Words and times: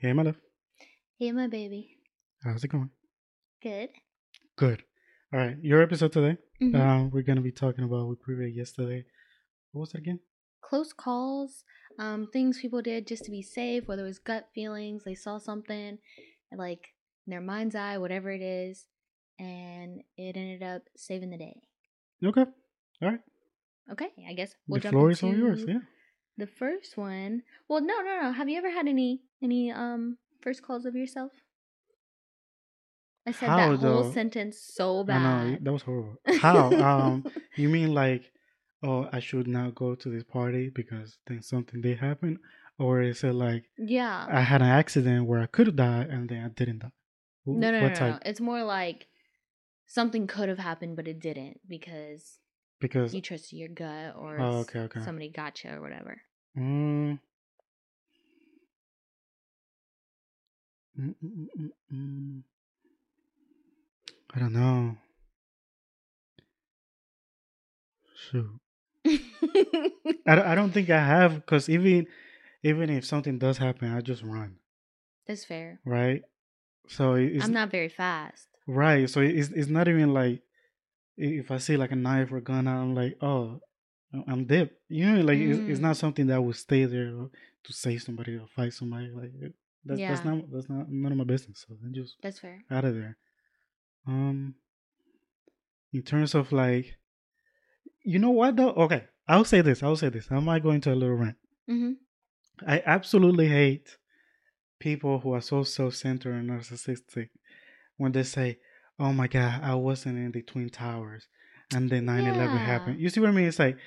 Hey, 0.00 0.12
my 0.12 0.22
love. 0.22 0.36
Hey, 1.18 1.30
my 1.32 1.46
baby. 1.46 1.98
How's 2.42 2.64
it 2.64 2.68
going? 2.68 2.90
Good. 3.62 3.90
Good. 4.56 4.82
All 5.32 5.40
right. 5.40 5.56
Your 5.62 5.82
episode 5.82 6.12
today. 6.12 6.38
Mhm. 6.60 6.74
Um, 6.74 7.10
we're 7.10 7.22
gonna 7.22 7.42
be 7.42 7.52
talking 7.52 7.84
about 7.84 8.08
we 8.08 8.14
previewed 8.16 8.54
yesterday. 8.54 9.04
What 9.72 9.80
was 9.82 9.94
it 9.94 9.98
again? 9.98 10.20
Close 10.62 10.92
calls, 10.94 11.64
um, 11.98 12.28
things 12.28 12.60
people 12.60 12.80
did 12.80 13.06
just 13.06 13.24
to 13.24 13.30
be 13.30 13.42
safe, 13.42 13.86
whether 13.88 14.02
it 14.04 14.08
was 14.08 14.18
gut 14.18 14.48
feelings, 14.54 15.04
they 15.04 15.14
saw 15.14 15.38
something, 15.38 15.98
like 16.52 16.94
in 17.26 17.30
their 17.32 17.40
mind's 17.40 17.74
eye, 17.74 17.98
whatever 17.98 18.30
it 18.30 18.40
is, 18.42 18.86
and 19.38 20.02
it 20.16 20.36
ended 20.36 20.62
up 20.62 20.82
saving 20.96 21.30
the 21.30 21.36
day. 21.38 21.60
Okay. 22.24 22.44
All 23.02 23.08
right. 23.10 23.20
Okay, 23.90 24.10
I 24.26 24.32
guess 24.34 24.54
we'll 24.66 24.78
the 24.78 24.84
jump 24.84 24.92
floor 24.94 25.10
is 25.10 25.22
all 25.22 25.34
yours. 25.34 25.64
Yeah. 25.66 25.80
The 26.36 26.46
first 26.46 26.96
one. 26.96 27.42
Well, 27.68 27.80
no, 27.82 28.00
no, 28.00 28.22
no. 28.22 28.32
Have 28.32 28.48
you 28.48 28.56
ever 28.56 28.70
had 28.70 28.86
any 28.88 29.22
any 29.42 29.70
um 29.70 30.18
first 30.40 30.62
calls 30.62 30.84
of 30.86 30.94
yourself? 30.94 31.32
I 33.26 33.32
said 33.32 33.48
How, 33.50 33.56
that 33.70 33.78
whole 33.80 34.12
sentence 34.12 34.58
so 34.58 35.00
I 35.00 35.04
bad. 35.04 35.22
know 35.22 35.58
that 35.62 35.72
was 35.72 35.82
horrible. 35.82 36.16
How? 36.38 36.72
um, 36.74 37.24
you 37.56 37.68
mean 37.68 37.92
like, 37.94 38.32
oh, 38.82 39.08
I 39.12 39.20
should 39.20 39.46
not 39.46 39.74
go 39.74 39.94
to 39.94 40.08
this 40.08 40.24
party 40.24 40.70
because 40.70 41.18
then 41.26 41.42
something 41.42 41.80
did 41.82 41.98
happen, 41.98 42.38
or 42.78 43.02
is 43.02 43.22
it 43.22 43.34
like 43.34 43.64
yeah. 43.78 44.26
I 44.30 44.40
had 44.40 44.62
an 44.62 44.68
accident 44.68 45.26
where 45.26 45.40
I 45.40 45.46
could 45.46 45.66
have 45.66 45.76
died 45.76 46.08
and 46.08 46.28
then 46.28 46.44
I 46.44 46.48
didn't 46.48 46.78
die? 46.80 46.92
No, 47.46 47.70
no, 47.70 47.78
no, 47.78 47.82
what 47.82 47.92
no, 47.92 47.98
type? 47.98 48.14
no. 48.14 48.18
It's 48.24 48.40
more 48.40 48.64
like 48.64 49.06
something 49.86 50.26
could 50.26 50.48
have 50.48 50.58
happened, 50.58 50.96
but 50.96 51.06
it 51.08 51.20
didn't 51.20 51.60
because 51.68 52.38
Because 52.80 53.14
you 53.14 53.20
trusted 53.20 53.58
your 53.58 53.68
gut 53.68 54.14
or 54.16 54.40
Oh, 54.40 54.58
okay, 54.60 54.80
okay. 54.80 55.00
somebody 55.04 55.28
got 55.30 55.62
you 55.62 55.70
or 55.70 55.80
whatever. 55.80 56.22
Mm. 56.56 57.18
Mm, 61.00 61.14
mm, 61.24 61.46
mm, 61.58 61.70
mm. 61.94 62.42
I 64.34 64.38
don't 64.38 64.52
know. 64.52 64.96
Shoot. 68.30 68.60
I, 70.26 70.34
don't- 70.34 70.46
I 70.46 70.54
don't 70.54 70.72
think 70.72 70.90
I 70.90 70.98
have 71.04 71.34
because 71.36 71.68
even 71.68 72.06
even 72.62 72.90
if 72.90 73.06
something 73.06 73.38
does 73.38 73.56
happen, 73.56 73.90
I 73.96 74.00
just 74.02 74.22
run, 74.22 74.56
That's 75.26 75.44
fair. 75.46 75.80
right? 75.86 76.22
So 76.88 77.14
it's 77.14 77.44
I'm 77.44 77.52
not 77.52 77.70
very 77.70 77.88
fast. 77.88 78.48
right. 78.66 79.08
So 79.08 79.20
it's 79.20 79.48
it's 79.48 79.68
not 79.70 79.88
even 79.88 80.12
like 80.12 80.42
if 81.16 81.50
I 81.50 81.58
see 81.58 81.76
like 81.78 81.92
a 81.92 81.96
knife 81.96 82.30
or 82.32 82.40
gun, 82.40 82.68
I'm 82.68 82.94
like, 82.94 83.16
oh, 83.22 83.60
I'm 84.28 84.44
dead. 84.44 84.70
You 84.88 85.06
know, 85.06 85.20
like 85.22 85.38
it's, 85.38 85.60
it's 85.66 85.78
Mm. 85.80 85.82
not 85.82 85.96
something 85.96 86.26
that 86.26 86.42
will 86.42 86.52
stay 86.52 86.84
there 86.84 87.10
to 87.64 87.72
save 87.72 88.02
somebody 88.02 88.36
or 88.36 88.46
fight 88.54 88.74
somebody. 88.74 89.10
Like 89.10 89.32
that's 89.84 90.00
that's 90.00 90.24
not 90.24 90.50
that's 90.52 90.68
not 90.68 90.90
none 90.90 91.12
of 91.12 91.18
my 91.18 91.24
business. 91.24 91.64
So 91.66 91.74
then 91.80 91.92
just 91.94 92.16
That's 92.22 92.38
fair. 92.38 92.64
out 92.70 92.84
of 92.84 92.94
there. 92.94 93.16
Um, 94.06 94.54
in 95.92 96.02
terms 96.02 96.34
of 96.34 96.52
like, 96.52 96.96
you 98.04 98.18
know 98.18 98.30
what 98.30 98.56
though? 98.56 98.70
Okay, 98.70 99.04
I'll 99.28 99.44
say 99.44 99.60
this. 99.60 99.82
I'll 99.82 99.96
say 99.96 100.08
this. 100.08 100.30
Am 100.30 100.48
I 100.48 100.58
going 100.58 100.80
to 100.82 100.92
a 100.92 100.94
little 100.94 101.16
rant. 101.16 101.36
hmm 101.66 101.92
I 102.66 102.82
absolutely 102.84 103.48
hate 103.48 103.96
people 104.78 105.20
who 105.20 105.32
are 105.32 105.40
so 105.40 105.62
self-centered 105.62 106.34
and 106.34 106.50
narcissistic 106.50 107.30
when 107.96 108.12
they 108.12 108.22
say, 108.22 108.58
"Oh 108.98 109.12
my 109.12 109.28
God, 109.28 109.60
I 109.62 109.74
wasn't 109.76 110.18
in 110.18 110.32
the 110.32 110.42
twin 110.42 110.68
towers," 110.68 111.26
and 111.74 111.88
then 111.88 112.04
9/11 112.06 112.52
Yeah. 112.58 112.58
happened. 112.58 113.00
You 113.00 113.08
see 113.08 113.20
what 113.20 113.30
I 113.30 113.32
mean? 113.32 113.46
It's 113.46 113.58
like 113.58 113.78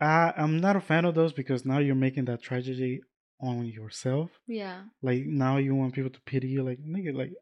I 0.00 0.32
I'm 0.36 0.60
not 0.60 0.76
a 0.76 0.80
fan 0.80 1.04
of 1.04 1.14
those 1.14 1.32
because 1.32 1.64
now 1.64 1.78
you're 1.78 1.94
making 1.94 2.24
that 2.26 2.42
tragedy 2.42 3.00
on 3.40 3.64
yourself. 3.66 4.30
Yeah. 4.46 4.82
Like 5.02 5.24
now 5.26 5.56
you 5.58 5.74
want 5.74 5.94
people 5.94 6.10
to 6.10 6.20
pity 6.22 6.48
you. 6.48 6.62
Like 6.62 6.78
nigga, 6.80 7.14
like 7.14 7.32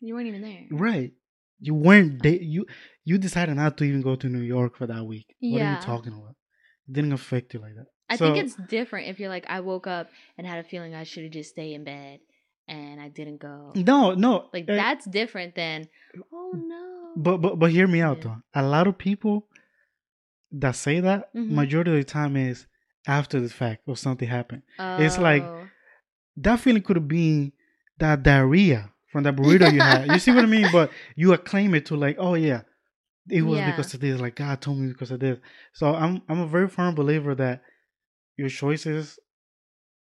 You 0.00 0.14
weren't 0.14 0.26
even 0.28 0.42
there. 0.42 0.66
right. 0.70 1.12
You 1.60 1.74
weren't 1.74 2.20
da- 2.22 2.38
you 2.42 2.66
you 3.04 3.16
decided 3.18 3.56
not 3.56 3.76
to 3.78 3.84
even 3.84 4.02
go 4.02 4.14
to 4.16 4.28
New 4.28 4.42
York 4.42 4.76
for 4.76 4.86
that 4.86 5.04
week. 5.04 5.26
What 5.40 5.62
are 5.62 5.72
you 5.74 5.80
talking 5.80 6.12
about? 6.12 6.34
It 6.88 6.92
didn't 6.92 7.12
affect 7.12 7.54
you 7.54 7.60
like 7.60 7.74
that. 7.76 7.86
I 8.10 8.16
So- 8.16 8.26
think 8.32 8.44
it's 8.44 8.56
different 8.68 9.08
if 9.08 9.18
you're 9.18 9.30
like, 9.30 9.46
I 9.48 9.60
woke 9.60 9.86
up 9.86 10.10
and 10.36 10.46
had 10.46 10.58
a 10.64 10.68
feeling 10.68 10.94
I 10.94 11.04
should 11.04 11.24
have 11.24 11.32
just 11.32 11.50
stayed 11.50 11.74
in 11.74 11.84
bed 11.84 12.20
and 12.68 13.00
I 13.00 13.08
didn't 13.08 13.38
go. 13.38 13.72
no, 13.74 14.14
no. 14.14 14.48
Like 14.52 14.68
uh, 14.68 14.74
that's 14.76 15.06
different 15.06 15.54
than, 15.54 15.88
oh 16.32 16.52
no. 16.54 17.12
But 17.16 17.38
but 17.38 17.58
but 17.58 17.70
hear 17.70 17.86
me 17.86 18.02
out 18.02 18.18
Yeah. 18.18 18.24
though. 18.24 18.60
A 18.60 18.62
lot 18.66 18.86
of 18.86 18.98
people 18.98 19.48
that 20.52 20.76
say 20.76 21.00
that 21.00 21.32
Mhm. 21.34 21.50
majority 21.52 21.90
of 21.92 21.96
the 21.96 22.04
time 22.04 22.36
is 22.36 22.66
after 23.06 23.40
the 23.40 23.48
fact 23.48 23.82
or 23.86 23.96
something 23.96 24.28
happened. 24.28 24.62
it's 24.78 25.18
like- 25.18 25.42
Oh. 25.42 25.62
That 26.38 26.60
feeling 26.60 26.82
could 26.82 26.96
have 26.96 27.08
been 27.08 27.52
that 27.98 28.22
diarrhea 28.22 28.92
from 29.10 29.22
that 29.24 29.34
burrito 29.36 29.72
you 29.72 29.80
had. 29.80 30.08
You 30.12 30.18
see 30.18 30.32
what 30.32 30.44
I 30.44 30.46
mean? 30.46 30.66
But 30.70 30.90
you 31.14 31.32
acclaim 31.32 31.74
it 31.74 31.86
to 31.86 31.96
like, 31.96 32.16
oh 32.18 32.34
yeah, 32.34 32.60
it 33.30 33.40
was 33.40 33.58
Yeah. 33.58 33.70
because 33.70 33.94
of 33.94 34.00
this. 34.00 34.20
Like 34.20 34.34
God 34.36 34.60
told 34.60 34.78
me 34.78 34.88
because 34.88 35.10
of 35.10 35.20
this. 35.20 35.38
So 35.72 35.94
I'm 35.94 36.20
I'm 36.28 36.40
a 36.40 36.46
very 36.46 36.68
firm 36.68 36.94
believer 36.94 37.34
that 37.36 37.62
your 38.36 38.50
choices 38.50 39.18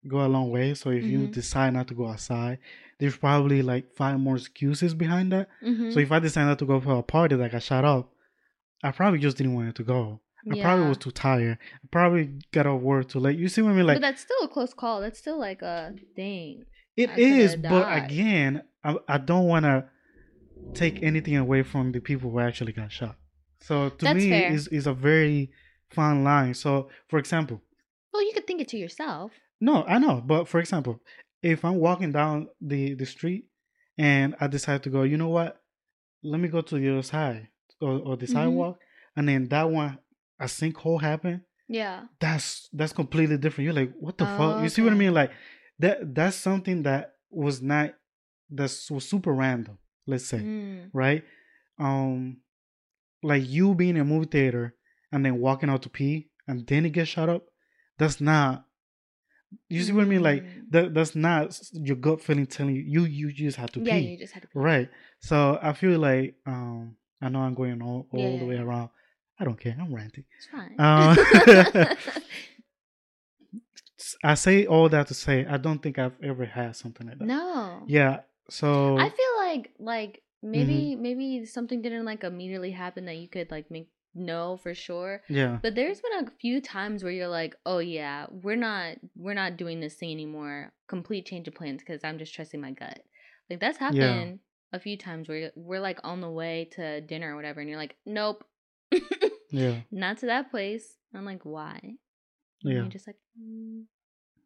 go 0.07 0.25
a 0.25 0.27
long 0.27 0.49
way. 0.49 0.73
So 0.75 0.91
if 0.91 1.03
you 1.03 1.19
Mhm. 1.27 1.33
decide 1.33 1.73
not 1.73 1.87
to 1.89 1.93
go 1.93 2.07
outside, 2.07 2.59
there's 2.99 3.17
probably 3.17 3.61
like 3.61 3.93
five 3.93 4.17
more 4.17 4.37
excuses 4.37 4.93
behind 4.93 5.33
that. 5.33 5.49
Mhm. 5.61 5.93
So 5.93 5.99
if 5.99 6.09
I 6.11 6.19
decide 6.19 6.45
not 6.45 6.59
to 6.59 6.65
go 6.65 6.79
for 6.79 6.97
a 6.99 7.03
party 7.03 7.35
that 7.35 7.51
got 7.51 7.63
shut 7.63 7.83
up, 7.83 8.13
I 8.81 8.91
probably 8.91 9.19
just 9.19 9.35
didn't 9.35 9.55
want 9.55 9.67
it 9.67 9.75
to 9.75 9.83
go. 9.83 10.21
I 10.51 10.55
probably 10.61 10.87
was 10.89 10.97
too 10.97 11.11
tired. 11.11 11.57
I 11.75 11.87
probably 11.91 12.39
got 12.51 12.67
off 12.67 12.81
work 12.81 13.09
too 13.09 13.19
late. 13.19 13.37
You 13.39 13.47
see 13.47 13.61
what 13.61 13.71
I 13.71 13.73
mean? 13.75 13.87
Like 13.87 13.95
but 13.95 14.01
that's 14.01 14.21
still 14.21 14.41
a 14.43 14.47
close 14.47 14.73
call. 14.73 15.01
That's 15.01 15.19
still 15.19 15.39
like 15.39 15.61
a 15.61 15.93
thing. 16.15 16.65
it 16.97 17.09
I 17.09 17.15
is, 17.19 17.55
but 17.55 18.03
again, 18.03 18.63
I, 18.83 18.97
I 19.07 19.17
don't 19.17 19.47
want 19.47 19.63
to 19.65 19.85
take 20.73 21.01
anything 21.03 21.37
away 21.37 21.63
from 21.63 21.91
the 21.91 21.99
people 21.99 22.29
who 22.31 22.39
actually 22.39 22.73
got 22.73 22.91
shot. 22.91 23.15
So 23.61 23.89
to 23.89 24.05
That's 24.05 24.15
me, 24.15 24.29
fair. 24.29 24.51
is 24.51 24.67
is 24.67 24.87
a 24.87 24.93
very 24.93 25.51
fine 25.89 26.23
line. 26.23 26.53
So 26.53 26.89
for 27.07 27.19
example, 27.19 27.61
Well, 28.11 28.23
you 28.23 28.33
could 28.33 28.45
think 28.47 28.61
it 28.61 28.67
to 28.69 28.77
yourself. 28.77 29.31
no, 29.61 29.83
I 29.83 29.97
know, 29.99 30.21
but 30.25 30.47
for 30.47 30.59
example, 30.59 30.99
if 31.41 31.63
I'm 31.63 31.77
walking 31.77 32.11
down 32.11 32.47
the 32.59 32.93
the 32.95 33.05
street 33.05 33.45
and 33.97 34.35
I 34.39 34.47
decide 34.47 34.83
to 34.83 34.89
go, 34.89 35.03
you 35.03 35.17
know 35.17 35.29
what? 35.29 35.61
Let 36.23 36.39
me 36.41 36.47
go 36.49 36.61
to 36.61 36.75
the 36.79 36.89
other 36.91 37.03
side 37.03 37.47
or, 37.81 37.93
or 37.99 38.17
the 38.17 38.25
Mhm. 38.25 38.33
sidewalk, 38.33 38.79
and 39.15 39.27
then 39.27 39.47
that 39.49 39.69
one 39.69 39.99
a 40.43 40.47
sinkhole 40.47 41.01
happened. 41.01 41.41
Yeah. 41.69 41.97
that's 42.19 42.69
that's 42.73 42.93
completely 42.93 43.37
different. 43.37 43.65
You're 43.65 43.79
like, 43.81 43.93
what 44.05 44.17
the 44.17 44.25
Oh, 44.25 44.37
fuck? 44.37 44.59
You 44.63 44.69
see 44.69 44.81
what 44.83 44.91
I 44.93 44.95
mean? 45.03 45.13
Like 45.13 45.31
that 45.79 46.13
that's 46.17 46.35
something 46.35 46.83
that 46.83 47.13
was 47.29 47.61
not 47.61 47.95
that 48.57 48.71
was 48.91 49.05
super 49.13 49.33
random, 49.33 49.77
let's 50.05 50.25
say. 50.25 50.39
Mm. 50.39 50.89
Right? 50.93 51.23
Um 51.79 52.37
like 53.31 53.43
you 53.55 53.73
being 53.73 53.95
in 53.95 54.01
a 54.01 54.05
movie 54.13 54.27
theater 54.35 54.75
and 55.11 55.25
then 55.25 55.39
walking 55.39 55.69
out 55.69 55.81
to 55.83 55.89
pee 55.89 56.29
and 56.47 56.67
then 56.67 56.85
it 56.85 56.91
gets 56.91 57.09
shut 57.09 57.29
up, 57.29 57.43
that's 57.97 58.19
not 58.19 58.65
you 59.69 59.83
see 59.83 59.91
what 59.93 60.05
I 60.07 60.07
mean? 60.13 60.23
Like 60.23 60.43
Mm. 60.43 60.71
that 60.71 60.93
that's 60.93 61.15
not 61.15 61.57
your 61.73 61.95
gut 61.95 62.21
feeling 62.21 62.45
telling 62.47 62.75
you 62.75 62.81
you 62.81 63.05
you 63.05 63.31
just 63.31 63.57
have 63.57 63.71
to 63.73 63.79
Yeah, 63.79 63.95
pee. 63.97 64.11
you 64.11 64.17
just 64.17 64.33
had 64.33 64.41
to. 64.43 64.47
pee. 64.49 64.59
Right. 64.59 64.89
So 65.21 65.57
I 65.61 65.73
feel 65.73 65.97
like 65.99 66.35
um 66.45 66.97
I 67.21 67.29
know 67.29 67.39
I'm 67.39 67.53
going 67.53 67.81
all, 67.81 68.07
all 68.11 68.33
Yeah, 68.33 68.39
the 68.39 68.45
way 68.45 68.57
around. 68.57 68.89
I 69.39 69.43
don't 69.45 69.59
care. 69.59 69.75
I'm 69.79 69.93
ranting. 69.93 70.25
It's 70.37 70.47
fine. 70.47 70.75
Uh, 70.79 71.95
I 74.23 74.33
say 74.35 74.65
all 74.65 74.89
that 74.89 75.07
to 75.07 75.13
say 75.13 75.45
I 75.45 75.57
don't 75.57 75.79
think 75.81 75.97
I've 75.99 76.15
ever 76.23 76.45
had 76.45 76.75
something 76.75 77.07
like 77.07 77.19
that. 77.19 77.25
no. 77.25 77.83
Yeah. 77.87 78.21
So 78.49 78.97
I 78.97 79.09
feel 79.09 79.37
like 79.37 79.71
like 79.79 80.19
Mm-hmm. 80.43 80.51
maybe 80.51 80.95
maybe 80.97 81.45
something 81.45 81.81
didn't 81.81 82.03
like 82.03 82.25
immediately 82.25 82.71
happen 82.71 83.05
that 83.05 83.15
you 83.15 83.29
could 83.29 83.49
like 83.49 83.71
make 83.71 83.87
know 84.13 84.57
for 84.57 84.73
sure. 84.73 85.21
yeah. 85.29 85.59
But 85.61 85.73
there's 85.75 86.01
been 86.01 86.25
a 86.27 86.31
few 86.41 86.59
times 86.59 87.01
where 87.01 87.13
you're 87.13 87.29
like, 87.29 87.55
"Oh 87.65 87.77
yeah, 87.79 88.25
we're 88.29 88.57
not 88.57 88.97
we're 89.15 89.35
not 89.35 89.55
doing 89.55 89.79
this 89.79 89.93
thing 89.95 90.11
anymore. 90.11 90.73
Complete 90.89 91.25
change 91.25 91.47
of 91.47 91.55
plans 91.55 91.79
because 91.81 92.03
I'm 92.03 92.17
just 92.17 92.33
trusting 92.35 92.59
my 92.59 92.71
gut." 92.71 92.99
Like 93.49 93.61
that's 93.61 93.77
happened 93.77 94.39
a 94.73 94.79
few 94.81 94.97
times 94.97 95.29
where 95.29 95.51
we're 95.55 95.79
like 95.79 95.99
on 96.03 96.19
the 96.19 96.29
way 96.29 96.67
to 96.73 96.99
dinner 96.99 97.31
or 97.31 97.35
whatever, 97.37 97.61
and 97.61 97.69
you're 97.69 97.79
like, 97.79 97.95
"Nope, 98.05 98.43
Yeah. 99.51 99.81
not 99.91 100.17
to 100.19 100.25
that 100.27 100.49
place." 100.51 100.97
I'm 101.13 101.25
like, 101.25 101.43
"Why?" 101.45 101.79
And 101.83 101.97
Yeah. 102.63 102.73
You're 102.81 102.87
just 102.87 103.07
like, 103.07 103.17
mm. 103.39 103.83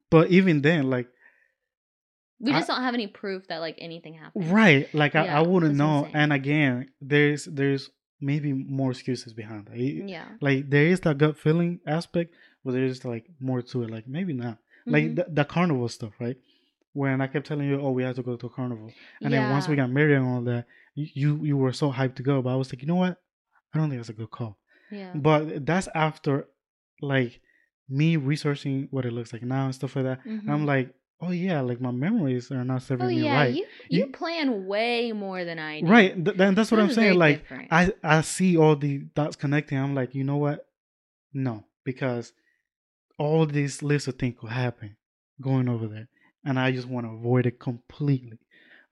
But 0.09 0.29
even 0.31 0.61
then, 0.61 0.89
like 0.89 1.07
we 2.39 2.51
I- 2.53 2.57
just 2.59 2.67
don't 2.67 2.81
have 2.81 2.93
any 2.93 3.07
proof 3.07 3.47
that 3.47 3.59
like 3.59 3.75
anything 3.79 4.13
happened. 4.13 4.51
right, 4.51 4.93
like 4.93 5.15
I, 5.15 5.25
Yeah, 5.25 5.39
I 5.39 5.41
wouldn't 5.41 5.77
that's 5.77 5.81
what 5.87 6.07
I'm 6.07 6.11
know. 6.13 6.19
And 6.19 6.33
again, 6.33 6.91
there's 7.01 7.45
there's 7.45 7.89
maybe 8.21 8.53
more 8.53 8.91
excuses 8.91 9.33
behind 9.33 9.67
that. 9.67 9.77
It- 9.77 10.07
Yeah. 10.09 10.25
Like 10.41 10.69
there 10.69 10.85
is 10.87 10.99
that 11.01 11.17
gut 11.17 11.37
feeling 11.37 11.79
aspect, 11.87 12.33
but 12.63 12.71
there's 12.73 13.03
like 13.05 13.25
more 13.39 13.61
to 13.61 13.83
it. 13.83 13.89
Like 13.89 14.07
maybe 14.07 14.33
not. 14.33 14.57
Like 14.85 15.05
Mhm. 15.05 15.15
the, 15.17 15.25
the 15.29 15.45
carnival 15.45 15.89
stuff, 15.89 16.13
right? 16.19 16.37
When 16.93 17.21
I 17.21 17.27
kept 17.27 17.45
telling 17.47 17.67
you, 17.67 17.79
oh, 17.81 17.91
we 17.91 18.03
have 18.03 18.15
to 18.15 18.23
go 18.23 18.35
to 18.37 18.45
a 18.47 18.49
carnival, 18.49 18.91
and 19.21 19.31
then 19.33 19.51
once 19.51 19.67
we 19.67 19.75
got 19.75 19.91
married 19.91 20.15
and 20.15 20.25
all 20.25 20.41
that, 20.43 20.65
you 20.95 21.43
you 21.43 21.55
were 21.57 21.73
so 21.73 21.91
hyped 21.91 22.15
to 22.15 22.23
go, 22.23 22.41
but 22.41 22.49
I 22.51 22.55
was 22.55 22.71
like, 22.73 22.81
you 22.81 22.87
know 22.87 22.95
what? 22.95 23.21
I 23.77 23.81
don't 23.81 23.89
think 23.89 23.99
that's 24.01 24.09
a 24.09 24.13
good 24.13 24.31
call. 24.31 24.57
yeah. 24.91 25.11
But 25.15 25.65
that's 25.65 25.87
after 25.95 26.47
like 27.01 27.39
me 27.89 28.17
researching 28.17 28.87
what 28.91 29.05
it 29.05 29.11
looks 29.13 29.31
like 29.33 29.43
now 29.43 29.65
and 29.65 29.75
stuff 29.75 29.95
like 29.95 30.05
that. 30.05 30.19
And 30.25 30.51
I'm 30.51 30.65
like, 30.65 30.93
oh 31.21 31.31
yeah, 31.31 31.61
like 31.61 31.79
my 31.81 31.91
memories 31.91 32.51
are 32.51 32.63
not 32.63 32.81
serving 32.83 33.05
Oh 33.05 33.09
me 33.09 33.23
yeah, 33.23 33.35
right. 33.35 33.53
you, 33.55 33.65
you 33.89 34.05
You- 34.05 34.11
plan 34.11 34.65
way 34.67 35.11
more 35.13 35.43
than 35.45 35.57
I 35.59 35.81
do. 35.81 35.87
Right. 35.87 36.13
Th- 36.25 36.35
then 36.37 36.53
that's 36.55 36.69
what 36.71 36.77
This 36.77 36.89
I'm 36.89 36.93
saying. 36.95 37.17
Like 37.19 37.41
different. 37.41 37.67
I 37.71 37.93
I 38.03 38.21
see 38.21 38.57
all 38.57 38.75
the 38.75 38.99
dots 39.15 39.35
connecting. 39.35 39.77
I'm 39.77 39.95
like, 39.95 40.13
you 40.15 40.23
know 40.23 40.37
what? 40.37 40.65
No, 41.33 41.63
because 41.85 42.33
all 43.17 43.45
these 43.45 43.81
lists 43.81 44.07
of 44.07 44.15
things 44.15 44.35
could 44.39 44.51
happen 44.51 44.95
going 45.41 45.67
over 45.69 45.87
there, 45.87 46.07
and 46.45 46.59
I 46.59 46.71
just 46.71 46.87
want 46.87 47.05
to 47.05 47.11
avoid 47.11 47.45
it 47.45 47.59
completely. 47.59 48.37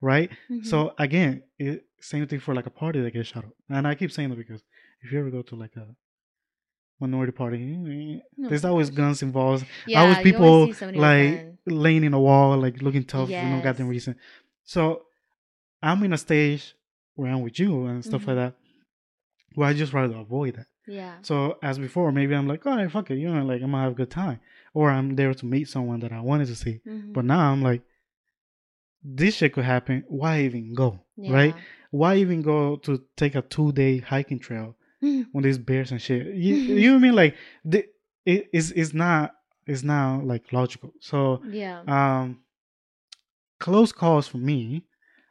Right. 0.00 0.30
Mhm. 0.50 0.64
So 0.66 0.94
again, 0.98 1.42
it, 1.58 1.84
same 2.00 2.26
thing 2.26 2.40
for 2.40 2.54
like 2.54 2.66
a 2.66 2.70
party 2.70 3.00
that 3.00 3.12
gets 3.12 3.28
shut 3.28 3.44
up, 3.44 3.52
and 3.68 3.86
I 3.86 3.94
keep 3.94 4.12
saying 4.12 4.30
that 4.30 4.36
because 4.38 4.62
if 5.06 5.12
you 5.12 5.20
ever 5.20 5.30
go 5.30 5.42
to 5.42 5.54
like 5.54 5.76
a 5.76 5.86
minority 7.00 7.32
party, 7.32 7.56
eh, 7.62 8.20
No, 8.36 8.48
there's 8.48 8.64
always 8.64 8.90
guns 8.90 9.22
involved. 9.22 9.66
yeah, 9.86 10.00
always 10.00 10.18
people 10.18 10.66
see 10.66 10.86
like 10.96 11.46
laying 11.66 12.04
in 12.04 12.14
a 12.14 12.20
wall, 12.20 12.56
like 12.58 12.82
looking 12.82 13.04
tough 13.04 13.28
for 13.28 13.34
no 13.54 13.60
goddamn 13.60 13.86
Yes. 13.86 13.90
reason. 13.96 14.16
So 14.64 15.02
I'm 15.82 16.02
in 16.02 16.12
a 16.12 16.18
stage 16.18 16.74
where 17.14 17.30
I'm 17.32 17.42
with 17.42 17.58
you 17.60 17.86
and 17.86 18.04
stuff 18.04 18.22
Mhm. 18.22 18.26
like 18.28 18.36
that, 18.36 18.54
where 19.54 19.68
I 19.68 19.74
just 19.74 19.92
rather 19.92 20.16
avoid 20.16 20.54
that. 20.56 20.66
Yeah. 20.86 21.16
So 21.22 21.58
as 21.62 21.78
before, 21.78 22.12
maybe 22.12 22.34
I'm 22.34 22.48
like, 22.48 22.64
all 22.66 22.76
right, 22.76 22.90
fuck 22.90 23.10
it, 23.10 23.18
you 23.18 23.28
know, 23.32 23.44
like 23.44 23.62
I'm 23.62 23.70
gonna 23.72 23.82
have 23.84 23.92
a 23.92 24.00
good 24.02 24.10
time, 24.10 24.40
or 24.74 24.90
I'm 24.90 25.16
there 25.16 25.34
to 25.34 25.46
meet 25.46 25.68
someone 25.68 26.00
that 26.00 26.12
I 26.12 26.20
wanted 26.20 26.46
to 26.48 26.56
see. 26.56 26.80
Mhm. 26.86 27.12
But 27.12 27.24
now 27.24 27.52
I'm 27.52 27.62
like, 27.62 27.82
this 29.02 29.36
shit 29.36 29.52
could 29.52 29.64
happen. 29.64 30.04
Why 30.08 30.40
even 30.42 30.74
go? 30.74 31.00
Right? 31.32 31.54
Why 31.90 32.16
even 32.16 32.42
go 32.42 32.76
to 32.76 33.04
take 33.16 33.34
a 33.34 33.42
two 33.42 33.72
day 33.72 33.98
hiking 33.98 34.38
trail 34.38 34.76
Yeah. 35.00 35.24
when 35.32 35.42
there's 35.42 35.58
bears 35.58 35.90
and 35.92 36.00
shit? 36.00 36.26
You, 36.34 36.54
you 36.56 36.88
know 36.88 36.94
what 36.94 36.98
I 36.98 37.02
mean? 37.02 37.14
Like, 37.14 37.36
the, 37.64 37.84
it 38.24 38.48
is 38.52 38.72
it's 38.72 38.94
not 38.94 39.32
it's 39.66 39.82
not 39.82 40.24
like 40.24 40.52
logical. 40.52 40.92
So 41.00 41.42
yeah. 41.48 41.82
um, 41.86 42.40
close 43.58 43.92
calls 43.92 44.28
for 44.28 44.38
me. 44.38 44.84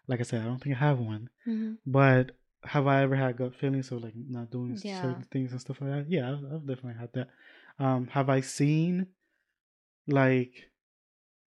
Like 0.07 0.19
I 0.19 0.23
said, 0.23 0.41
I 0.41 0.45
don't 0.45 0.61
think 0.61 0.75
I 0.75 0.79
have 0.79 0.99
one. 0.99 1.29
Mhm. 1.47 1.77
But 1.85 2.31
have 2.63 2.87
I 2.87 3.01
ever 3.03 3.15
had 3.15 3.37
gut 3.37 3.55
feelings 3.55 3.91
of 3.91 4.03
like 4.03 4.13
not 4.15 4.51
doing 4.51 4.77
Yeah. 4.81 5.01
certain 5.01 5.25
things 5.31 5.51
and 5.51 5.61
stuff 5.61 5.81
like 5.81 5.89
that? 5.91 6.05
Yeah, 6.09 6.31
I've, 6.31 6.43
I've 6.53 6.67
definitely 6.67 6.99
had 6.99 7.13
that. 7.13 7.29
Um, 7.79 8.07
have 8.07 8.29
I 8.29 8.41
seen 8.41 9.07
like 10.07 10.69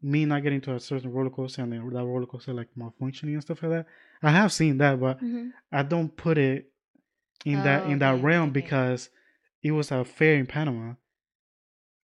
me 0.03 0.25
not 0.25 0.43
getting 0.43 0.61
to 0.62 0.75
a 0.75 0.81
certain 0.81 1.11
roller 1.12 1.31
coaster 1.31 1.62
and 1.62 1.73
then 1.73 1.88
that 1.91 2.05
roller 2.05 2.26
coaster 2.26 2.53
like 2.53 2.69
malfunctioning 2.76 3.35
and 3.35 3.43
stuff 3.43 3.62
like 3.62 3.73
that? 3.73 3.87
I 4.23 4.31
have 4.31 4.53
seen 4.53 4.79
that, 4.79 5.00
but 5.00 5.20
Mhm. 5.20 5.53
I 5.73 5.82
don't 5.82 6.15
put 6.17 6.38
it 6.38 6.73
in 7.44 7.62
that 7.64 7.85
Oh, 7.85 7.90
in 7.90 7.99
that 8.00 8.14
okay, 8.14 8.23
realm 8.23 8.50
okay. 8.50 8.61
because 8.61 9.11
it 9.62 9.73
was 9.73 9.90
a 9.90 10.05
fair 10.05 10.35
in 10.35 10.46
Panama, 10.46 10.94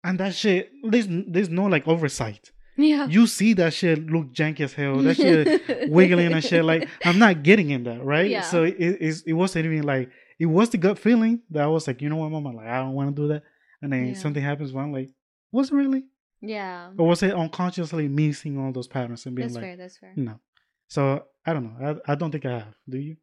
and 0.04 0.20
that 0.20 0.34
shit 0.36 0.72
there's 0.84 1.08
there's 1.10 1.50
no 1.50 1.66
like 1.66 1.88
oversight. 1.88 2.52
Yeah. 2.78 3.08
You 3.08 3.28
see 3.28 3.54
that 3.56 3.74
shit 3.74 4.06
look 4.10 4.31
janky 4.34 4.62
as 4.62 4.74
hell. 4.74 4.98
That 5.00 5.18
shit 5.18 5.90
wiggling 5.90 6.31
and 6.31 6.44
shit. 6.44 6.64
Like 6.64 6.88
I'm 7.04 7.20
not 7.20 7.44
getting 7.44 7.72
in 7.72 7.84
that, 7.84 8.04
right? 8.04 8.30
Yeah. 8.30 8.42
So 8.42 8.64
it, 8.64 8.76
it 8.80 9.24
it 9.28 9.34
wasn't 9.34 9.66
even 9.66 9.84
like 9.84 10.10
it 10.40 10.46
was 10.46 10.70
the 10.70 10.78
gut 10.78 10.98
feeling 10.98 11.42
that 11.52 11.64
I 11.64 11.68
was 11.68 11.88
like, 11.88 12.02
you 12.02 12.08
know 12.10 12.16
what, 12.16 12.32
mama, 12.32 12.52
like 12.52 12.68
I 12.68 12.78
don't 12.78 12.94
want 12.94 13.14
to 13.16 13.22
do 13.22 13.28
that, 13.30 13.44
and 13.82 13.92
then 13.92 14.08
Yeah. 14.08 14.14
something 14.14 14.42
happens 14.42 14.72
where 14.72 14.84
I'm 14.86 14.94
like, 14.94 15.10
was 15.52 15.70
it 15.72 15.75
really, 15.75 16.06
Yeah. 16.42 16.92
or 16.98 17.08
was 17.08 17.22
it 17.22 17.34
unconsciously 17.34 18.08
me 18.08 18.32
seeing 18.32 18.58
all 18.58 18.72
those 18.72 18.88
patterns 18.88 19.25
and 19.25 19.36
being 19.36 19.50
That's 19.50 19.56
like, 19.56 19.64
fair. 19.66 19.75
That's 19.78 19.98
fair. 19.98 20.14
no? 20.16 20.40
So 20.88 21.25
I 21.46 21.54
don't 21.54 21.64
know. 21.66 22.00
I 22.08 22.14
I 22.14 22.16
don't 22.16 22.32
think 22.32 22.46
I 22.46 22.60
have. 22.60 22.75
Do 22.88 22.98
you? 22.98 23.18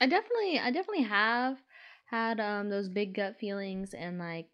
I 0.00 0.06
definitely, 0.06 0.58
I 0.58 0.70
definitely 0.70 1.04
have 1.04 1.62
had 2.06 2.40
um 2.40 2.68
those 2.70 2.88
big 2.88 3.14
gut 3.14 3.38
feelings 3.38 3.94
and 3.94 4.18
like, 4.18 4.48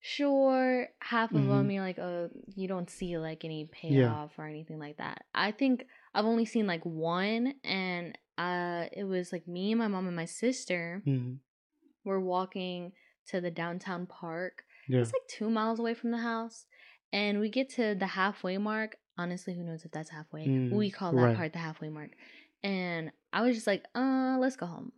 sure, 0.00 0.88
half 1.00 1.34
of 1.34 1.46
them 1.46 1.66
Mhm. 1.68 1.72
you're 1.72 1.82
like, 1.82 1.98
oh, 1.98 2.30
you 2.54 2.68
don't 2.68 2.90
see 2.90 3.18
like 3.18 3.44
any 3.44 3.64
Yeah. 3.64 3.72
payoff 3.72 4.38
or 4.38 4.46
anything 4.46 4.78
like 4.78 4.98
that. 4.98 5.24
I 5.34 5.52
think 5.52 5.86
I've 6.14 6.24
only 6.24 6.44
seen 6.44 6.66
like 6.66 6.84
one, 6.84 7.54
and 7.64 8.16
uh, 8.36 8.86
it 8.92 9.04
was 9.04 9.32
like 9.32 9.46
me 9.48 9.72
and 9.72 9.78
my 9.78 9.88
mom 9.88 10.06
and 10.06 10.16
my 10.16 10.24
sister 10.24 11.02
hmm 11.04 11.40
were 12.04 12.20
walking 12.20 12.92
to 13.28 13.40
the 13.40 13.50
downtown 13.50 14.06
park. 14.06 14.64
Yeah. 14.88 15.00
It's 15.00 15.12
like 15.12 15.26
two 15.28 15.50
miles 15.50 15.78
away 15.78 15.94
from 15.94 16.10
the 16.10 16.18
house, 16.18 16.66
and 17.12 17.40
we 17.40 17.48
get 17.50 17.68
to 17.70 17.94
the 17.94 18.06
halfway 18.06 18.58
mark. 18.58 18.96
Honestly, 19.18 19.54
who 19.54 19.64
knows 19.64 19.84
if 19.84 19.90
that's 19.90 20.10
halfway? 20.10 20.46
Mm, 20.48 20.70
we 20.70 20.90
call 20.90 21.12
that 21.14 21.24
right. 21.24 21.36
part 21.36 21.52
the 21.52 21.58
halfway 21.58 21.88
mark. 21.88 22.10
And 22.62 23.12
I 23.32 23.42
was 23.42 23.54
just 23.54 23.66
like, 23.66 23.84
uh, 23.94 24.36
let's 24.40 24.56
go 24.56 24.66
home. 24.66 24.92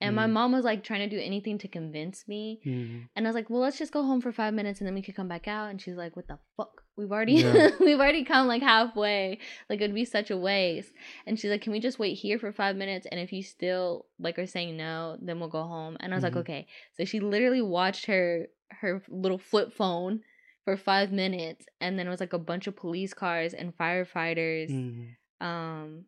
And 0.00 0.14
my 0.14 0.26
Mm. 0.26 0.32
mom 0.32 0.52
was 0.52 0.64
like 0.64 0.84
trying 0.84 1.08
to 1.08 1.16
do 1.16 1.22
anything 1.22 1.56
to 1.58 1.68
convince 1.68 2.28
me. 2.28 2.60
hmm 2.62 2.98
And 3.16 3.26
I 3.26 3.28
was 3.30 3.34
like, 3.34 3.48
well, 3.48 3.60
let's 3.62 3.78
just 3.78 3.92
go 3.92 4.02
home 4.02 4.20
for 4.20 4.30
five 4.30 4.52
minutes 4.52 4.80
and 4.80 4.86
then 4.86 4.94
we 4.94 5.00
could 5.00 5.16
come 5.16 5.28
back 5.28 5.48
out. 5.48 5.70
And 5.70 5.80
she's 5.80 5.96
like, 5.96 6.14
what 6.16 6.28
the 6.28 6.38
fuck? 6.56 6.82
We've 6.96 7.10
already 7.10 7.34
Yeah. 7.34 7.70
we've 7.80 7.98
already 7.98 8.24
come 8.24 8.46
like 8.46 8.62
halfway. 8.62 9.38
Like 9.70 9.80
it'd 9.80 9.94
be 9.94 10.04
such 10.04 10.30
a 10.30 10.36
waste. 10.36 10.92
And 11.26 11.38
she's 11.40 11.50
like, 11.50 11.62
can 11.62 11.72
we 11.72 11.80
just 11.80 11.98
wait 11.98 12.14
here 12.14 12.38
for 12.38 12.52
five 12.52 12.76
minutes? 12.76 13.06
And 13.10 13.18
if 13.18 13.32
you 13.32 13.42
still 13.42 14.04
like 14.18 14.38
are 14.38 14.46
saying 14.46 14.76
no, 14.76 15.16
then 15.22 15.40
we'll 15.40 15.48
go 15.48 15.62
home. 15.62 15.96
And 16.00 16.12
I 16.12 16.16
was 16.16 16.24
Mhm. 16.24 16.26
like, 16.28 16.36
okay. 16.36 16.66
So 16.98 17.04
she 17.06 17.20
literally 17.20 17.62
watched 17.62 18.04
her 18.06 18.48
her 18.82 19.02
little 19.08 19.38
flip 19.38 19.72
phone 19.72 20.20
for 20.64 20.76
five 20.76 21.10
minutes, 21.12 21.64
and 21.80 21.96
then 21.98 22.06
it 22.06 22.10
was 22.10 22.20
like 22.20 22.32
a 22.34 22.38
bunch 22.38 22.66
of 22.66 22.74
police 22.76 23.14
cars 23.14 23.54
and 23.54 23.74
firefighters 23.78 24.68
hmm 24.70 25.04
um 25.40 26.04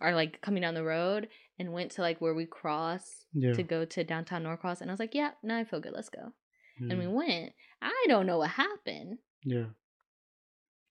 are 0.00 0.14
like 0.14 0.40
coming 0.42 0.60
down 0.62 0.74
the 0.74 0.84
road 0.84 1.28
and 1.58 1.72
went 1.72 1.90
to 1.92 2.00
like 2.02 2.20
where 2.20 2.34
we 2.34 2.46
cross 2.46 3.24
Yeah. 3.32 3.52
to 3.54 3.62
go 3.62 3.84
to 3.84 4.04
downtown 4.04 4.42
Norcross 4.42 4.80
and 4.80 4.90
I 4.90 4.92
was 4.92 5.00
like, 5.00 5.14
Yeah, 5.14 5.30
now 5.42 5.56
I 5.58 5.64
feel 5.64 5.80
good, 5.80 5.92
let's 5.92 6.10
go. 6.10 6.32
And 6.78 6.98
we 6.98 7.06
mm, 7.06 7.12
went. 7.12 7.52
I 7.80 8.04
don't 8.08 8.26
know 8.26 8.38
what 8.38 8.50
happened. 8.50 9.18
Yeah. 9.44 9.66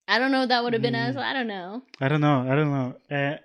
I 0.07 0.17
don't 0.19 0.31
know 0.31 0.39
what 0.39 0.49
that 0.49 0.63
would 0.63 0.73
have 0.73 0.81
been 0.81 0.95
as 0.95 1.15
Mm. 1.15 1.21
I 1.23 1.33
don't 1.33 1.47
know. 1.47 1.83
I 2.01 2.07
don't 2.07 2.21
know. 2.21 2.39
I 2.51 2.55
don't 2.55 2.71
know. 2.71 2.95
Uh, 3.15 3.37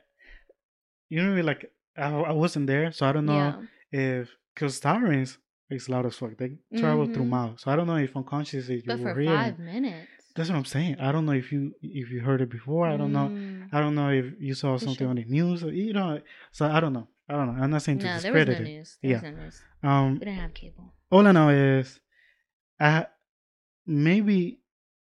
you 1.09 1.23
know, 1.23 1.41
like 1.43 1.71
I, 1.97 2.09
I 2.11 2.33
wasn't 2.33 2.67
there, 2.67 2.93
so 2.93 3.07
I 3.07 3.13
don't 3.13 3.27
know 3.27 3.67
Yeah. 3.93 4.21
if 4.21 4.31
because 4.55 4.79
sirens 4.79 5.39
is 5.71 5.89
loud 5.89 6.07
as 6.07 6.17
fuck. 6.17 6.37
They 6.37 6.59
travel 6.77 7.07
through 7.07 7.25
Mhm. 7.25 7.29
miles, 7.29 7.63
so 7.63 7.71
I 7.71 7.77
don't 7.77 7.87
know 7.87 7.97
if 7.97 8.17
unconsciously 8.17 8.77
you 8.77 8.83
But 8.87 9.01
were 9.01 9.15
for 9.15 9.21
hearing. 9.21 9.39
five 9.39 9.59
minutes. 9.59 10.09
That's 10.37 10.49
what 10.49 10.57
I'm 10.57 10.65
saying. 10.65 11.01
I 11.01 11.13
don't 11.13 11.27
know 11.27 11.33
if 11.33 11.51
you 11.53 11.75
if 11.83 12.11
you 12.11 12.21
heard 12.21 12.41
it 12.41 12.51
before. 12.51 12.87
I 12.87 12.97
don't 12.97 13.13
know. 13.13 13.29
I 13.73 13.81
don't 13.81 13.95
know 13.95 14.11
if 14.11 14.27
you 14.41 14.55
saw 14.55 14.77
something 14.79 15.07
on 15.07 15.17
the 15.17 15.25
news. 15.25 15.63
Or, 15.65 15.71
you 15.73 15.93
know, 15.93 16.21
so 16.53 16.67
I 16.67 16.81
don't 16.81 16.93
know. 16.93 17.09
I 17.29 17.35
don't 17.35 17.47
know. 17.55 17.63
I'm 17.63 17.71
not 17.71 17.83
saying 17.83 17.99
to 18.01 18.07
No, 18.07 18.19
there 18.19 18.33
was 18.33 18.39
no 18.41 18.45
discredit 18.45 18.61
it. 18.61 18.71
news. 18.71 18.99
There 19.03 19.13
was 19.15 19.23
Yeah. 19.23 19.31
no 19.31 19.37
news. 19.43 19.63
Um, 19.83 20.13
We 20.15 20.19
didn't 20.21 20.35
have 20.41 20.55
cable. 20.55 20.95
all 21.11 21.27
I 21.27 21.33
know 21.33 21.49
is, 21.51 22.01
I 22.81 23.07
maybe 23.87 24.61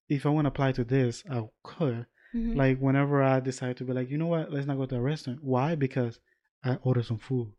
if 0.09 0.27
I 0.27 0.29
want 0.31 0.45
to 0.47 0.49
apply 0.49 0.73
to 0.73 0.85
this, 0.85 1.25
I 1.31 1.49
could. 1.63 2.07
Mhm. 2.35 2.57
Like 2.57 2.79
whenever 2.79 3.23
I 3.23 3.41
decide 3.41 3.77
to 3.79 3.85
be 3.85 3.93
like, 3.93 4.11
you 4.11 4.19
know 4.19 4.27
what, 4.27 4.53
let's 4.53 4.67
not 4.67 4.77
go 4.77 4.87
to 4.87 4.97
a 4.97 5.01
restaurant. 5.01 5.43
Why? 5.43 5.75
Because 5.75 6.21
I 6.63 6.75
order 6.83 7.03
some 7.03 7.19
food, 7.19 7.53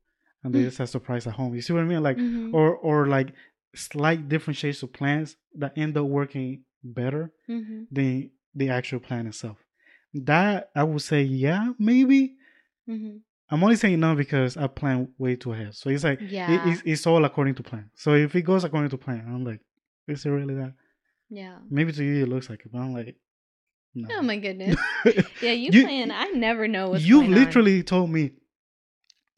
and 0.43 0.53
they 0.53 0.59
Mm. 0.61 0.65
just 0.65 0.77
have 0.77 0.89
surprise 0.89 1.25
at 1.27 1.33
home. 1.33 1.55
You 1.55 1.61
see 1.61 1.73
what 1.73 1.81
I 1.83 1.85
mean? 1.85 2.03
Like, 2.03 2.17
Mhm. 2.17 2.53
or 2.53 2.75
or 2.77 3.07
like 3.07 3.33
slight 3.75 4.27
different 4.29 4.57
shades 4.57 4.83
of 4.83 4.91
plans 4.93 5.37
that 5.55 5.77
end 5.77 5.97
up 5.97 6.05
working 6.07 6.63
better 6.83 7.31
Mhm. 7.49 7.87
than 7.91 8.31
the 8.53 8.69
actual 8.69 8.99
plan 8.99 9.27
itself. 9.27 9.65
That 10.13 10.69
I 10.75 10.83
would 10.83 11.01
say, 11.01 11.21
yeah, 11.23 11.71
maybe. 11.79 12.35
Mhm. 12.89 13.21
I'm 13.49 13.63
only 13.63 13.75
saying 13.75 13.99
no 13.99 14.15
because 14.15 14.55
I 14.57 14.67
plan 14.67 15.09
way 15.17 15.35
too 15.35 15.51
ahead. 15.53 15.75
So 15.75 15.89
it's 15.89 16.03
like 16.03 16.21
it- 16.21 16.31
Yeah. 16.31 16.69
it's, 16.71 16.81
it's 16.85 17.07
all 17.07 17.23
according 17.25 17.55
to 17.55 17.63
plan. 17.63 17.89
So 17.95 18.13
if 18.15 18.35
it 18.35 18.43
goes 18.43 18.63
according 18.63 18.89
to 18.91 18.97
plan, 18.97 19.23
I'm 19.27 19.43
like, 19.43 19.59
is 20.07 20.25
it 20.25 20.29
really 20.29 20.55
that? 20.55 20.73
Yeah. 21.29 21.57
Maybe 21.69 21.91
to 21.93 22.03
you 22.03 22.23
it 22.23 22.29
looks 22.29 22.49
like 22.49 22.61
it, 22.65 22.71
but 22.71 22.79
I'm 22.79 22.93
like, 22.93 23.15
no. 23.93 24.07
Oh 24.17 24.21
my 24.21 24.37
goodness. 24.45 24.75
Yeah, 25.41 25.51
you, 25.51 25.69
You- 25.71 25.83
plan. 25.83 26.11
I 26.11 26.25
never 26.31 26.67
know 26.67 26.89
what's 26.89 27.03
you 27.03 27.19
going 27.21 27.33
on. 27.33 27.39
literally 27.39 27.83
told 27.83 28.09
me, 28.09 28.31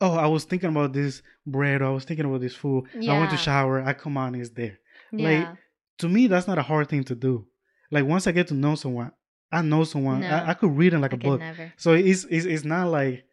oh, 0.01 0.13
I 0.15 0.27
was 0.27 0.43
thinking 0.43 0.69
about 0.69 0.93
this 0.93 1.21
bread. 1.45 1.81
Or 1.81 1.85
I 1.85 1.89
was 1.89 2.03
thinking 2.05 2.25
about 2.25 2.41
this 2.41 2.55
food. 2.55 2.85
I 2.95 3.17
went 3.19 3.31
to 3.31 3.37
shower. 3.37 3.81
I 3.81 3.93
come 3.93 4.17
on, 4.17 4.35
it's 4.35 4.49
there. 4.51 4.79
Yeah. 5.11 5.55
To 5.99 6.09
me, 6.09 6.27
that's 6.27 6.47
not 6.47 6.57
a 6.57 6.63
hard 6.63 6.89
thing 6.89 7.03
to 7.05 7.15
do. 7.15 7.47
Like 7.91 8.05
once 8.05 8.25
I 8.27 8.31
get 8.31 8.47
to 8.49 8.53
know 8.55 8.75
someone, 8.75 9.11
I 9.53 9.61
know 9.61 9.83
someone. 9.83 10.21
No. 10.21 10.27
I, 10.27 10.49
I 10.49 10.53
could 10.55 10.75
read 10.75 10.93
it 10.93 10.99
like 10.99 11.13
I 11.13 11.15
a 11.15 11.19
book. 11.19 11.39
never. 11.39 11.71
So 11.77 11.93
it's, 11.93 12.25
it's 12.25 12.45
it's 12.45 12.65
not 12.65 12.87
like 12.89 13.25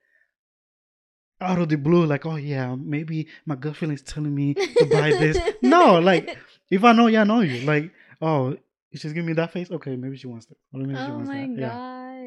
out 1.40 1.58
of 1.58 1.68
the 1.68 1.76
blue, 1.76 2.04
like 2.04 2.26
oh 2.26 2.36
yeah, 2.36 2.74
maybe 2.78 3.26
my 3.46 3.54
gut 3.56 3.76
feeling 3.76 3.94
is 3.94 4.02
telling 4.02 4.34
me 4.34 4.54
to 4.54 4.86
buy 4.90 5.10
this. 5.10 5.38
no, 5.62 5.98
like 5.98 6.36
if 6.70 6.84
I 6.84 6.92
know 6.92 7.06
you, 7.06 7.18
I 7.18 7.24
know 7.24 7.40
you. 7.40 7.64
Like 7.66 7.90
oh, 8.20 8.56
she's 8.94 9.12
giving 9.12 9.26
me 9.26 9.32
that 9.34 9.52
face. 9.52 9.70
Okay, 9.70 9.96
maybe 9.96 10.16
she 10.16 10.26
wants. 10.26 10.46
Or 10.72 10.80
maybe 10.80 10.94
she 10.96 11.00
Oh 11.10 11.14
wants 11.14 11.28
my 11.28 11.40
that. 11.40 11.58
Yeah. 11.58 11.68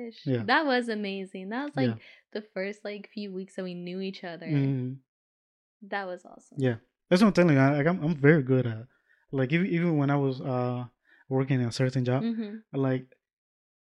gosh. 0.09 0.19
Yeah. 0.25 0.43
That 0.45 0.65
was 0.65 0.89
amazing. 0.89 1.49
That 1.49 1.65
was 1.65 1.75
like 1.75 1.89
Yeah. 1.89 1.95
the 2.33 2.41
first 2.53 2.83
like 2.83 3.09
few 3.13 3.31
weeks 3.31 3.55
that 3.55 3.63
we 3.63 3.75
knew 3.75 3.99
each 4.01 4.23
other. 4.23 4.47
Mhm. 4.47 4.97
That 5.89 6.07
was 6.07 6.25
awesome. 6.25 6.57
Yeah, 6.57 6.75
that's 7.09 7.21
what 7.21 7.27
I'm 7.27 7.33
telling 7.33 7.55
you. 7.55 7.61
I, 7.61 7.77
like, 7.77 7.87
I'm 7.87 8.01
I'm 8.03 8.15
very 8.15 8.41
good 8.41 8.65
at 8.65 8.87
like 9.31 9.51
even 9.53 9.67
even 9.67 9.97
when 9.97 10.09
I 10.09 10.15
was 10.15 10.41
uh 10.41 10.85
working 11.29 11.61
in 11.61 11.67
a 11.67 11.71
certain 11.71 12.03
job, 12.05 12.23
Mm-hmm. 12.23 12.57
like 12.73 13.05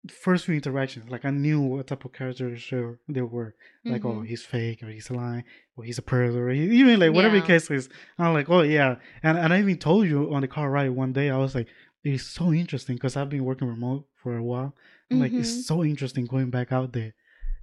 first 0.10 0.46
few 0.46 0.56
interactions, 0.56 1.10
like 1.10 1.24
I 1.26 1.30
knew 1.30 1.62
what 1.62 1.88
type 1.88 2.04
of 2.06 2.12
characters 2.14 2.68
there 2.70 3.00
they 3.08 3.22
were. 3.22 3.56
Like 3.86 4.04
oh 4.06 4.16
Mhm. 4.22 4.28
he's 4.28 4.44
fake 4.44 4.84
or 4.84 4.88
he's 4.90 5.10
lying 5.12 5.44
or 5.76 5.84
he's 5.86 5.98
a 5.98 6.02
predator. 6.02 6.48
Or 6.50 6.52
he, 6.52 6.64
even 6.80 7.00
like 7.00 7.14
whatever 7.14 7.36
the 7.36 7.42
Yeah. 7.42 7.48
case 7.48 7.72
is, 7.72 7.90
I'm 8.18 8.34
like 8.34 8.50
oh 8.50 8.62
yeah. 8.62 8.98
And 9.24 9.38
and 9.38 9.54
I 9.54 9.60
even 9.60 9.78
told 9.78 10.08
you 10.08 10.34
on 10.34 10.42
the 10.42 10.48
car 10.48 10.70
ride 10.70 10.90
one 10.90 11.14
day 11.14 11.30
I 11.30 11.38
was 11.38 11.56
like 11.56 11.68
it's 12.04 12.24
so 12.26 12.52
interesting 12.52 12.96
because 12.98 13.16
I've 13.16 13.30
been 13.30 13.46
working 13.46 13.68
remote 13.68 14.06
for 14.16 14.36
a 14.36 14.44
while. 14.44 14.76
I'm 15.10 15.20
like, 15.20 15.32
Mhm. 15.32 15.40
it's 15.40 15.66
so 15.68 15.84
interesting 15.86 16.26
going 16.26 16.50
back 16.50 16.72
out 16.74 16.92
there 16.92 17.14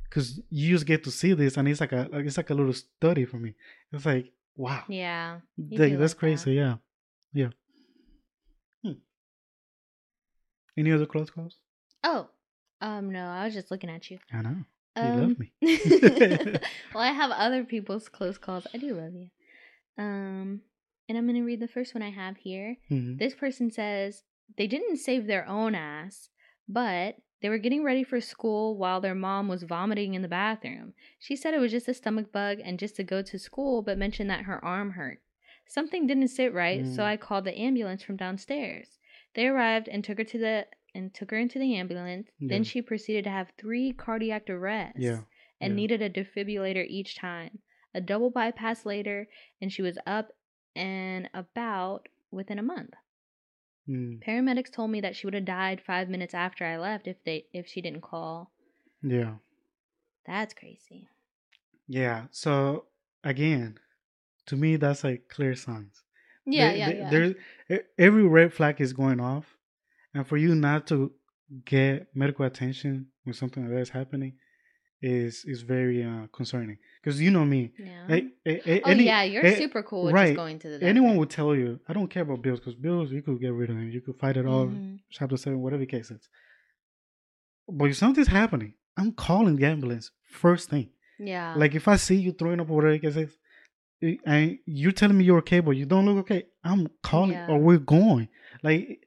because 0.04 0.40
you 0.48 0.70
just 0.74 0.86
get 0.86 1.04
to 1.04 1.10
see 1.10 1.34
this, 1.34 1.56
and 1.58 1.68
it's 1.68 1.80
like 1.80 1.92
a 1.92 2.08
like, 2.10 2.24
it's 2.24 2.36
like 2.38 2.48
a 2.50 2.54
little 2.54 2.72
study 2.72 3.24
for 3.26 3.38
me. 3.38 3.54
It's 3.92 4.06
like 4.06 4.32
wow, 4.56 4.84
Yeah. 4.88 5.40
like, 5.58 5.78
that's 5.78 5.90
like 5.90 5.98
that. 5.98 6.16
crazy. 6.16 6.52
Yeah, 6.54 6.76
yeah. 7.34 7.50
Hmm. 8.82 8.92
Any 10.76 10.92
other 10.92 11.06
close 11.06 11.28
calls? 11.30 11.56
Oh. 12.04 12.28
Um 12.80 13.10
no, 13.12 13.26
I 13.26 13.44
was 13.44 13.54
just 13.54 13.70
looking 13.70 13.90
at 13.90 14.10
you. 14.10 14.18
I 14.32 14.42
know 14.42 14.50
you 14.96 15.02
Um, 15.02 15.20
love 15.20 15.38
me. 15.38 15.52
well, 16.94 17.02
I 17.02 17.12
have 17.12 17.30
other 17.30 17.64
people's 17.64 18.08
close 18.08 18.38
calls. 18.38 18.66
I 18.74 18.78
do 18.78 18.94
love 18.94 19.14
you. 19.14 19.28
Um, 19.98 20.62
and 21.08 21.18
I'm 21.18 21.26
gonna 21.26 21.44
read 21.44 21.60
the 21.60 21.68
first 21.68 21.94
one 21.94 22.02
I 22.02 22.10
have 22.10 22.38
here. 22.38 22.76
Mhm. 22.90 23.18
This 23.18 23.34
person 23.34 23.70
says 23.70 24.22
they 24.56 24.66
didn't 24.66 24.96
save 24.96 25.26
their 25.26 25.46
own 25.46 25.74
ass, 25.74 26.30
but 26.68 27.16
they 27.42 27.48
were 27.48 27.58
getting 27.58 27.82
ready 27.84 28.02
for 28.04 28.20
school 28.20 28.76
while 28.76 29.00
their 29.00 29.14
mom 29.14 29.48
was 29.48 29.62
vomiting 29.62 30.14
in 30.14 30.22
the 30.22 30.28
bathroom. 30.28 30.92
She 31.18 31.36
said 31.36 31.54
it 31.54 31.58
was 31.60 31.70
just 31.72 31.88
a 31.88 31.94
stomach 31.94 32.32
bug 32.32 32.58
and 32.62 32.78
just 32.78 32.96
to 32.96 33.04
go 33.04 33.22
to 33.22 33.38
school, 33.38 33.82
but 33.82 33.96
mentioned 33.98 34.28
that 34.30 34.44
her 34.44 34.62
arm 34.64 34.92
hurt. 34.92 35.22
Something 35.66 36.06
didn't 36.06 36.28
sit 36.28 36.52
right, 36.52 36.84
so 36.86 37.02
Mm. 37.02 37.06
I 37.06 37.16
called 37.16 37.44
the 37.44 37.56
ambulance 37.58 38.02
from 38.02 38.16
downstairs. 38.16 38.98
They 39.34 39.46
arrived 39.46 39.88
and 39.88 40.02
took 40.02 40.18
her 40.18 40.24
to 40.24 40.38
the 40.38 40.66
and 40.94 41.12
took 41.14 41.30
her 41.30 41.38
into 41.38 41.58
the 41.58 41.76
ambulance. 41.76 42.28
Then 42.40 42.64
she 42.64 42.82
proceeded 42.82 43.24
to 43.24 43.30
have 43.30 43.52
three 43.58 43.92
cardiac 43.92 44.48
arrests 44.50 44.98
Yeah, 44.98 45.20
and 45.60 45.72
yeah. 45.72 45.76
needed 45.76 46.02
a 46.02 46.10
defibrillator 46.10 46.86
each 46.88 47.16
time. 47.16 47.58
A 47.94 48.00
double 48.00 48.30
bypass 48.30 48.86
later, 48.86 49.28
and 49.60 49.72
she 49.72 49.82
was 49.82 49.98
up 50.06 50.28
and 50.76 51.28
about 51.34 52.08
within 52.30 52.58
a 52.58 52.62
month. 52.62 52.94
Mm, 53.88 54.22
Paramedics 54.24 54.70
told 54.70 54.90
me 54.90 55.00
that 55.00 55.16
she 55.16 55.26
would 55.26 55.34
have 55.34 55.44
died 55.44 55.80
five 55.84 56.08
minutes 56.08 56.34
after 56.34 56.64
I 56.64 56.76
left 56.78 57.06
if 57.08 57.16
they 57.24 57.46
if 57.52 57.66
she 57.66 57.80
didn't 57.80 58.02
call. 58.02 58.52
yeah, 59.02 59.34
That's 60.26 60.54
crazy. 60.54 61.08
yeah. 61.88 62.26
So 62.30 62.84
again, 63.24 63.78
to 64.46 64.56
me, 64.56 64.76
that's 64.76 65.02
like 65.02 65.28
clear 65.28 65.54
signs. 65.56 66.02
Yeah, 66.46 66.68
There- 66.68 66.76
yeah, 66.76 66.86
there- 66.88 66.96
yeah. 66.98 67.10
There's 67.10 67.34
every 67.98 68.22
red 68.26 68.52
flag 68.52 68.80
is 68.80 68.92
going 68.92 69.18
off, 69.20 69.56
and 70.14 70.26
for 70.26 70.36
you 70.36 70.54
not 70.54 70.86
to 70.88 71.12
get 71.64 72.06
medical 72.14 72.44
attention 72.44 73.06
when 73.24 73.34
something 73.34 73.62
like 73.64 73.72
that 73.72 73.80
is 73.80 73.88
happening 73.90 74.34
is 75.02 75.44
is 75.46 75.62
very 75.62 76.04
uh, 76.04 76.26
concerning. 76.32 76.76
Because 77.02 77.20
you 77.20 77.30
know 77.30 77.44
me, 77.44 77.72
yeah. 77.78 78.06
oh 78.10 78.90
any- 78.90 79.04
yeah, 79.04 79.22
you're 79.22 79.56
super 79.56 79.82
cool 79.82 80.04
with 80.04 80.14
right. 80.14 80.26
just 80.28 80.36
going 80.36 80.58
to 80.58 80.68
the 80.68 80.74
doctor. 80.74 80.86
Anyone 80.86 81.16
would 81.16 81.30
tell 81.30 81.54
you, 81.56 81.80
I 81.88 81.92
don't 81.94 82.08
care 82.08 82.22
about 82.22 82.42
bills 82.42 82.60
because 82.60 82.74
bills 82.74 83.10
you 83.10 83.22
could 83.22 83.40
get 83.40 83.52
rid 83.52 83.70
of 83.70 83.76
them, 83.76 83.90
you 83.90 84.00
could 84.02 84.18
fight 84.18 84.36
it 84.36 84.46
all, 84.46 84.66
Mhm. 84.66 84.98
chapter 85.10 85.36
seven, 85.38 85.60
whatever 85.60 85.80
the 85.80 85.86
case 85.86 86.10
is. 86.10 86.28
But 87.68 87.86
if 87.90 87.96
something's 87.96 88.28
happening, 88.28 88.74
I'm 88.96 89.12
calling 89.12 89.56
the 89.56 89.66
ambulance 89.66 90.10
first 90.28 90.68
thing. 90.70 90.90
Yeah. 91.18 91.54
Like 91.56 91.74
if 91.74 91.86
I 91.88 91.96
see 91.96 92.16
you 92.16 92.32
throwing 92.32 92.60
up 92.60 92.70
or 92.70 92.76
whatever 92.76 92.92
the 92.92 92.98
case 92.98 93.16
is, 93.16 93.38
eh, 94.02 94.16
and 94.26 94.58
you're 94.66 94.92
telling 94.92 95.16
me 95.16 95.24
you're 95.24 95.38
okay, 95.38 95.60
but 95.60 95.72
you 95.72 95.86
don't 95.86 96.04
look 96.06 96.18
okay, 96.18 96.44
I'm 96.64 96.88
calling 97.02 97.32
Yeah. 97.32 97.48
or 97.48 97.58
we're 97.58 97.78
going. 97.78 98.28
Like 98.62 99.06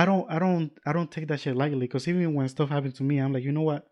I 0.00 0.04
don't, 0.04 0.26
I 0.30 0.38
don't, 0.38 0.70
I 0.88 0.92
don't 0.92 1.10
take 1.10 1.26
that 1.28 1.40
shit 1.40 1.56
lightly 1.56 1.80
because 1.88 2.06
even 2.08 2.34
when 2.34 2.48
stuff 2.48 2.68
happens 2.68 2.94
to 2.98 3.02
me, 3.02 3.18
I'm 3.18 3.32
like, 3.32 3.44
you 3.48 3.52
know 3.52 3.62
what, 3.72 3.82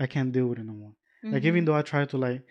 I 0.00 0.06
can't 0.06 0.32
deal 0.32 0.46
with 0.48 0.58
it 0.58 0.64
no 0.64 0.72
more. 0.72 0.92
Like 1.32 1.44
even 1.44 1.62
Mhm. 1.62 1.66
though 1.66 1.74
I 1.80 1.82
try 1.82 2.04
to 2.12 2.16
like 2.26 2.42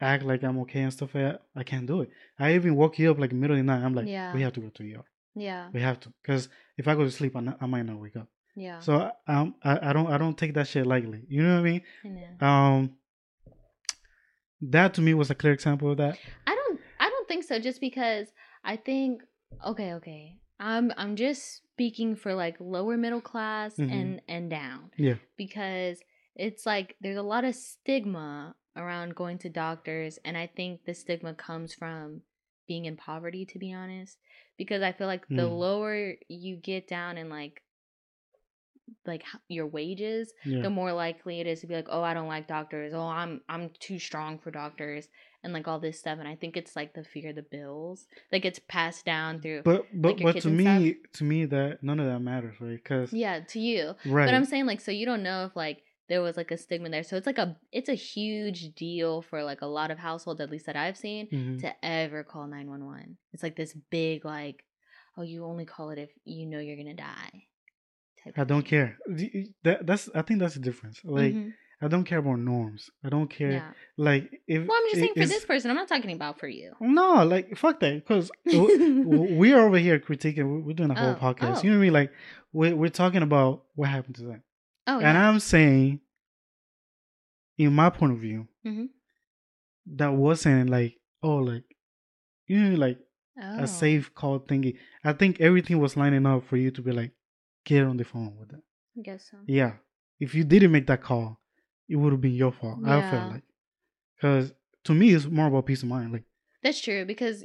act 0.00 0.22
like 0.24 0.42
I'm 0.42 0.58
okay 0.60 0.82
and 0.82 0.92
stuff 0.92 1.14
like 1.14 1.24
that, 1.24 1.42
I 1.54 1.62
can't 1.70 1.86
do 1.86 2.00
it. 2.02 2.10
I 2.38 2.54
even 2.54 2.74
woke 2.76 2.98
you 2.98 3.10
up 3.10 3.18
like 3.18 3.32
middle 3.32 3.56
of 3.56 3.60
the 3.64 3.64
night. 3.72 3.82
I'm 3.84 3.94
like, 3.94 4.08
Yeah. 4.08 4.32
we 4.34 4.42
have 4.42 4.52
to 4.54 4.60
go 4.60 4.68
to 4.68 4.82
ER. 4.94 5.04
Yeah. 5.34 5.68
We 5.72 5.80
have 5.80 5.98
to 6.00 6.12
because 6.22 6.48
if 6.76 6.88
I 6.88 6.94
go 6.94 7.04
to 7.04 7.10
sleep, 7.10 7.36
I, 7.36 7.40
not, 7.40 7.58
I 7.60 7.66
might 7.66 7.86
not 7.86 7.98
wake 8.04 8.16
up. 8.16 8.28
Yeah. 8.56 8.80
So 8.80 8.92
I, 9.28 9.32
um, 9.34 9.54
I, 9.62 9.90
I 9.90 9.92
don't, 9.92 10.08
I 10.14 10.18
don't 10.18 10.36
take 10.36 10.54
that 10.54 10.66
shit 10.66 10.86
lightly. 10.86 11.20
You 11.28 11.42
know 11.44 11.54
what 11.54 11.60
I 11.60 11.70
mean? 11.70 11.82
I 12.04 12.08
know. 12.08 12.46
Um, 12.48 12.96
that 14.62 14.94
to 14.94 15.00
me 15.00 15.14
was 15.14 15.30
a 15.30 15.34
clear 15.34 15.52
example 15.52 15.90
of 15.90 15.96
that. 15.98 16.18
I 16.46 16.54
don't 16.54 16.80
I 16.98 17.08
don't 17.08 17.28
think 17.28 17.44
so 17.44 17.58
just 17.58 17.80
because 17.80 18.28
I 18.64 18.76
think 18.76 19.22
okay, 19.66 19.94
okay. 19.94 20.38
I'm 20.58 20.92
I'm 20.96 21.16
just 21.16 21.62
speaking 21.80 22.14
for 22.14 22.34
like 22.34 22.56
lower 22.60 22.98
middle 22.98 23.22
class 23.22 23.74
Mhm. 23.78 23.90
and 23.90 24.22
and 24.28 24.50
down 24.50 24.90
Yeah. 24.98 25.14
because 25.38 26.02
it's 26.36 26.66
like 26.66 26.94
there's 27.00 27.16
a 27.16 27.22
lot 27.22 27.42
of 27.42 27.54
stigma 27.54 28.54
around 28.76 29.14
going 29.14 29.38
to 29.38 29.48
doctors 29.48 30.18
and 30.26 30.36
I 30.36 30.46
think 30.46 30.84
the 30.84 30.92
stigma 30.92 31.32
comes 31.32 31.72
from 31.72 32.20
being 32.68 32.84
in 32.84 32.98
poverty 32.98 33.46
to 33.46 33.58
be 33.58 33.72
honest 33.72 34.18
because 34.58 34.82
I 34.82 34.92
feel 34.92 35.06
like 35.06 35.26
the 35.28 35.48
Mm. 35.48 35.58
lower 35.58 36.16
you 36.28 36.56
get 36.56 36.86
down 36.86 37.16
in 37.16 37.30
like 37.30 37.62
like 39.06 39.24
your 39.48 39.66
wages 39.66 40.34
Yeah. 40.44 40.60
the 40.62 40.68
more 40.68 40.92
likely 40.92 41.40
it 41.40 41.46
is 41.46 41.60
to 41.60 41.66
be 41.66 41.74
like, 41.74 41.88
oh, 41.88 42.02
I 42.02 42.12
don't 42.12 42.28
like 42.28 42.46
doctors. 42.46 42.92
Oh, 42.92 43.00
I'm 43.06 43.40
I'm 43.48 43.70
too 43.78 43.98
strong 43.98 44.38
for 44.38 44.50
doctors, 44.50 45.08
and 45.42 45.52
like 45.52 45.66
all 45.66 45.80
this 45.80 45.98
stuff. 45.98 46.18
And 46.18 46.28
I 46.28 46.34
think 46.36 46.56
it's 46.56 46.76
like 46.76 46.94
the 46.94 47.04
fear 47.04 47.30
of 47.30 47.36
the 47.36 47.42
bills 47.42 48.06
that 48.30 48.40
gets 48.40 48.58
passed 48.68 49.04
down 49.04 49.40
through. 49.40 49.62
But 49.62 49.86
but 49.92 50.18
your 50.18 50.32
but 50.32 50.40
to 50.42 50.50
me 50.50 50.96
to 51.14 51.24
me 51.24 51.44
that 51.46 51.82
none 51.82 52.00
of 52.00 52.06
that 52.06 52.20
matters, 52.20 52.56
right? 52.60 52.76
Because 52.82 53.12
yeah, 53.12 53.40
to 53.40 53.60
you. 53.60 53.94
right. 54.06 54.26
But 54.26 54.34
I'm 54.34 54.44
saying 54.44 54.66
like, 54.66 54.80
so 54.80 54.90
you 54.90 55.06
don't 55.06 55.22
know 55.22 55.44
if 55.44 55.56
like 55.56 55.82
there 56.08 56.20
was 56.22 56.36
like 56.36 56.50
a 56.50 56.56
stigma 56.56 56.90
there. 56.90 57.04
So 57.04 57.16
it's 57.16 57.26
like 57.26 57.38
a 57.38 57.56
it's 57.72 57.88
a 57.88 57.94
huge 57.94 58.74
deal 58.74 59.22
for 59.22 59.42
like 59.44 59.60
a 59.62 59.66
lot 59.66 59.90
of 59.90 59.98
households, 59.98 60.40
at 60.40 60.50
least 60.50 60.66
that 60.66 60.76
I've 60.76 60.96
seen, 60.96 61.28
Mhm. 61.28 61.60
to 61.60 61.84
ever 61.84 62.24
call 62.24 62.46
nine 62.46 62.68
one 62.68 62.84
one. 62.84 63.16
It's 63.32 63.42
like 63.42 63.56
this 63.56 63.74
big 63.90 64.24
like, 64.24 64.64
oh, 65.16 65.22
you 65.22 65.44
only 65.44 65.64
call 65.66 65.90
it 65.90 65.98
if 65.98 66.10
you 66.24 66.46
know 66.46 66.58
you're 66.58 66.76
gonna 66.76 66.94
die. 66.94 67.44
type 68.22 68.38
I 68.38 68.44
don't 68.44 68.64
care. 68.66 68.98
That 69.62 69.86
that's 69.86 70.10
I 70.14 70.22
think 70.22 70.40
that's 70.40 70.54
the 70.54 70.60
difference. 70.60 71.00
Like 71.04 71.34
Mhm. 71.34 71.52
I 71.82 71.88
don't 71.88 72.04
care 72.04 72.18
about 72.18 72.38
norms. 72.38 72.90
I 73.04 73.08
don't 73.08 73.28
care. 73.28 73.52
yeah. 73.52 73.70
Like 73.96 74.30
if 74.46 74.66
Well, 74.68 74.76
I'm 74.76 74.84
just 74.90 74.96
saying 75.00 75.14
for 75.16 75.26
this 75.26 75.44
person. 75.46 75.70
I'm 75.70 75.76
not 75.76 75.88
talking 75.88 76.12
about 76.12 76.38
for 76.38 76.46
you. 76.48 76.72
No, 76.80 77.24
like 77.24 77.56
fuck 77.56 77.80
that. 77.80 77.94
Because 78.06 78.30
we 78.44 79.52
are 79.54 79.66
over 79.66 79.78
here 79.78 79.98
critiquing. 79.98 80.56
we- 80.56 80.62
We're 80.62 80.74
doing 80.74 80.90
a 80.90 80.94
whole 80.94 81.16
Oh, 81.18 81.24
podcast. 81.34 81.58
oh. 81.58 81.62
You 81.62 81.70
know 81.70 81.76
what 81.78 81.82
I 81.82 81.84
mean? 81.86 81.92
Like 81.94 82.12
we're 82.52 82.76
we're 82.76 82.90
talking 82.90 83.22
about 83.22 83.64
what 83.74 83.88
happened 83.88 84.16
to 84.16 84.24
them, 84.24 84.42
Oh, 84.86 84.94
and 84.94 85.02
yeah. 85.02 85.28
I'm 85.28 85.40
saying, 85.40 86.00
in 87.58 87.72
my 87.74 87.90
point 87.90 88.12
of 88.12 88.18
view, 88.18 88.48
Mhm. 88.66 88.88
that 89.96 90.12
wasn't 90.12 90.70
like 90.70 90.96
oh 91.22 91.36
like 91.36 91.64
you 92.46 92.58
know 92.58 92.76
like 92.76 92.98
oh. 93.42 93.62
a 93.62 93.66
safe 93.66 94.14
call 94.14 94.40
thingy. 94.40 94.76
I 95.04 95.12
think 95.12 95.40
everything 95.40 95.78
was 95.78 95.96
lining 95.96 96.26
up 96.26 96.44
for 96.44 96.56
you 96.56 96.70
to 96.72 96.82
be 96.82 96.92
like 96.92 97.12
get 97.64 97.84
on 97.84 97.96
the 97.96 98.04
phone 98.04 98.36
with 98.38 98.50
them. 98.50 98.62
I 98.98 99.02
guess 99.02 99.28
so. 99.30 99.38
Yeah, 99.46 99.74
if 100.18 100.34
you 100.34 100.44
didn't 100.44 100.72
make 100.72 100.86
that 100.88 101.02
call, 101.02 101.40
it 101.90 101.96
would 101.96 102.12
have 102.12 102.20
been 102.20 102.34
your 102.42 102.52
fault. 102.52 102.78
I 102.84 102.98
Yeah. 102.98 103.10
felt 103.10 103.32
like 103.34 103.42
because 104.16 104.52
to 104.84 104.92
me 104.94 105.06
it's 105.14 105.26
more 105.26 105.48
about 105.48 105.66
peace 105.66 105.82
of 105.82 105.88
mind. 105.88 106.12
Like 106.12 106.24
That's 106.62 106.80
true 106.80 107.04
because 107.04 107.44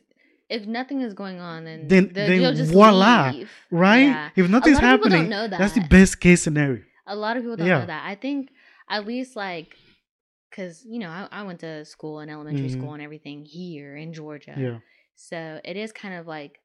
if 0.50 0.66
nothing 0.68 1.02
is 1.02 1.14
going 1.14 1.40
on, 1.40 1.66
then 1.66 1.88
Then- 1.88 2.08
the, 2.10 2.14
then 2.14 2.42
you'll 2.42 2.54
just 2.54 2.72
voila, 2.72 3.32
leave. 3.32 3.52
right? 3.72 4.10
Yeah. 4.16 4.30
If 4.36 4.50
nothing's 4.50 4.78
happening, 4.80 5.30
that. 5.30 5.50
that's 5.52 5.74
the 5.74 5.86
best 5.90 6.20
case 6.20 6.42
scenario. 6.44 6.84
A 7.08 7.16
lot 7.16 7.36
of 7.38 7.44
people 7.44 7.58
don't 7.58 7.68
Yeah. 7.68 7.80
know 7.80 7.86
that. 7.88 8.04
I 8.06 8.16
think 8.16 8.52
at 8.90 9.06
least 9.08 9.36
like, 9.36 9.76
cause 10.56 10.86
you 10.88 11.00
know 11.00 11.10
I, 11.10 11.28
I 11.40 11.42
went 11.44 11.60
to 11.62 11.84
school 11.86 12.20
and 12.20 12.30
elementary 12.32 12.70
Mhm. 12.70 12.78
school 12.78 12.94
and 12.94 13.02
everything 13.02 13.44
here 13.46 13.96
in 13.98 14.14
Georgia. 14.14 14.56
Yeah. 14.58 14.80
So 15.16 15.60
it 15.64 15.76
is 15.78 15.92
kind 15.92 16.14
of 16.20 16.28
like. 16.28 16.60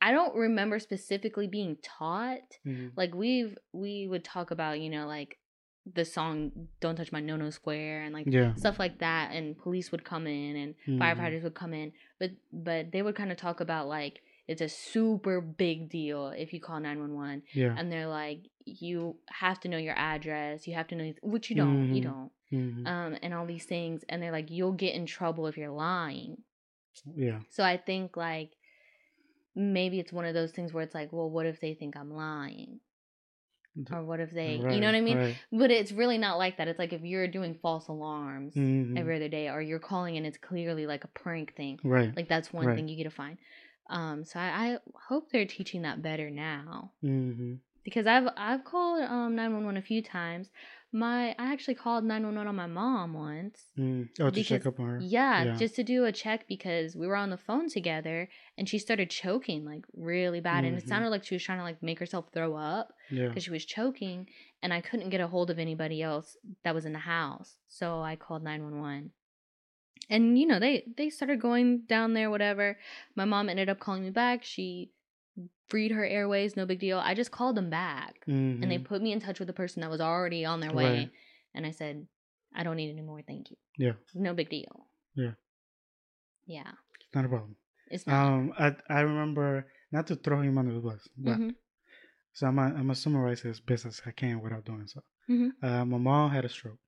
I 0.00 0.12
don't 0.12 0.34
remember 0.36 0.78
specifically 0.78 1.48
being 1.48 1.76
taught. 1.82 2.38
Mhm. 2.66 2.92
Like 2.96 3.14
we've 3.14 3.58
we 3.72 4.06
would 4.08 4.24
talk 4.24 4.50
about 4.52 4.80
you 4.80 4.90
know 4.90 5.06
like 5.06 5.38
the 5.94 6.04
song 6.04 6.68
"Don't 6.80 6.96
Touch 6.96 7.12
My 7.12 7.20
No 7.20 7.36
No 7.36 7.50
Square" 7.50 8.02
and 8.04 8.12
like 8.14 8.26
Yeah. 8.26 8.54
stuff 8.54 8.78
like 8.78 8.98
that 8.98 9.32
and 9.32 9.56
police 9.56 9.90
would 9.92 10.04
come 10.04 10.26
in 10.26 10.56
and 10.56 10.74
Mhm. 10.86 10.98
firefighters 11.00 11.42
would 11.42 11.54
come 11.54 11.72
in 11.74 11.92
but 12.18 12.30
but 12.52 12.92
they 12.92 13.02
would 13.02 13.14
kind 13.14 13.30
of 13.32 13.36
talk 13.38 13.60
about 13.60 13.88
like 13.88 14.22
it's 14.46 14.62
a 14.62 14.68
super 14.68 15.40
big 15.42 15.88
deal 15.90 16.28
if 16.28 16.52
you 16.54 16.60
call 16.60 16.80
911 16.80 17.42
Yeah. 17.52 17.74
and 17.76 17.92
they're 17.92 18.08
like 18.08 18.40
you 18.64 19.16
have 19.28 19.60
to 19.60 19.68
know 19.68 19.78
your 19.78 19.94
address 19.96 20.66
you 20.66 20.74
have 20.74 20.88
to 20.88 20.94
know 20.94 21.12
which 21.22 21.48
you 21.50 21.56
don't 21.56 21.94
you 21.94 22.00
Mhm. 22.02 22.04
don't 22.04 22.32
Mhm. 22.52 22.86
um 22.86 23.18
and 23.22 23.34
all 23.34 23.46
these 23.46 23.66
things 23.66 24.04
and 24.08 24.22
they're 24.22 24.32
like 24.32 24.50
you'll 24.50 24.72
get 24.72 24.94
in 24.94 25.06
trouble 25.06 25.46
if 25.46 25.56
you're 25.56 25.70
lying 25.70 26.42
yeah. 27.14 27.40
so 27.50 27.62
i 27.64 27.76
think 27.76 28.16
like 28.16 28.50
maybe 29.54 29.98
it's 29.98 30.12
one 30.12 30.24
of 30.24 30.34
those 30.34 30.52
things 30.52 30.72
where 30.72 30.82
it's 30.84 30.94
like 30.94 31.12
well 31.12 31.28
what 31.30 31.46
if 31.46 31.60
they 31.60 31.74
think 31.74 31.96
i'm 31.96 32.12
lying 32.12 32.80
or 33.92 34.04
what 34.04 34.20
if 34.20 34.30
they 34.30 34.60
you 34.68 34.80
know 34.80 34.86
what 34.86 34.94
i 34.94 35.00
mean 35.00 35.16
Right. 35.16 35.36
but 35.52 35.70
it's 35.70 35.92
really 35.92 36.18
not 36.18 36.36
like 36.38 36.56
that 36.58 36.68
it's 36.68 36.78
like 36.78 36.92
if 36.92 37.02
you're 37.02 37.28
doing 37.28 37.54
false 37.62 37.88
alarms 37.88 38.54
Mhm. 38.56 38.96
every 38.96 39.16
other 39.16 39.28
day 39.28 39.48
or 39.48 39.62
you're 39.62 39.78
calling 39.78 40.16
and 40.16 40.26
it's 40.26 40.38
clearly 40.38 40.86
like 40.86 41.04
a 41.04 41.08
prank 41.08 41.54
thing 41.56 41.78
Right. 41.84 42.14
like 42.16 42.28
that's 42.28 42.52
one 42.52 42.66
Right. 42.66 42.76
thing 42.76 42.88
you 42.88 42.96
get 42.96 43.04
to 43.04 43.10
find 43.10 43.38
um 43.90 44.24
so 44.24 44.38
I, 44.40 44.74
I 44.74 44.78
hope 45.08 45.30
they're 45.30 45.46
teaching 45.46 45.82
that 45.82 46.02
better 46.02 46.30
now 46.30 46.92
hmm 47.02 47.54
because 47.84 48.06
i've 48.06 48.28
i've 48.36 48.64
called 48.64 49.02
um 49.02 49.34
911 49.36 49.76
a 49.78 49.82
few 49.82 50.02
times 50.02 50.50
My 50.90 51.34
I 51.38 51.52
actually 51.52 51.74
called 51.74 52.04
911 52.04 52.48
on 52.48 52.56
my 52.56 52.66
mom 52.66 53.12
once. 53.12 53.62
Mm. 53.78 54.08
Oh, 54.20 54.24
to 54.26 54.30
Because- 54.32 54.46
check 54.46 54.64
up 54.66 54.80
on 54.80 54.86
her. 54.88 55.00
Yeah, 55.02 55.44
Yeah. 55.44 55.56
just 55.56 55.74
to 55.76 55.84
do 55.84 56.04
a 56.06 56.12
check 56.12 56.48
because 56.48 56.96
we 56.96 57.06
were 57.06 57.16
on 57.16 57.28
the 57.28 57.36
phone 57.36 57.68
together 57.68 58.28
and 58.56 58.66
she 58.68 58.78
started 58.78 59.10
choking 59.10 59.64
like 59.66 59.84
really 59.92 60.40
bad 60.40 60.64
and 60.64 60.76
it 60.78 60.84
Mhm. 60.84 60.88
sounded 60.88 61.10
like 61.10 61.24
she 61.24 61.34
was 61.34 61.42
trying 61.42 61.58
to 61.58 61.64
like 61.64 61.82
make 61.82 61.98
herself 61.98 62.32
throw 62.32 62.54
up 62.56 62.94
Yeah. 63.10 63.28
because 63.28 63.44
she 63.44 63.50
was 63.50 63.66
choking 63.66 64.28
and 64.62 64.72
I 64.72 64.80
couldn't 64.80 65.10
get 65.10 65.20
a 65.20 65.26
hold 65.28 65.50
of 65.50 65.58
anybody 65.58 66.00
else 66.02 66.36
that 66.64 66.74
was 66.74 66.86
in 66.86 66.94
the 66.94 67.00
house. 67.00 67.58
So 67.68 68.00
I 68.00 68.16
called 68.16 68.42
911. 68.42 69.12
And 70.08 70.38
you 70.38 70.46
know, 70.46 70.58
they 70.58 70.84
they 70.96 71.10
started 71.10 71.38
going 71.40 71.80
down 71.82 72.14
there 72.14 72.30
whatever. 72.30 72.78
My 73.14 73.26
mom 73.26 73.50
ended 73.50 73.68
up 73.68 73.78
calling 73.78 74.04
me 74.04 74.10
back. 74.10 74.42
She 74.42 74.92
freed 75.68 75.90
her 75.92 76.04
airways, 76.04 76.56
no 76.56 76.66
big 76.66 76.78
deal. 76.80 76.98
I 76.98 77.14
just 77.14 77.30
called 77.30 77.56
them 77.56 77.70
back 77.70 78.24
and 78.26 78.62
they 78.70 78.78
Mhm. 78.78 78.84
put 78.84 79.02
me 79.02 79.12
in 79.12 79.20
touch 79.20 79.38
with 79.38 79.46
the 79.48 79.52
person 79.54 79.80
that 79.82 79.90
was 79.90 80.00
already 80.00 80.44
on 80.44 80.60
their 80.60 80.72
way 80.72 80.98
Right. 80.98 81.12
and 81.54 81.66
I 81.66 81.70
said, 81.72 82.06
"I 82.54 82.62
don't 82.64 82.76
need 82.76 82.90
any 82.90 83.02
more, 83.02 83.22
thank 83.22 83.50
you." 83.50 83.56
Yeah. 83.76 83.92
No 84.14 84.34
big 84.34 84.48
deal. 84.50 84.88
Yeah. 85.14 85.34
Yeah. 86.46 86.72
It's 87.00 87.14
not 87.14 87.24
a 87.24 87.28
problem. 87.28 87.56
It's 87.90 88.06
not. 88.06 88.26
Um, 88.26 88.52
I 88.58 88.76
I 88.88 89.00
remember 89.00 89.70
not 89.92 90.06
to 90.08 90.16
throw 90.16 90.40
him 90.42 90.58
under 90.58 90.74
the 90.74 90.80
bus, 90.80 91.06
but 91.16 91.38
Mhm. 91.38 91.56
so 92.32 92.46
I'm 92.46 92.58
I'm 92.58 92.72
gonna 92.76 92.94
summarize 92.94 93.44
as 93.44 93.60
best 93.60 93.86
as 93.86 94.02
I 94.06 94.12
can 94.12 94.40
without 94.40 94.64
doing 94.64 94.86
so. 94.86 95.02
Mhm. 95.28 95.52
Uh, 95.62 95.84
my 95.84 95.98
mom 95.98 96.30
had 96.30 96.44
a 96.44 96.48
stroke, 96.48 96.80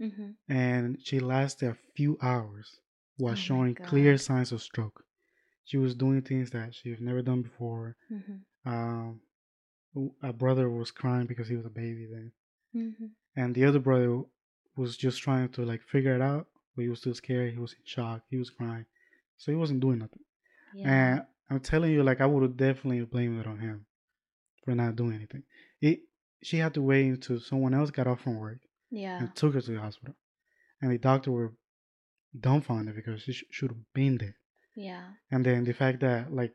Mhm. 0.00 0.36
and 0.48 1.00
she 1.06 1.20
lasted 1.20 1.68
a 1.70 1.74
few 1.96 2.18
hours 2.22 2.80
while 3.16 3.32
Oh 3.32 3.36
showing 3.36 3.74
clear 3.74 4.16
signs 4.18 4.52
of 4.52 4.62
stroke. 4.62 5.04
She 5.64 5.76
was 5.78 5.94
doing 5.94 6.22
things 6.22 6.50
that 6.50 6.74
she 6.74 6.90
had 6.90 7.00
never 7.00 7.22
done 7.22 7.42
before. 7.42 7.96
Mhm. 8.10 8.40
Um, 8.64 9.20
a 10.22 10.32
brother 10.32 10.68
was 10.70 10.90
crying 10.90 11.26
because 11.26 11.48
he 11.48 11.56
was 11.56 11.66
a 11.66 11.70
baby 11.70 12.06
then, 12.10 12.32
Mhm. 12.74 13.10
and 13.36 13.54
the 13.54 13.64
other 13.64 13.78
brother 13.78 14.22
was 14.76 14.96
just 14.96 15.20
trying 15.22 15.50
to 15.50 15.64
like 15.64 15.82
figure 15.82 16.14
it 16.14 16.22
out, 16.22 16.48
but 16.74 16.82
he 16.82 16.88
was 16.88 17.00
still 17.00 17.14
scared. 17.14 17.52
He 17.52 17.58
was 17.58 17.74
in 17.74 17.80
shock. 17.84 18.22
He 18.30 18.38
was 18.38 18.48
crying, 18.50 18.86
so 19.36 19.52
he 19.52 19.56
wasn't 19.56 19.80
doing 19.80 19.98
nothing. 19.98 20.24
Yeah. 20.74 20.88
And 21.16 21.26
I'm 21.50 21.60
telling 21.60 21.92
you, 21.92 22.02
like 22.02 22.20
I 22.22 22.26
would 22.26 22.42
have 22.42 22.56
definitely 22.56 23.04
blamed 23.04 23.38
it 23.40 23.46
on 23.46 23.58
him 23.58 23.84
for 24.64 24.74
not 24.74 24.96
doing 24.96 25.12
anything. 25.14 25.42
It 25.80 26.00
she 26.42 26.56
had 26.56 26.74
to 26.74 26.82
wait 26.82 27.08
until 27.08 27.38
someone 27.38 27.74
else 27.74 27.90
got 27.90 28.06
off 28.06 28.22
from 28.22 28.38
work 28.38 28.58
yeah. 28.90 29.18
and 29.20 29.36
took 29.36 29.52
her 29.54 29.60
to 29.60 29.72
the 29.72 29.80
hospital, 29.80 30.16
and 30.80 30.90
the 30.90 30.98
doctor 30.98 31.30
were 31.30 31.52
dumbfounded 32.38 32.94
because 32.96 33.22
she 33.22 33.32
sh- 33.32 33.44
should 33.50 33.70
have 33.70 33.92
been 33.92 34.16
there. 34.18 34.36
Yeah. 34.74 35.04
And 35.30 35.44
then 35.46 35.64
the 35.64 35.72
fact 35.72 36.00
that 36.00 36.32
like 36.32 36.52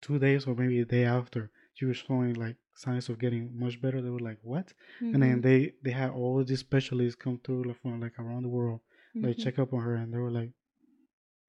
two 0.00 0.18
days 0.18 0.46
or 0.46 0.54
maybe 0.54 0.80
a 0.80 0.84
day 0.84 1.04
after 1.04 1.50
she 1.74 1.84
was 1.86 1.96
showing 1.96 2.34
like 2.34 2.56
signs 2.74 3.08
of 3.08 3.18
getting 3.18 3.58
much 3.58 3.80
better, 3.80 4.00
they 4.02 4.10
were 4.10 4.18
like, 4.30 4.38
"What?" 4.42 4.72
And 5.00 5.22
then 5.22 5.38
Mhm. 5.38 5.42
they 5.42 5.72
they 5.82 5.90
had 5.92 6.10
all 6.10 6.42
these 6.44 6.60
specialists 6.60 7.16
come 7.24 7.38
through 7.44 7.64
like, 7.64 7.80
from 7.80 8.00
like 8.00 8.18
around 8.18 8.42
the 8.44 8.48
world 8.48 8.80
like 9.14 9.36
Mhm. 9.36 9.42
check 9.44 9.58
up 9.60 9.72
on 9.72 9.80
her 9.80 9.94
and 9.94 10.12
they 10.12 10.18
were 10.18 10.30
like 10.40 10.50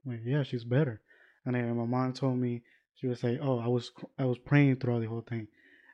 like 0.05 0.21
yeah 0.23 0.43
she's 0.43 0.63
better 0.63 1.01
and 1.45 1.55
then 1.55 1.75
my 1.75 1.85
mom 1.85 2.13
told 2.13 2.37
me 2.37 2.61
she 2.93 3.07
was 3.07 3.23
like 3.23 3.39
oh 3.41 3.57
i 3.59 3.67
was 3.67 3.91
i 4.19 4.25
was 4.25 4.37
praying 4.37 4.75
throughout 4.75 4.99
the 5.01 5.07
whole 5.07 5.21
thing 5.21 5.47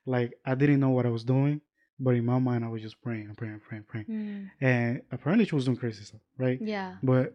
like 0.05 0.33
i 0.45 0.53
didn't 0.53 0.81
know 0.81 0.89
what 0.89 1.05
i 1.05 1.09
was 1.09 1.23
doing 1.23 1.61
but 1.97 2.15
in 2.15 2.25
my 2.25 2.37
mind 2.39 2.65
i 2.65 2.67
was 2.67 2.81
just 2.81 3.01
praying 3.01 3.25
and 3.27 3.37
praying 3.37 3.59
praying 3.67 3.83
praying 3.87 4.05
Mm. 4.07 4.49
and 4.59 5.01
apparently 5.11 5.45
she 5.45 5.55
was 5.55 5.63
doing 5.65 5.77
crazy 5.77 6.03
stuff 6.03 6.19
right 6.37 6.59
Yeah. 6.61 6.97
but 7.01 7.33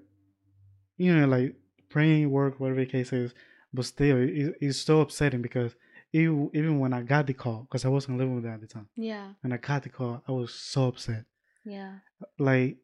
you 0.99 1.15
know 1.17 1.27
like 1.27 1.55
praying 1.89 2.31
work 2.31 2.59
whatever 2.61 2.81
the 2.81 2.87
case 2.87 3.13
is 3.13 3.35
but 3.73 3.85
still 3.85 4.17
it, 4.19 4.55
it's 4.61 4.79
so 4.79 5.01
upsetting 5.01 5.43
because 5.43 5.75
even, 6.13 6.51
even 6.55 6.79
when 6.79 6.93
i 6.93 7.03
got 7.03 7.27
the 7.27 7.35
call 7.35 7.63
because 7.63 7.85
i 7.85 7.89
wasn't 7.89 8.17
living 8.19 8.35
with 8.35 8.45
her 8.45 8.51
at 8.53 8.61
the 8.61 8.67
time 8.67 8.89
Yeah. 8.97 9.29
and 9.43 9.53
i 9.55 9.57
got 9.57 9.83
the 9.83 9.89
call 9.89 10.23
i 10.29 10.33
was 10.33 10.53
so 10.55 10.89
upset 10.89 11.25
Yeah. 11.65 11.97
like, 12.39 12.79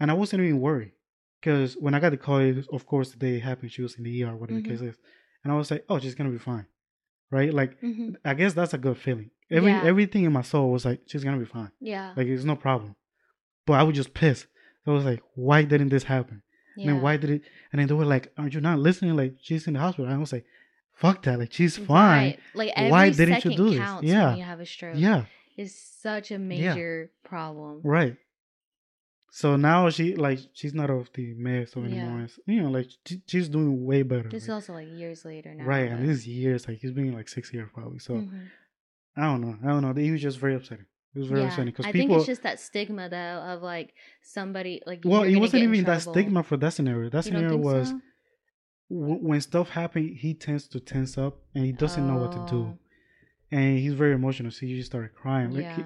and 0.00 0.10
I 0.10 0.14
wasn't 0.14 0.42
even 0.42 0.60
worried 0.60 0.92
because 1.40 1.74
when 1.74 1.94
I 1.94 2.00
got 2.00 2.10
the 2.10 2.16
call, 2.18 2.38
it 2.38 2.56
was, 2.56 2.66
of 2.68 2.86
course, 2.86 3.10
the 3.12 3.18
day 3.18 3.36
it 3.36 3.42
happened, 3.42 3.72
she 3.72 3.82
was 3.82 3.94
in 3.96 4.04
the 4.04 4.22
ER, 4.22 4.36
whatever 4.36 4.58
Mhm. 4.60 4.64
the 4.64 4.68
case 4.70 4.80
is, 4.82 4.96
and 5.42 5.52
I 5.52 5.56
was 5.56 5.70
like, 5.70 5.84
oh, 5.88 5.98
she's 5.98 6.14
gonna 6.14 6.30
be 6.30 6.38
fine, 6.38 6.66
right? 7.30 7.52
Like, 7.54 7.78
hmm 7.80 8.10
I 8.24 8.34
guess 8.34 8.52
that's 8.54 8.74
a 8.74 8.78
good 8.78 8.98
feeling. 8.98 9.30
Every 9.50 9.72
Yeah. 9.72 9.82
everything 9.84 10.24
in 10.24 10.32
my 10.32 10.42
soul 10.42 10.70
was 10.72 10.84
like, 10.84 11.00
she's 11.06 11.24
gonna 11.24 11.38
be 11.38 11.44
fine, 11.46 11.70
Yeah. 11.80 12.12
like 12.16 12.26
it's 12.26 12.44
no 12.44 12.56
problem. 12.56 12.96
But 13.66 13.74
I 13.80 13.82
was 13.84 13.96
just 13.96 14.12
pissed. 14.12 14.46
I 14.86 14.90
was 14.90 15.04
like, 15.04 15.22
why 15.34 15.62
didn't 15.64 15.88
this 15.88 16.04
happen? 16.04 16.42
Yeah. 16.76 16.82
And 16.88 16.96
then 16.96 17.02
why 17.02 17.16
did 17.16 17.30
it? 17.30 17.42
And 17.72 17.80
then 17.80 17.88
they 17.88 17.94
were 17.94 18.04
like, 18.04 18.32
aren't 18.38 18.54
you 18.54 18.60
not 18.60 18.78
listening? 18.78 19.16
Like, 19.16 19.34
she's 19.40 19.66
in 19.66 19.74
the 19.74 19.80
hospital. 19.80 20.10
I 20.12 20.16
was 20.18 20.32
like, 20.32 20.44
fuck 20.94 21.22
that. 21.24 21.38
Like, 21.38 21.52
she's 21.52 21.76
fine. 21.76 21.86
Right. 22.30 22.38
Like 22.54 22.72
every 22.76 22.90
Why 22.90 23.10
didn't 23.10 23.44
you 23.44 23.56
do 23.56 23.70
this? 23.70 23.78
Yeah. 24.02 24.28
when 24.30 24.38
you 24.38 24.44
have 24.44 24.60
a 24.60 24.66
stroke. 24.66 24.96
Yeah, 24.96 25.24
It's 25.56 25.74
such 26.02 26.30
a 26.30 26.38
major 26.38 27.10
problem. 27.24 27.80
right. 27.84 28.16
So 29.30 29.56
now 29.56 29.90
she 29.90 30.14
like 30.16 30.38
she's 30.54 30.72
not 30.72 30.88
off 30.88 31.12
the 31.12 31.34
meds 31.34 31.76
or 31.76 31.80
Yeah. 31.86 31.96
anymore. 32.04 32.20
It's- 32.24 32.38
You 32.46 32.62
know, 32.62 32.70
like 32.70 32.88
she, 33.04 33.20
she's 33.26 33.48
doing 33.50 33.84
way 33.84 34.02
better. 34.02 34.30
This 34.30 34.44
is 34.44 34.48
also 34.48 34.72
like 34.72 34.88
years 34.90 35.26
later 35.26 35.54
now. 35.54 35.64
right, 35.64 35.90
and 35.90 35.98
but- 36.00 36.06
this 36.06 36.18
is 36.20 36.28
years. 36.28 36.66
Like 36.66 36.78
he's 36.78 36.92
been 36.92 37.12
like 37.12 37.28
six 37.28 37.52
years 37.52 37.68
probably. 37.74 37.98
So 37.98 38.14
Mhm. 38.14 38.46
I 39.14 39.22
don't 39.22 39.42
know. 39.42 39.58
I 39.62 39.66
don't 39.68 39.82
know. 39.82 39.92
He 39.92 40.10
was 40.10 40.22
just 40.22 40.38
very 40.38 40.54
upsetting. 40.54 40.86
It 41.16 41.20
was 41.20 41.28
very 41.28 41.40
yeah. 41.40 41.46
upsetting 41.48 41.66
because 41.72 41.86
I 41.86 41.92
people. 41.92 42.08
think 42.08 42.18
it's 42.18 42.26
just 42.26 42.42
that 42.42 42.60
stigma 42.60 43.08
though 43.08 43.16
of 43.52 43.62
like 43.62 43.94
somebody 44.22 44.82
like 44.86 45.00
well, 45.04 45.22
it 45.22 45.36
wasn't 45.36 45.62
even 45.64 45.84
that 45.84 46.02
stigma 46.02 46.42
for 46.42 46.56
that 46.58 46.72
scenario. 46.74 47.08
That 47.10 47.24
scenario 47.24 47.56
was 47.56 47.88
so? 47.88 48.00
w- 48.90 49.18
when 49.28 49.40
stuff 49.40 49.70
happened, 49.70 50.16
he 50.16 50.34
tends 50.34 50.68
to 50.68 50.80
tense 50.80 51.16
up 51.18 51.38
and 51.54 51.64
he 51.64 51.72
doesn't 51.72 52.06
know 52.06 52.18
what 52.18 52.32
to 52.32 52.44
do, 52.50 52.62
Oh, 52.66 52.78
and 53.50 53.78
he's 53.78 53.94
very 53.94 54.12
emotional. 54.14 54.50
So 54.50 54.66
he 54.66 54.76
just 54.76 54.90
started 54.92 55.14
crying. 55.14 55.50
Like 55.52 55.74
he- 55.76 55.84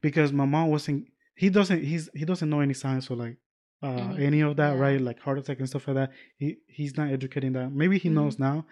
because 0.00 0.32
my 0.32 0.46
mom 0.46 0.68
wasn't. 0.70 1.06
He 1.34 1.50
doesn't. 1.50 1.82
He's 1.84 2.08
he 2.14 2.24
doesn't 2.24 2.48
know 2.48 2.60
any 2.60 2.74
signs 2.74 3.06
for 3.06 3.16
like. 3.16 3.36
Uh, 3.82 3.86
Any- 3.88 4.26
any, 4.26 4.40
of 4.42 4.56
that, 4.56 4.74
yeah. 4.74 4.78
right? 4.78 5.00
Like 5.00 5.20
heart 5.20 5.38
attack 5.38 5.58
and 5.58 5.66
stuff 5.66 5.88
like 5.88 5.94
that. 5.96 6.10
He 6.36 6.58
he's 6.66 6.98
not 6.98 7.08
educating 7.10 7.52
that. 7.54 7.72
Maybe 7.72 7.98
he 7.98 8.10
Mhm. 8.10 8.12
knows 8.12 8.38
now. 8.38 8.66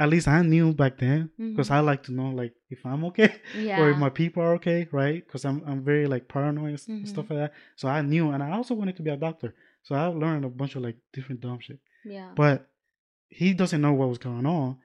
At 0.00 0.08
least 0.10 0.28
I 0.28 0.42
knew 0.42 0.72
back 0.72 0.98
then 0.98 1.30
because 1.36 1.68
Mhm. 1.70 1.74
I 1.76 1.80
like 1.80 2.02
to 2.04 2.12
know 2.12 2.30
like 2.30 2.54
if 2.70 2.84
I'm 2.86 3.04
okay. 3.06 3.34
yeah. 3.54 3.78
or 3.80 3.90
if 3.90 3.96
my 3.98 4.10
people 4.10 4.42
are 4.42 4.54
okay, 4.54 4.86
right? 4.92 5.24
Because 5.26 5.44
I'm 5.44 5.62
I'm 5.66 5.82
very 5.84 6.06
like 6.06 6.28
paranoid 6.28 6.68
and 6.68 6.74
s- 6.78 6.86
Mhm. 6.86 7.06
stuff 7.08 7.30
like 7.30 7.38
that. 7.40 7.52
So 7.76 7.88
I 7.88 8.02
knew, 8.02 8.30
and 8.30 8.42
I 8.42 8.50
also 8.52 8.74
wanted 8.74 8.96
to 8.96 9.02
be 9.02 9.10
a 9.10 9.16
doctor. 9.16 9.54
So 9.82 9.94
I 9.94 10.06
learned 10.06 10.44
a 10.44 10.48
bunch 10.48 10.76
of 10.76 10.82
like 10.82 10.96
different 11.12 11.40
dumb 11.40 11.58
shit. 11.60 11.80
yeah. 12.04 12.32
But 12.36 12.70
he 13.28 13.54
doesn't 13.54 13.80
know 13.80 13.92
what 13.92 14.08
was 14.08 14.18
going 14.18 14.46
on, 14.46 14.78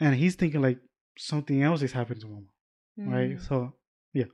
and 0.00 0.14
he's 0.14 0.34
thinking 0.36 0.60
like 0.62 0.78
something 1.16 1.62
else 1.62 1.82
is 1.82 1.92
happening 1.92 2.20
to 2.20 2.28
him, 2.28 2.48
right? 2.96 3.36
Mhm. 3.36 3.40
So 3.48 3.72
yeah, 4.12 4.28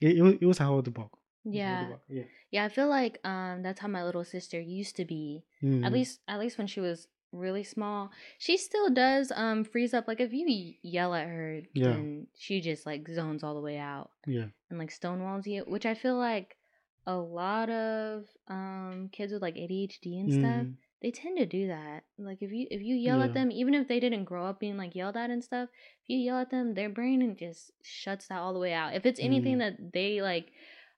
it 0.00 0.16
it, 0.18 0.38
it 0.42 0.46
was 0.46 0.60
a 0.60 0.64
whole 0.64 0.82
debug. 0.82 1.10
Yeah. 1.44 1.96
yeah. 2.08 2.24
Yeah, 2.50 2.64
I 2.64 2.68
feel 2.68 2.88
like 2.88 3.20
um 3.24 3.62
that's 3.62 3.80
how 3.80 3.88
my 3.88 4.02
little 4.02 4.24
sister 4.24 4.58
used 4.60 4.96
to 4.96 5.04
be. 5.04 5.44
At 5.62 5.68
Mhm. 5.68 5.92
least 5.92 6.20
at 6.26 6.38
least 6.40 6.58
when 6.58 6.66
she 6.66 6.80
was 6.80 7.08
really 7.36 7.64
small. 7.64 8.10
She 8.38 8.56
still 8.56 8.90
does 8.90 9.30
um 9.34 9.64
freeze 9.64 9.94
up 9.94 10.08
like 10.08 10.20
if 10.20 10.32
you 10.32 10.74
yell 10.82 11.14
at 11.14 11.26
her 11.28 11.60
Yeah. 11.74 11.90
then 11.92 12.26
she 12.38 12.60
just 12.60 12.86
like 12.86 13.08
zones 13.08 13.42
all 13.44 13.54
the 13.54 13.60
way 13.60 13.78
out 13.78 14.10
yeah, 14.26 14.46
and 14.70 14.78
like 14.78 14.90
stonewalls 14.90 15.46
you, 15.46 15.62
which 15.66 15.86
I 15.86 15.94
feel 15.94 16.16
like 16.18 16.56
a 17.06 17.14
lot 17.14 17.70
of 17.70 18.24
um 18.48 19.08
kids 19.12 19.32
with 19.32 19.42
like 19.42 19.54
ADHD 19.56 20.18
and 20.20 20.32
stuff, 20.32 20.66
Mhm. 20.66 20.74
they 21.02 21.10
tend 21.12 21.36
to 21.38 21.46
do 21.46 21.68
that. 21.68 22.04
Like 22.18 22.42
if 22.42 22.50
you 22.50 22.66
if 22.70 22.82
you 22.82 22.96
yell 22.96 23.18
Yeah. 23.18 23.26
at 23.26 23.34
them 23.34 23.50
even 23.52 23.74
if 23.74 23.86
they 23.86 24.00
didn't 24.00 24.24
grow 24.24 24.44
up 24.46 24.58
being 24.58 24.76
like 24.76 24.94
yelled 24.96 25.16
at 25.16 25.30
and 25.30 25.44
stuff, 25.44 25.68
if 26.02 26.08
you 26.08 26.18
yell 26.18 26.38
at 26.38 26.50
them, 26.50 26.74
their 26.74 26.88
brain 26.90 27.36
just 27.38 27.70
shuts 27.84 28.26
that 28.28 28.38
all 28.38 28.52
the 28.54 28.58
way 28.58 28.72
out. 28.72 28.94
If 28.94 29.06
it's 29.06 29.20
anything 29.20 29.56
Mhm. 29.56 29.58
that 29.60 29.92
they 29.92 30.20
like 30.22 30.50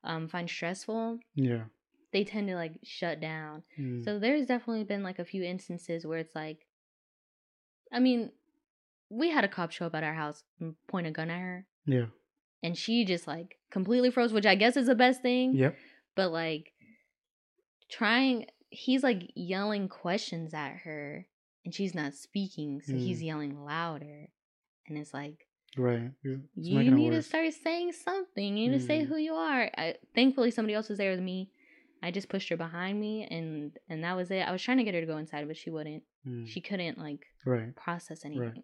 um 0.04 0.28
find 0.28 0.48
stressful, 0.48 1.18
yeah. 1.34 1.64
They 2.12 2.24
tend 2.24 2.48
to 2.48 2.54
like 2.54 2.74
shut 2.84 3.20
down. 3.20 3.62
Mm. 3.78 4.04
So 4.04 4.18
there's 4.18 4.46
definitely 4.46 4.84
been 4.84 5.02
like 5.02 5.18
a 5.18 5.24
few 5.24 5.42
instances 5.42 6.06
where 6.06 6.18
it's 6.18 6.34
like, 6.34 6.66
I 7.92 7.98
mean, 8.00 8.30
we 9.10 9.30
had 9.30 9.44
a 9.44 9.48
cop 9.48 9.70
show 9.72 9.86
up 9.86 9.94
at 9.94 10.04
our 10.04 10.14
house 10.14 10.42
and 10.60 10.74
point 10.86 11.06
a 11.06 11.10
gun 11.10 11.30
at 11.30 11.38
her, 11.40 11.66
yeah, 11.86 12.06
and 12.62 12.76
she 12.76 13.04
just 13.04 13.26
like 13.26 13.58
completely 13.70 14.10
froze, 14.10 14.32
which 14.32 14.44
I 14.46 14.54
guess 14.54 14.76
is 14.76 14.86
the 14.86 14.94
best 14.94 15.22
thing. 15.22 15.54
yep, 15.54 15.76
But 16.14 16.30
like, 16.30 16.72
trying, 17.90 18.46
he's 18.70 19.02
like 19.02 19.30
yelling 19.34 19.88
questions 19.88 20.52
at 20.54 20.72
her, 20.84 21.26
and 21.64 21.74
she's 21.74 21.94
not 21.94 22.14
speaking, 22.14 22.80
so 22.82 22.94
he's 22.94 23.20
Mm. 23.22 23.26
yelling 23.26 23.64
louder, 23.64 24.28
and 24.86 24.98
it's 24.98 25.14
like. 25.14 25.46
right. 25.76 26.10
It's 26.24 26.42
You 26.56 26.90
need 26.90 27.10
to 27.10 27.22
start 27.22 27.52
saying 27.54 27.92
something. 27.92 28.56
You 28.56 28.70
need 28.70 28.78
to 28.78 28.84
say 28.84 29.02
Mm. 29.02 29.06
who 29.06 29.16
you 29.16 29.34
are. 29.34 29.70
I, 29.76 29.96
thankfully, 30.14 30.50
somebody 30.50 30.74
else 30.74 30.88
was 30.88 30.98
there 30.98 31.10
with 31.12 31.20
me. 31.20 31.50
I 32.02 32.10
just 32.10 32.28
pushed 32.28 32.48
her 32.50 32.56
behind 32.56 33.00
me, 33.00 33.26
and 33.30 33.72
and 33.88 34.04
that 34.04 34.16
was 34.16 34.30
it. 34.30 34.40
I 34.40 34.52
was 34.52 34.62
trying 34.62 34.78
to 34.78 34.84
get 34.84 34.94
her 34.94 35.00
to 35.00 35.06
go 35.06 35.16
inside, 35.18 35.46
but 35.48 35.56
she 35.56 35.70
wouldn't. 35.70 36.02
Mm. 36.26 36.46
She 36.46 36.60
couldn't 36.60 36.98
like 36.98 37.26
right. 37.44 37.74
process 37.74 38.24
anything. 38.24 38.62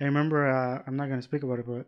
I 0.00 0.04
remember. 0.04 0.48
Uh, 0.48 0.82
I'm 0.86 0.96
not 0.96 1.08
gonna 1.08 1.22
speak 1.22 1.42
about 1.42 1.58
it, 1.60 1.66
but 1.66 1.86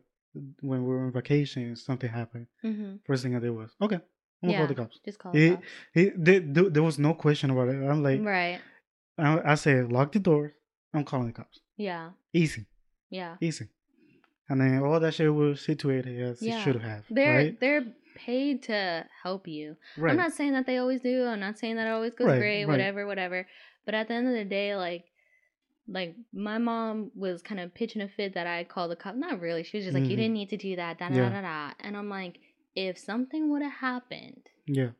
when 0.60 0.82
we 0.84 0.88
were 0.88 1.04
on 1.06 1.12
vacation, 1.12 1.76
something 1.76 2.10
happened. 2.10 2.46
Mm-hmm. 2.64 2.96
First 3.06 3.22
thing 3.22 3.36
I 3.36 3.38
did 3.38 3.50
was 3.50 3.70
okay. 3.80 4.00
I'm 4.42 4.48
gonna 4.50 4.58
call 4.58 4.66
the 4.66 4.74
cops. 4.74 5.00
Just 5.04 5.18
call 5.18 5.32
He- 5.32 5.46
it. 5.48 5.60
He, 5.94 6.10
there, 6.16 6.40
there 6.40 6.68
there 6.70 6.82
was 6.82 6.98
no 6.98 7.14
question 7.14 7.50
about 7.50 7.68
it. 7.68 7.76
I'm 7.76 8.02
like, 8.02 8.20
Right. 8.22 8.60
I, 9.18 9.52
I 9.52 9.54
said, 9.54 9.90
lock 9.90 10.12
the 10.12 10.18
doors. 10.18 10.52
I'm 10.92 11.04
calling 11.04 11.28
the 11.28 11.32
cops. 11.32 11.60
Yeah. 11.76 12.10
Easy, 12.34 12.66
Yeah. 13.10 13.36
easy. 13.40 13.68
And 14.48 14.60
then 14.60 14.82
all 14.82 15.00
that 15.00 15.14
shit 15.14 15.32
was 15.34 15.60
situated 15.60 16.20
as 16.20 16.40
Yeah. 16.40 16.58
it 16.58 16.62
should 16.62 16.80
have. 16.82 17.04
They're 17.10 17.36
right? 17.36 17.60
they're 17.60 17.84
paid 18.14 18.62
to 18.64 19.06
help 19.22 19.46
you. 19.48 19.76
Right. 19.96 20.10
I'm 20.10 20.16
not 20.16 20.32
saying 20.32 20.52
that 20.52 20.66
they 20.66 20.78
always 20.78 21.00
do. 21.00 21.24
I'm 21.24 21.40
not 21.40 21.58
saying 21.58 21.76
that 21.76 21.86
it 21.86 21.90
always 21.90 22.14
goes 22.14 22.28
right, 22.28 22.38
great, 22.38 22.64
whatever, 22.66 23.06
whatever. 23.06 23.46
But 23.84 23.94
at 23.94 24.08
the 24.08 24.14
end 24.14 24.28
of 24.28 24.34
the 24.34 24.44
day, 24.44 24.76
like 24.76 25.04
like 25.88 26.16
my 26.32 26.58
mom 26.58 27.12
was 27.14 27.42
kind 27.42 27.60
of 27.60 27.74
pitching 27.74 28.02
a 28.02 28.08
fit 28.08 28.34
that 28.34 28.46
I 28.46 28.64
called 28.64 28.90
the 28.90 28.96
cop. 28.96 29.14
Not 29.14 29.40
really. 29.40 29.62
She 29.62 29.76
was 29.76 29.84
just 29.84 29.94
like, 29.94 30.02
mm-hmm. 30.02 30.10
"You 30.10 30.16
didn't 30.16 30.32
need 30.32 30.50
to 30.50 30.56
do 30.56 30.76
that." 30.76 30.98
Da, 30.98 31.08
da, 31.08 31.14
yeah. 31.14 31.28
da, 31.28 31.40
da, 31.42 31.74
And 31.80 31.96
I'm 31.96 32.08
like, 32.08 32.38
if 32.74 32.98
something 32.98 33.50
would 33.50 33.62
have 33.62 33.72
happened, 33.72 34.42
yeah, 34.66 34.90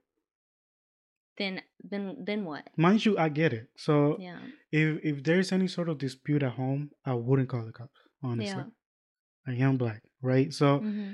then 1.38 1.62
then 1.82 2.24
then 2.24 2.44
what? 2.44 2.68
Mind 2.76 3.04
you, 3.04 3.18
I 3.18 3.28
get 3.28 3.52
it. 3.52 3.68
So 3.76 4.16
yeah, 4.20 4.38
if 4.70 5.00
if 5.02 5.24
there's 5.24 5.52
any 5.52 5.66
sort 5.66 5.88
of 5.88 5.98
dispute 5.98 6.42
at 6.42 6.52
home, 6.52 6.90
I 7.04 7.14
wouldn't 7.14 7.48
call 7.48 7.64
the 7.64 7.72
cops. 7.72 7.98
Honestly, 8.22 8.46
yeah. 8.46 8.64
I 9.46 9.52
am 9.54 9.76
black, 9.76 10.02
right? 10.22 10.52
So. 10.52 10.80
Mm-hmm. 10.80 11.12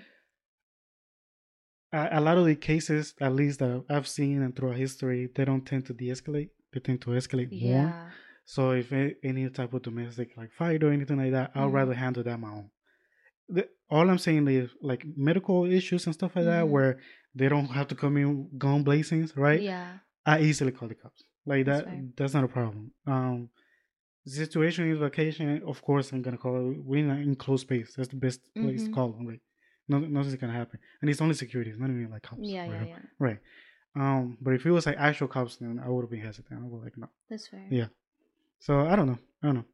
A, 1.94 2.08
a 2.12 2.20
lot 2.22 2.38
of 2.38 2.46
the 2.46 2.56
cases, 2.56 3.12
at 3.20 3.34
least 3.34 3.58
that 3.58 3.84
I've 3.90 4.08
seen 4.08 4.40
and 4.40 4.56
throughout 4.56 4.76
history, 4.76 5.28
they 5.34 5.44
don't 5.44 5.66
tend 5.66 5.84
to 5.86 5.92
de-escalate. 5.92 6.48
They 6.72 6.80
tend 6.80 7.02
to 7.02 7.10
escalate 7.10 7.48
yeah. 7.50 7.82
more 7.82 8.12
so 8.44 8.72
if 8.72 8.92
any 8.92 9.48
type 9.50 9.72
of 9.72 9.82
domestic 9.82 10.36
like 10.36 10.52
fight 10.52 10.82
or 10.82 10.92
anything 10.92 11.18
like 11.18 11.32
that, 11.32 11.52
I'd 11.54 11.60
mm-hmm. 11.60 11.74
rather 11.74 11.94
handle 11.94 12.22
that 12.24 12.40
my 12.40 12.48
own. 12.48 12.70
The, 13.48 13.68
all 13.90 14.08
I'm 14.08 14.18
saying 14.18 14.48
is 14.48 14.70
like 14.80 15.04
medical 15.16 15.64
issues 15.64 16.06
and 16.06 16.14
stuff 16.14 16.34
like 16.36 16.44
mm-hmm. 16.44 16.60
that, 16.60 16.68
where 16.68 16.98
they 17.34 17.48
don't 17.48 17.66
have 17.66 17.88
to 17.88 17.94
come 17.94 18.16
in 18.16 18.48
gun 18.58 18.84
blazings, 18.84 19.36
right? 19.36 19.60
Yeah. 19.60 19.98
I 20.26 20.40
easily 20.40 20.72
call 20.72 20.88
the 20.88 20.94
cops. 20.94 21.24
Like 21.46 21.66
that, 21.66 21.84
that's, 21.84 22.00
that's 22.16 22.34
not 22.34 22.44
a 22.44 22.48
problem. 22.48 22.92
Um, 23.06 23.50
situation 24.30 24.90
is 24.90 24.98
vacation, 24.98 25.62
of 25.66 25.82
course, 25.82 26.12
I'm 26.12 26.22
gonna 26.22 26.38
call 26.38 26.70
it. 26.70 26.78
We're 26.85 27.04
in 27.04 27.11
an 27.11 27.22
enclosed 27.22 27.62
space. 27.62 27.94
That's 27.96 28.08
the 28.08 28.16
best 28.16 28.40
place 28.54 28.82
mm-hmm. 28.82 28.87
to 28.87 28.92
call. 28.92 29.16
Like, 29.24 29.40
no, 29.88 29.98
nothing's 29.98 30.37
gonna 30.37 30.52
happen, 30.52 30.78
and 31.00 31.11
it's 31.11 31.20
only 31.20 31.35
security. 31.35 31.70
It's 31.70 31.80
not 31.80 31.90
even 31.90 32.11
like 32.11 32.22
cops. 32.22 32.40
Yeah, 32.42 32.62
right? 32.62 32.70
yeah, 32.72 32.85
yeah. 32.87 32.98
Right. 33.18 33.38
Um, 33.94 34.38
but 34.40 34.54
if 34.54 34.64
it 34.64 34.70
was 34.70 34.87
like 34.87 34.96
actual 34.98 35.28
cops, 35.28 35.56
then 35.56 35.80
I 35.85 35.88
would 35.88 36.02
have 36.02 36.11
been 36.11 36.20
hesitant. 36.20 36.61
I 36.62 36.66
would 36.66 36.82
like 36.82 36.96
no. 36.96 37.08
That's 37.28 37.48
fair. 37.48 37.66
Yeah. 37.70 37.87
So 38.61 38.87
I 38.87 38.96
don't 38.96 39.06
know. 39.06 39.18
I 39.42 39.46
don't 39.46 39.56
know. 39.56 39.64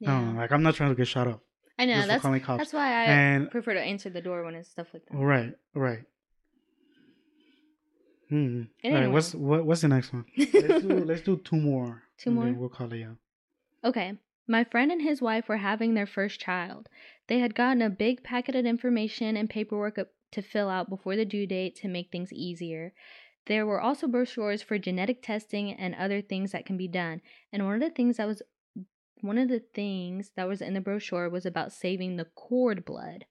Yeah. 0.00 0.10
I 0.10 0.18
don't 0.18 0.34
know. 0.34 0.40
Like 0.40 0.52
I'm 0.52 0.62
not 0.62 0.74
trying 0.74 0.90
to 0.90 0.96
get 0.96 1.06
shot 1.06 1.28
up. 1.28 1.42
I 1.78 1.84
know 1.84 2.06
that's 2.06 2.22
that's 2.22 2.72
why 2.72 2.86
I 2.86 3.04
and, 3.04 3.50
prefer 3.50 3.74
to 3.74 3.80
answer 3.80 4.10
the 4.10 4.20
door 4.20 4.44
when 4.44 4.54
it's 4.54 4.70
stuff 4.70 4.88
like 4.92 5.02
that. 5.10 5.16
Right. 5.16 5.52
Right. 5.74 6.04
Hmm. 8.28 8.62
All 8.84 8.92
right. 8.92 9.10
What's 9.10 9.34
what, 9.34 9.64
What's 9.64 9.82
the 9.82 9.88
next 9.88 10.12
one? 10.12 10.24
let's 10.38 10.82
do 10.82 11.04
let's 11.04 11.20
do 11.22 11.36
two 11.36 11.56
more. 11.56 12.02
Two 12.18 12.30
more. 12.30 12.52
We'll 12.52 12.68
call 12.68 12.92
it 12.92 12.98
yeah. 12.98 13.12
Okay. 13.84 14.14
My 14.46 14.64
friend 14.64 14.90
and 14.90 15.02
his 15.02 15.22
wife 15.22 15.48
were 15.48 15.58
having 15.58 15.94
their 15.94 16.06
first 16.06 16.40
child. 16.40 16.88
They 17.28 17.38
had 17.38 17.54
gotten 17.54 17.80
a 17.80 17.90
big 17.90 18.22
packet 18.22 18.54
of 18.54 18.66
information 18.66 19.36
and 19.36 19.48
paperwork 19.48 19.98
to 20.32 20.42
fill 20.42 20.68
out 20.68 20.88
before 20.88 21.16
the 21.16 21.24
due 21.24 21.46
date 21.46 21.76
to 21.76 21.88
make 21.88 22.10
things 22.10 22.32
easier. 22.32 22.92
There 23.46 23.66
were 23.66 23.80
also 23.80 24.06
brochures 24.06 24.62
for 24.62 24.78
genetic 24.78 25.22
testing 25.22 25.72
and 25.72 25.94
other 25.94 26.22
things 26.22 26.52
that 26.52 26.66
can 26.66 26.76
be 26.76 26.88
done. 26.88 27.22
And 27.52 27.64
one 27.64 27.74
of 27.74 27.80
the 27.80 27.90
things 27.90 28.16
that 28.16 28.26
was 28.26 28.42
one 29.20 29.38
of 29.38 29.48
the 29.48 29.60
things 29.60 30.32
that 30.36 30.48
was 30.48 30.60
in 30.60 30.74
the 30.74 30.80
brochure 30.80 31.30
was 31.30 31.46
about 31.46 31.72
saving 31.72 32.16
the 32.16 32.26
cord 32.34 32.84
blood. 32.84 33.24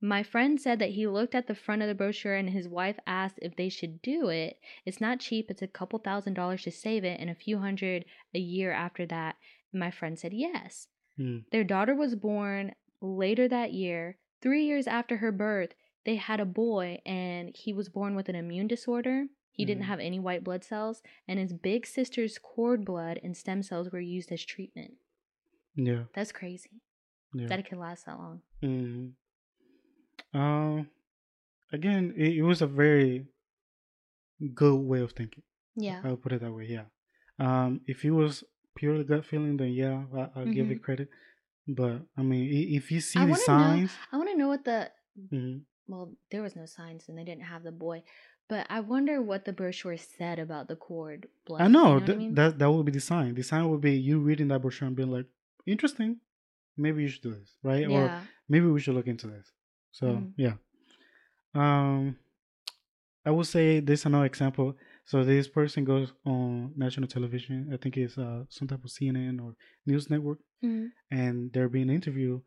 My 0.00 0.22
friend 0.22 0.60
said 0.60 0.78
that 0.78 0.90
he 0.90 1.06
looked 1.06 1.34
at 1.34 1.46
the 1.46 1.54
front 1.54 1.82
of 1.82 1.88
the 1.88 1.94
brochure 1.94 2.34
and 2.34 2.50
his 2.50 2.68
wife 2.68 2.98
asked 3.06 3.38
if 3.40 3.56
they 3.56 3.68
should 3.68 4.02
do 4.02 4.28
it. 4.28 4.58
It's 4.84 5.00
not 5.00 5.20
cheap, 5.20 5.50
it's 5.50 5.62
a 5.62 5.66
couple 5.66 5.98
thousand 5.98 6.34
dollars 6.34 6.62
to 6.64 6.70
save 6.70 7.04
it 7.04 7.18
and 7.18 7.30
a 7.30 7.34
few 7.34 7.58
hundred 7.58 8.04
a 8.34 8.38
year 8.38 8.72
after 8.72 9.06
that. 9.06 9.36
my 9.72 9.90
friend 9.90 10.18
said 10.18 10.32
yes. 10.32 10.88
Mm. 11.18 11.44
Their 11.50 11.64
daughter 11.64 11.94
was 11.94 12.14
born 12.14 12.74
later 13.00 13.48
that 13.48 13.72
year, 13.72 14.18
three 14.42 14.64
years 14.64 14.86
after 14.86 15.18
her 15.18 15.32
birth, 15.32 15.74
they 16.04 16.16
had 16.16 16.40
a 16.40 16.44
boy 16.44 17.00
and 17.04 17.54
he 17.54 17.72
was 17.72 17.88
born 17.88 18.14
with 18.14 18.28
an 18.28 18.36
immune 18.36 18.68
disorder. 18.68 19.26
He 19.52 19.62
mm-hmm. 19.62 19.68
didn't 19.68 19.84
have 19.84 20.00
any 20.00 20.20
white 20.20 20.44
blood 20.44 20.64
cells, 20.64 21.02
and 21.26 21.38
his 21.38 21.52
big 21.52 21.86
sister's 21.86 22.38
cord 22.38 22.84
blood 22.84 23.18
and 23.22 23.36
stem 23.36 23.62
cells 23.62 23.90
were 23.90 24.00
used 24.00 24.30
as 24.30 24.44
treatment. 24.44 24.94
Yeah. 25.74 26.04
That's 26.14 26.32
crazy. 26.32 26.82
Yeah. 27.34 27.48
That 27.48 27.58
it 27.60 27.68
could 27.68 27.78
last 27.78 28.06
that 28.06 28.18
long. 28.18 28.42
Mm-hmm. 28.62 29.08
Um, 30.34 30.80
uh, 31.72 31.76
again, 31.76 32.14
it, 32.16 32.38
it, 32.38 32.42
was 32.42 32.62
a 32.62 32.66
very 32.66 33.26
good 34.54 34.76
way 34.76 35.00
of 35.00 35.12
thinking. 35.12 35.42
Yeah. 35.74 36.00
I'll 36.04 36.16
put 36.16 36.32
it 36.32 36.42
that 36.42 36.52
way. 36.52 36.66
Yeah. 36.68 36.84
Um, 37.38 37.80
if 37.86 38.04
it 38.04 38.10
was 38.10 38.44
purely 38.76 39.04
gut 39.04 39.24
feeling, 39.24 39.56
then 39.56 39.68
yeah, 39.68 40.02
I, 40.12 40.16
will 40.16 40.26
mm-hmm. 40.26 40.52
give 40.52 40.70
it 40.70 40.74
mm-hmm. 40.74 40.84
credit. 40.84 41.08
But 41.68 42.02
I 42.16 42.22
mean, 42.22 42.74
if 42.74 42.92
you 42.92 43.00
see 43.00 43.18
I 43.18 43.26
the 43.26 43.34
signs, 43.34 43.90
know, 43.90 43.96
I 44.12 44.16
want 44.18 44.30
to 44.30 44.36
know 44.36 44.48
what 44.48 44.64
the 44.64 44.90
mm-hmm 45.18 45.58
well, 45.88 46.12
there 46.30 46.42
was 46.42 46.56
no 46.56 46.66
signs 46.66 47.08
and 47.08 47.18
they 47.18 47.24
didn't 47.24 47.44
have 47.44 47.62
the 47.62 47.72
boy. 47.72 48.02
But 48.48 48.66
I 48.70 48.80
wonder 48.80 49.20
what 49.20 49.44
the 49.44 49.52
brochure 49.52 49.96
said 49.96 50.38
about 50.38 50.68
the 50.68 50.76
cord 50.76 51.26
blood. 51.46 51.62
I 51.62 51.68
know, 51.68 51.94
you 51.94 52.00
know 52.00 52.06
th- 52.06 52.16
I 52.16 52.18
mean? 52.18 52.34
that 52.34 52.58
that 52.58 52.70
would 52.70 52.86
be 52.86 52.92
the 52.92 53.00
sign. 53.00 53.34
The 53.34 53.42
sign 53.42 53.68
would 53.68 53.80
be 53.80 53.92
you 53.92 54.20
reading 54.20 54.48
that 54.48 54.62
brochure 54.62 54.86
and 54.86 54.96
being 54.96 55.10
like, 55.10 55.26
interesting. 55.66 56.18
Maybe 56.76 57.02
you 57.02 57.08
should 57.08 57.22
do 57.22 57.34
this, 57.34 57.56
right? 57.62 57.88
Yeah. 57.88 57.96
Or 57.96 58.22
maybe 58.48 58.66
we 58.66 58.80
should 58.80 58.94
look 58.94 59.06
into 59.06 59.26
this. 59.26 59.50
So 59.98 60.06
mm. 60.06 60.32
yeah. 60.36 60.54
Um, 61.54 62.16
I 63.24 63.30
would 63.30 63.46
say 63.46 63.80
this 63.80 64.00
is 64.00 64.06
another 64.06 64.26
example. 64.26 64.76
So 65.04 65.24
this 65.24 65.48
person 65.48 65.84
goes 65.84 66.12
on 66.24 66.72
national 66.76 67.08
television. 67.08 67.70
I 67.72 67.76
think 67.76 67.96
it's 67.96 68.18
uh, 68.18 68.44
some 68.48 68.68
type 68.68 68.84
of 68.84 68.90
CNN 68.90 69.40
or 69.42 69.54
news 69.86 70.10
network, 70.10 70.38
mm. 70.64 70.88
and 71.10 71.52
they're 71.52 71.68
being 71.68 71.90
interviewed 71.90 72.42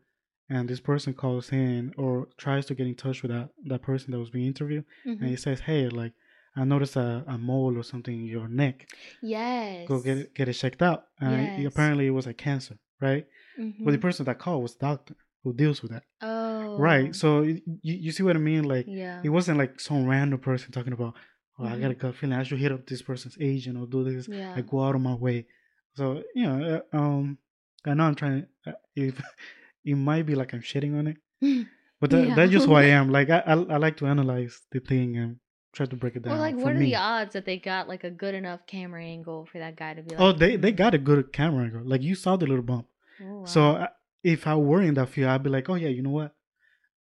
and 0.50 0.68
this 0.68 0.80
person 0.80 1.14
calls 1.14 1.52
in 1.52 1.94
or 1.96 2.28
tries 2.36 2.66
to 2.66 2.74
get 2.74 2.86
in 2.86 2.94
touch 2.94 3.22
with 3.22 3.30
that 3.30 3.48
that 3.66 3.82
person 3.82 4.10
that 4.10 4.18
was 4.18 4.30
being 4.30 4.46
interviewed 4.46 4.84
mm-hmm. 5.06 5.22
and 5.22 5.30
he 5.30 5.36
says 5.36 5.60
hey 5.60 5.88
like 5.88 6.12
i 6.56 6.64
noticed 6.64 6.96
a, 6.96 7.24
a 7.28 7.38
mole 7.38 7.78
or 7.78 7.84
something 7.84 8.14
in 8.14 8.26
your 8.26 8.48
neck 8.48 8.88
yes 9.22 9.88
go 9.88 10.00
get 10.00 10.18
it 10.18 10.34
get 10.34 10.48
it 10.48 10.54
checked 10.54 10.82
out 10.82 11.04
and 11.20 11.62
yes. 11.62 11.72
apparently 11.72 12.06
it 12.06 12.10
was 12.10 12.26
a 12.26 12.34
cancer 12.34 12.76
right 13.00 13.26
mm-hmm. 13.58 13.84
but 13.84 13.92
the 13.92 13.98
person 13.98 14.26
that 14.26 14.38
called 14.38 14.62
was 14.62 14.74
the 14.74 14.86
doctor 14.86 15.14
who 15.44 15.54
deals 15.54 15.80
with 15.80 15.92
that 15.92 16.02
oh 16.20 16.39
right 16.80 17.14
so 17.14 17.42
you, 17.42 17.60
you 17.82 18.12
see 18.12 18.22
what 18.22 18.36
i 18.36 18.38
mean 18.38 18.64
like 18.64 18.86
yeah. 18.88 19.20
it 19.22 19.28
wasn't 19.28 19.56
like 19.56 19.78
some 19.80 20.06
random 20.06 20.38
person 20.38 20.72
talking 20.72 20.92
about 20.92 21.14
oh 21.58 21.64
mm-hmm. 21.64 21.74
i 21.74 21.78
got 21.78 21.90
a 21.90 21.94
gut 21.94 22.14
feeling 22.14 22.36
i 22.36 22.42
should 22.42 22.58
hit 22.58 22.72
up 22.72 22.86
this 22.86 23.02
person's 23.02 23.36
agent 23.40 23.78
or 23.78 23.86
do 23.86 24.04
this 24.04 24.28
yeah. 24.28 24.54
like 24.54 24.68
go 24.68 24.84
out 24.84 24.94
of 24.94 25.00
my 25.00 25.14
way 25.14 25.46
so 25.94 26.22
you 26.34 26.46
know 26.46 26.82
uh, 26.92 26.96
um 26.96 27.38
i 27.86 27.94
know 27.94 28.04
i'm 28.04 28.14
trying 28.14 28.46
to 28.64 28.70
uh, 28.70 28.74
if 28.96 29.20
it 29.84 29.94
might 29.94 30.26
be 30.26 30.34
like 30.34 30.52
I'm 30.52 30.60
shitting 30.60 30.98
on 30.98 31.06
it, 31.06 31.66
but 32.00 32.10
that, 32.10 32.26
yeah. 32.28 32.34
that's 32.34 32.52
just 32.52 32.66
who 32.66 32.74
I 32.74 32.84
am. 32.98 33.10
Like 33.10 33.30
I, 33.30 33.42
I, 33.46 33.52
I 33.52 33.76
like 33.76 33.96
to 33.98 34.06
analyze 34.06 34.60
the 34.72 34.80
thing 34.80 35.16
and 35.16 35.36
try 35.72 35.86
to 35.86 35.96
break 35.96 36.16
it 36.16 36.22
down. 36.22 36.32
Well, 36.32 36.40
like 36.40 36.56
what 36.56 36.72
are 36.72 36.78
me. 36.78 36.86
the 36.86 36.96
odds 36.96 37.32
that 37.34 37.44
they 37.44 37.58
got 37.58 37.88
like 37.88 38.04
a 38.04 38.10
good 38.10 38.34
enough 38.34 38.66
camera 38.66 39.04
angle 39.04 39.46
for 39.50 39.58
that 39.58 39.76
guy 39.76 39.94
to 39.94 40.02
be 40.02 40.10
like? 40.10 40.20
Oh, 40.20 40.32
they 40.32 40.56
they 40.56 40.72
got 40.72 40.94
a 40.94 40.98
good 40.98 41.32
camera 41.32 41.64
angle. 41.64 41.82
Like 41.84 42.02
you 42.02 42.14
saw 42.14 42.36
the 42.36 42.46
little 42.46 42.64
bump. 42.64 42.86
Oh, 43.22 43.40
wow. 43.40 43.44
So 43.44 43.62
I, 43.76 43.88
if 44.22 44.46
I 44.46 44.54
were 44.56 44.82
in 44.82 44.94
that 44.94 45.08
field, 45.08 45.30
I'd 45.30 45.42
be 45.42 45.50
like, 45.50 45.68
oh 45.68 45.74
yeah, 45.74 45.88
you 45.88 46.02
know 46.02 46.10
what? 46.10 46.34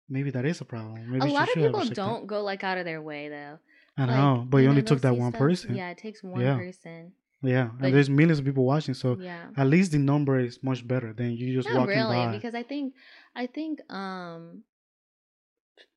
Maybe 0.09 0.31
that 0.31 0.45
is 0.45 0.61
a 0.61 0.65
problem. 0.65 1.11
Maybe 1.11 1.31
a 1.31 1.33
lot 1.33 1.49
of 1.49 1.55
people 1.55 1.85
don't 1.87 2.27
go 2.27 2.43
like 2.43 2.63
out 2.63 2.79
of 2.79 2.85
their 2.85 3.01
way 3.01 3.29
though. 3.29 3.59
I 3.97 4.05
like, 4.05 4.17
know, 4.17 4.45
but 4.49 4.59
you, 4.59 4.69
only 4.69 4.83
took 4.83 5.01
that 5.03 5.17
one 5.17 5.31
stuff? 5.31 5.39
person. 5.39 5.75
Yeah, 5.75 5.91
it 5.91 5.99
takes 5.99 6.23
one 6.23 6.41
yeah. 6.41 6.57
person. 6.57 7.13
Yeah, 7.43 7.69
but, 7.79 7.87
and 7.87 7.95
there's 7.95 8.11
millions 8.11 8.39
of 8.39 8.45
people 8.45 8.65
watching, 8.65 8.95
so 8.95 9.17
yeah. 9.21 9.47
at 9.57 9.67
least 9.67 9.93
the 9.93 9.99
number 9.99 10.39
is 10.39 10.59
much 10.63 10.87
better 10.87 11.13
than 11.13 11.33
you 11.37 11.55
just 11.55 11.69
Not 11.69 11.81
walking 11.81 11.99
really, 11.99 12.17
by. 12.17 12.33
because 12.33 12.55
I 12.55 12.63
think 12.63 12.95
I 13.37 13.47
think 13.47 13.81
um, 13.93 14.63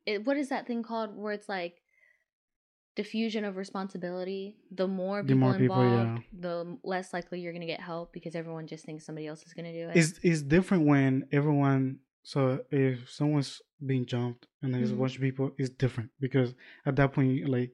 it, 0.06 0.26
what 0.26 0.36
is 0.36 0.50
that 0.50 0.68
thing 0.68 0.84
called 0.84 1.16
where 1.16 1.32
it's 1.32 1.48
like 1.48 1.82
diffusion 2.98 3.46
of 3.46 3.56
responsibility. 3.56 4.58
The 4.72 4.88
more 4.88 5.24
people 5.24 5.36
the 5.36 5.40
more 5.40 5.56
involved, 5.56 5.62
people, 5.62 6.42
yeah. 6.42 6.42
the 6.42 6.78
less 6.84 7.14
likely 7.14 7.40
you're 7.40 7.54
gonna 7.54 7.68
get 7.68 7.80
help 7.80 8.12
because 8.12 8.36
everyone 8.36 8.68
just 8.68 8.84
thinks 8.84 9.06
somebody 9.06 9.28
else 9.28 9.44
is 9.44 9.54
gonna 9.54 9.72
do 9.72 9.88
it. 9.90 9.96
It's 9.96 10.20
it's 10.22 10.42
different 10.42 10.86
when 10.86 11.28
everyone. 11.32 12.00
So 12.24 12.60
if 12.72 13.10
someone's 13.10 13.62
being 13.86 14.06
jumped 14.06 14.48
and 14.62 14.74
there's 14.74 14.90
mm-hmm. 14.90 15.00
a 15.00 15.02
bunch 15.02 15.16
of 15.16 15.22
people, 15.22 15.52
it's 15.58 15.70
different 15.70 16.12
because 16.20 16.54
at 16.86 16.96
that 16.98 17.14
point, 17.14 17.48
like 17.48 17.72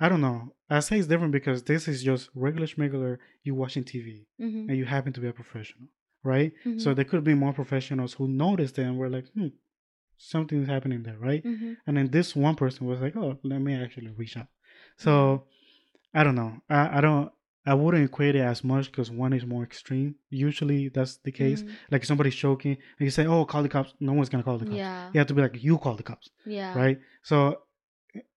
I 0.00 0.08
don't 0.08 0.20
know. 0.20 0.52
I 0.70 0.80
say 0.80 0.98
it's 0.98 1.08
different 1.08 1.32
because 1.32 1.62
this 1.62 1.88
is 1.88 2.02
just 2.02 2.28
regular 2.34 2.66
schmegular 2.66 3.18
you 3.42 3.54
watching 3.54 3.84
TV 3.84 4.26
mm-hmm. 4.40 4.68
and 4.68 4.76
you 4.76 4.84
happen 4.84 5.12
to 5.14 5.20
be 5.20 5.28
a 5.28 5.32
professional, 5.32 5.88
right? 6.22 6.52
Mm-hmm. 6.64 6.78
So 6.78 6.94
there 6.94 7.04
could 7.04 7.24
be 7.24 7.34
more 7.34 7.52
professionals 7.52 8.14
who 8.14 8.28
noticed 8.28 8.78
it 8.78 8.82
and 8.82 8.98
were 8.98 9.08
like, 9.08 9.26
hmm, 9.32 9.48
something's 10.18 10.68
happening 10.68 11.02
there, 11.02 11.16
right? 11.18 11.42
Mm-hmm. 11.42 11.74
And 11.86 11.96
then 11.96 12.10
this 12.10 12.36
one 12.36 12.54
person 12.54 12.86
was 12.86 13.00
like, 13.00 13.16
oh, 13.16 13.38
let 13.42 13.60
me 13.60 13.74
actually 13.74 14.10
reach 14.10 14.36
out. 14.36 14.48
So 14.96 15.10
mm-hmm. 15.10 16.18
I 16.18 16.24
don't 16.24 16.34
know. 16.34 16.60
I, 16.68 16.98
I 16.98 17.00
don't. 17.00 17.32
I 17.66 17.74
wouldn't 17.74 18.04
equate 18.04 18.34
it 18.34 18.40
as 18.40 18.64
much 18.64 18.90
because 18.90 19.10
one 19.10 19.32
is 19.32 19.44
more 19.44 19.62
extreme. 19.62 20.14
Usually 20.30 20.88
that's 20.88 21.16
the 21.18 21.32
case. 21.32 21.62
Mm-hmm. 21.62 21.74
Like 21.90 22.04
somebody's 22.04 22.34
choking 22.34 22.72
and 22.72 23.04
you 23.04 23.10
say, 23.10 23.26
"Oh, 23.26 23.44
call 23.44 23.62
the 23.62 23.68
cops." 23.68 23.92
No 24.00 24.12
one's 24.14 24.28
gonna 24.28 24.42
call 24.44 24.58
the 24.58 24.64
cops. 24.64 24.76
Yeah. 24.76 25.10
You 25.12 25.18
have 25.18 25.26
to 25.28 25.34
be 25.34 25.42
like, 25.42 25.62
"You 25.62 25.76
call 25.78 25.94
the 25.94 26.02
cops." 26.02 26.30
Yeah. 26.46 26.76
Right. 26.76 26.98
So 27.22 27.58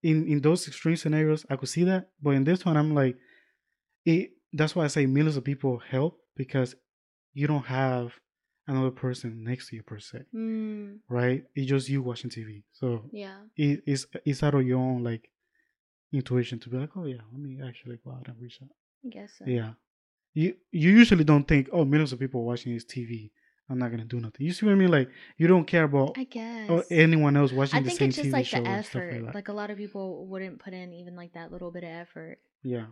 in 0.04 0.28
in 0.28 0.42
those 0.42 0.68
extreme 0.68 0.98
scenarios, 0.98 1.46
I 1.50 1.56
could 1.56 1.70
see 1.70 1.84
that. 1.86 2.10
But 2.22 2.32
in 2.32 2.44
this 2.44 2.66
one, 2.66 2.78
I'm 2.78 2.94
like, 2.94 3.16
it. 4.06 4.32
That's 4.54 4.76
why 4.76 4.84
I 4.84 4.88
say 4.88 5.06
millions 5.06 5.38
of 5.38 5.46
people 5.46 5.78
help 5.78 6.20
because 6.36 6.76
you 7.34 7.48
don't 7.48 7.66
have 7.68 8.12
another 8.68 8.92
person 8.92 9.44
next 9.44 9.70
to 9.70 9.76
you 9.78 9.84
per 9.84 10.00
se, 10.00 10.24
Mm, 10.36 11.00
right? 11.08 11.44
It's 11.56 11.70
just 11.70 11.90
you 11.90 12.02
watching 12.02 12.30
TV. 12.30 12.64
So 12.74 13.06
yeah. 13.12 13.38
it, 13.56 13.82
it's 13.86 14.06
it's 14.26 14.44
out 14.44 14.56
of 14.56 14.68
your 14.68 14.80
own 14.80 15.04
like 15.04 15.30
intuition 16.12 16.60
to 16.60 16.70
be 16.70 16.78
like, 16.78 16.90
oh 16.98 17.06
yeah, 17.06 17.22
let 17.32 17.42
me 17.42 17.62
actually 17.66 17.98
go 18.04 18.12
out 18.12 18.28
and 18.28 18.36
reach 18.42 18.60
out. 18.62 18.70
I 19.06 19.10
guess 19.10 19.34
so. 19.38 19.46
Yeah. 19.48 19.74
You 20.34 20.56
you 20.72 20.92
usually 20.92 21.24
don't 21.24 21.48
think, 21.48 21.70
oh, 21.74 21.84
millions 21.86 22.14
of 22.14 22.20
people 22.20 22.44
watching 22.46 22.74
this 22.74 22.86
TV. 22.86 23.32
I'm 23.70 23.78
not 23.80 23.90
gonna 23.92 24.06
do 24.06 24.20
nothing. 24.20 24.46
You 24.46 24.52
see 24.54 24.66
what 24.66 24.74
I 24.74 24.76
mean? 24.76 24.92
Like 24.92 25.10
you 25.38 25.48
don't 25.48 25.66
care 25.66 25.84
about 25.86 26.18
I 26.18 26.26
guess. 26.26 26.70
or 26.70 26.84
anyone 26.92 27.38
else 27.38 27.52
watching 27.54 27.80
I 27.80 27.82
the 27.84 27.90
think 27.92 28.02
it's 28.10 28.18
just 28.18 28.30
like 28.32 28.50
the 28.50 28.58
effort. 28.68 29.24
like 29.24 29.34
Like, 29.36 29.48
a 29.48 29.54
lot 29.54 29.70
of 29.70 29.78
people 29.78 30.26
wouldn't 30.28 30.60
put 30.60 30.74
in 30.74 30.94
even 30.94 31.16
like 31.16 31.34
that 31.34 31.52
little 31.52 31.72
bit 31.72 31.84
of 31.84 31.90
effort 31.90 32.40
yeah. 32.64 32.88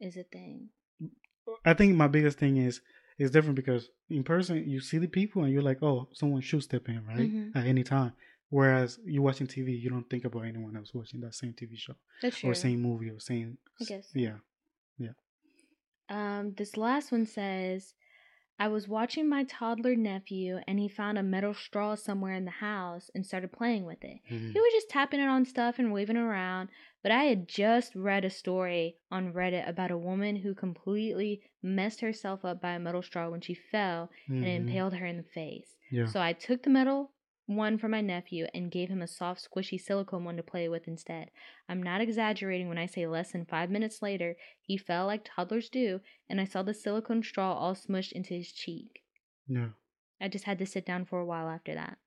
is 0.00 0.16
a 0.16 0.24
thing. 0.24 0.70
I 1.64 1.74
think 1.74 1.94
my 1.94 2.08
biggest 2.08 2.38
thing 2.38 2.56
is 2.58 2.80
it's 3.18 3.30
different 3.30 3.56
because 3.56 3.88
in 4.10 4.22
person 4.24 4.68
you 4.68 4.80
see 4.80 4.98
the 4.98 5.06
people 5.08 5.44
and 5.44 5.52
you're 5.52 5.62
like, 5.62 5.82
oh, 5.82 6.08
someone 6.12 6.40
should 6.42 6.62
step 6.62 6.88
in 6.88 7.04
right 7.06 7.18
Mhm. 7.30 7.56
at 7.56 7.66
any 7.66 7.82
time. 7.84 8.12
Whereas 8.50 8.98
you 9.04 9.22
watching 9.22 9.46
TV, 9.46 9.78
you 9.80 9.90
don't 9.90 10.08
think 10.10 10.24
about 10.24 10.42
anyone 10.46 10.76
else 10.76 10.92
watching 10.94 11.20
that 11.20 11.34
same 11.34 11.52
TV 11.52 11.76
show 11.76 11.94
That's 12.22 12.38
true. 12.38 12.50
or 12.50 12.54
same 12.54 12.80
movie 12.82 13.10
or 13.10 13.20
same. 13.20 13.58
I 13.80 13.84
guess. 13.84 14.08
Yeah, 14.14 14.38
yeah. 14.98 15.12
Um, 16.08 16.54
this 16.56 16.76
last 16.76 17.12
one 17.12 17.26
says, 17.26 17.94
I 18.60 18.66
was 18.68 18.88
watching 18.88 19.28
my 19.28 19.44
toddler 19.44 19.94
nephew 19.94 20.58
and 20.66 20.80
he 20.80 20.88
found 20.88 21.16
a 21.16 21.22
metal 21.22 21.54
straw 21.54 21.94
somewhere 21.94 22.34
in 22.34 22.44
the 22.44 22.50
house 22.50 23.08
and 23.14 23.24
started 23.24 23.52
playing 23.52 23.84
with 23.84 24.02
it. 24.02 24.18
Mhm. 24.28 24.52
He 24.52 24.58
was 24.60 24.72
just 24.72 24.90
tapping 24.90 25.20
it 25.20 25.28
on 25.28 25.44
stuff 25.44 25.78
and 25.78 25.92
waving 25.92 26.16
it 26.16 26.20
around, 26.20 26.68
but 27.02 27.12
I 27.12 27.24
had 27.24 27.46
just 27.46 27.94
read 27.94 28.24
a 28.24 28.30
story 28.30 28.96
on 29.12 29.32
Reddit 29.32 29.68
about 29.68 29.92
a 29.92 29.96
woman 29.98 30.34
who 30.36 30.54
completely 30.56 31.40
messed 31.62 32.00
herself 32.00 32.44
up 32.44 32.60
by 32.60 32.72
a 32.72 32.80
metal 32.80 33.02
straw 33.02 33.30
when 33.30 33.40
she 33.40 33.54
fell 33.54 34.10
and 34.26 34.44
it 34.44 34.48
Mhm. 34.48 34.56
impaled 34.68 34.94
her 34.94 35.06
in 35.06 35.18
the 35.18 35.22
face. 35.22 35.76
Yeah. 35.90 36.06
So 36.06 36.20
I 36.20 36.32
took 36.32 36.64
the 36.64 36.70
metal 36.70 37.12
one 37.48 37.78
for 37.78 37.88
my 37.88 38.00
nephew 38.00 38.46
and 38.54 38.70
gave 38.70 38.88
him 38.90 39.02
a 39.02 39.08
soft, 39.08 39.40
squishy 39.44 39.80
silicone 39.80 40.22
one 40.24 40.36
to 40.36 40.42
play 40.44 40.68
with 40.68 40.86
instead. 40.86 41.32
I'm 41.68 41.82
not 41.82 42.00
exaggerating 42.00 42.68
when 42.68 42.78
I 42.78 42.86
say 42.86 43.08
less 43.08 43.32
than 43.32 43.44
five 43.44 43.70
minutes 43.70 44.02
later, 44.02 44.36
he 44.60 44.76
fell 44.76 45.06
like 45.06 45.24
toddlers 45.24 45.68
do, 45.68 46.00
and 46.28 46.40
I 46.40 46.44
saw 46.44 46.62
the 46.62 46.74
silicone 46.74 47.24
straw 47.24 47.54
all 47.54 47.74
smushed 47.74 48.12
into 48.12 48.34
his 48.34 48.52
cheek. 48.52 49.02
No. 49.48 49.72
I 50.20 50.28
just 50.28 50.44
had 50.44 50.60
to 50.60 50.66
sit 50.66 50.86
down 50.86 51.06
for 51.06 51.18
a 51.18 51.26
while 51.26 51.48
after 51.48 51.74
that. 51.74 51.98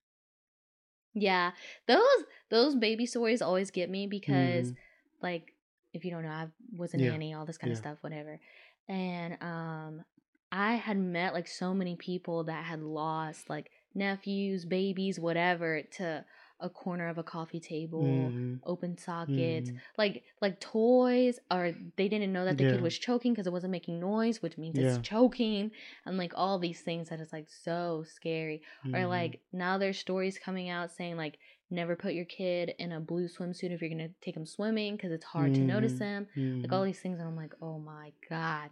Yeah, 1.14 1.52
those 1.88 2.24
those 2.50 2.76
baby 2.76 3.06
stories 3.06 3.42
always 3.42 3.72
get 3.72 3.90
me 3.90 4.08
because, 4.08 4.72
Mhm. 4.72 4.78
like, 5.22 5.54
if 5.94 6.06
you 6.06 6.12
don't 6.12 6.24
know, 6.24 6.30
I 6.30 6.48
was 6.76 6.94
a 6.94 6.98
Yeah. 6.98 7.12
nanny, 7.12 7.34
all 7.34 7.46
this 7.46 7.58
kind 7.58 7.72
of 7.72 7.78
stuff, 7.78 7.98
whatever. 8.02 8.40
And 8.88 9.42
um, 9.44 10.04
I 10.52 10.76
had 10.76 10.98
met 10.98 11.34
like 11.34 11.48
so 11.48 11.74
many 11.74 11.96
people 11.98 12.46
that 12.46 12.64
had 12.64 12.82
lost 12.82 13.50
like 13.50 13.72
nephews, 13.94 14.66
babies, 14.66 15.20
whatever, 15.20 15.82
to 15.98 16.26
a 16.60 16.70
corner 16.70 17.08
of 17.10 17.18
a 17.18 17.24
coffee 17.24 17.60
table, 17.60 18.30
Mhm. 18.32 18.60
open 18.64 18.96
sockets, 18.98 19.72
Mhm. 19.72 19.78
like 19.98 20.24
like 20.42 20.60
toys, 20.60 21.40
or 21.50 21.74
they 21.98 22.08
didn't 22.08 22.32
know 22.32 22.46
that 22.46 22.58
the 22.58 22.66
Yeah. 22.66 22.72
kid 22.74 22.82
was 22.82 22.98
choking 23.00 23.34
because 23.34 23.48
it 23.48 23.52
wasn't 23.54 23.72
making 23.72 24.00
noise, 24.00 24.42
which 24.44 24.60
means 24.60 24.78
Yeah. 24.78 24.96
it's 24.98 25.08
choking, 25.08 25.72
and 26.06 26.18
like 26.18 26.34
all 26.36 26.60
these 26.60 26.82
things 26.82 27.10
that 27.10 27.20
is 27.20 27.34
like 27.34 27.50
so 27.50 28.04
scary. 28.04 28.62
Or 28.86 28.90
Mhm. 29.02 29.10
like 29.10 29.42
now 29.52 29.80
there's 29.80 29.98
stories 29.98 30.38
coming 30.38 30.70
out 30.70 30.92
saying 30.92 31.18
like 31.18 31.40
never 31.72 31.96
put 31.96 32.14
your 32.14 32.26
kid 32.26 32.76
in 32.78 32.92
a 32.92 33.00
blue 33.00 33.28
swimsuit 33.28 33.72
if 33.72 33.82
you're 33.82 33.90
gonna 33.90 34.10
take 34.22 34.36
them 34.36 34.46
swimming 34.46 34.98
because 34.98 35.12
it's 35.12 35.26
hard 35.26 35.56
to 35.56 35.62
notice 35.62 35.98
them. 35.98 36.28
Like 36.36 36.72
all 36.72 36.84
these 36.84 37.00
things, 37.00 37.18
and 37.20 37.28
I'm 37.28 37.36
like, 37.36 37.56
oh 37.62 37.80
my 37.80 38.14
god. 38.30 38.70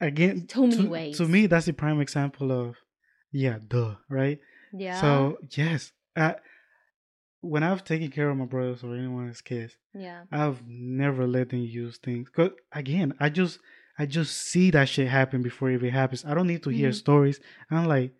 again 0.00 0.46
too 0.46 0.62
many 0.68 0.76
to, 0.84 0.88
ways. 0.88 1.16
to 1.18 1.26
me 1.26 1.46
that's 1.46 1.66
the 1.66 1.72
prime 1.72 2.00
example 2.00 2.52
of 2.52 2.76
yeah 3.32 3.58
duh 3.66 3.96
right 4.08 4.38
Yeah. 4.72 5.00
so 5.00 5.38
yes 5.56 5.92
I, 6.16 6.36
when 7.40 7.62
i've 7.62 7.84
taken 7.84 8.10
care 8.10 8.28
of 8.30 8.36
my 8.36 8.44
brothers 8.44 8.82
or 8.82 8.94
anyone's 8.94 9.40
kids 9.40 9.76
yeah. 9.94 10.22
i've 10.32 10.60
never 10.66 11.26
let 11.26 11.50
them 11.50 11.60
use 11.60 11.98
things 11.98 12.28
because 12.28 12.50
again 12.72 13.14
i 13.20 13.28
just 13.28 13.58
i 13.98 14.06
just 14.06 14.36
see 14.36 14.70
that 14.72 14.88
shit 14.88 15.08
happen 15.08 15.42
before 15.42 15.70
it 15.70 15.74
even 15.74 15.90
happens 15.90 16.24
i 16.24 16.34
don't 16.34 16.46
need 16.48 16.62
to 16.62 16.70
hear 16.70 16.90
Mhm. 16.90 16.94
stories 16.94 17.40
i'm 17.70 17.86
like 17.86 18.12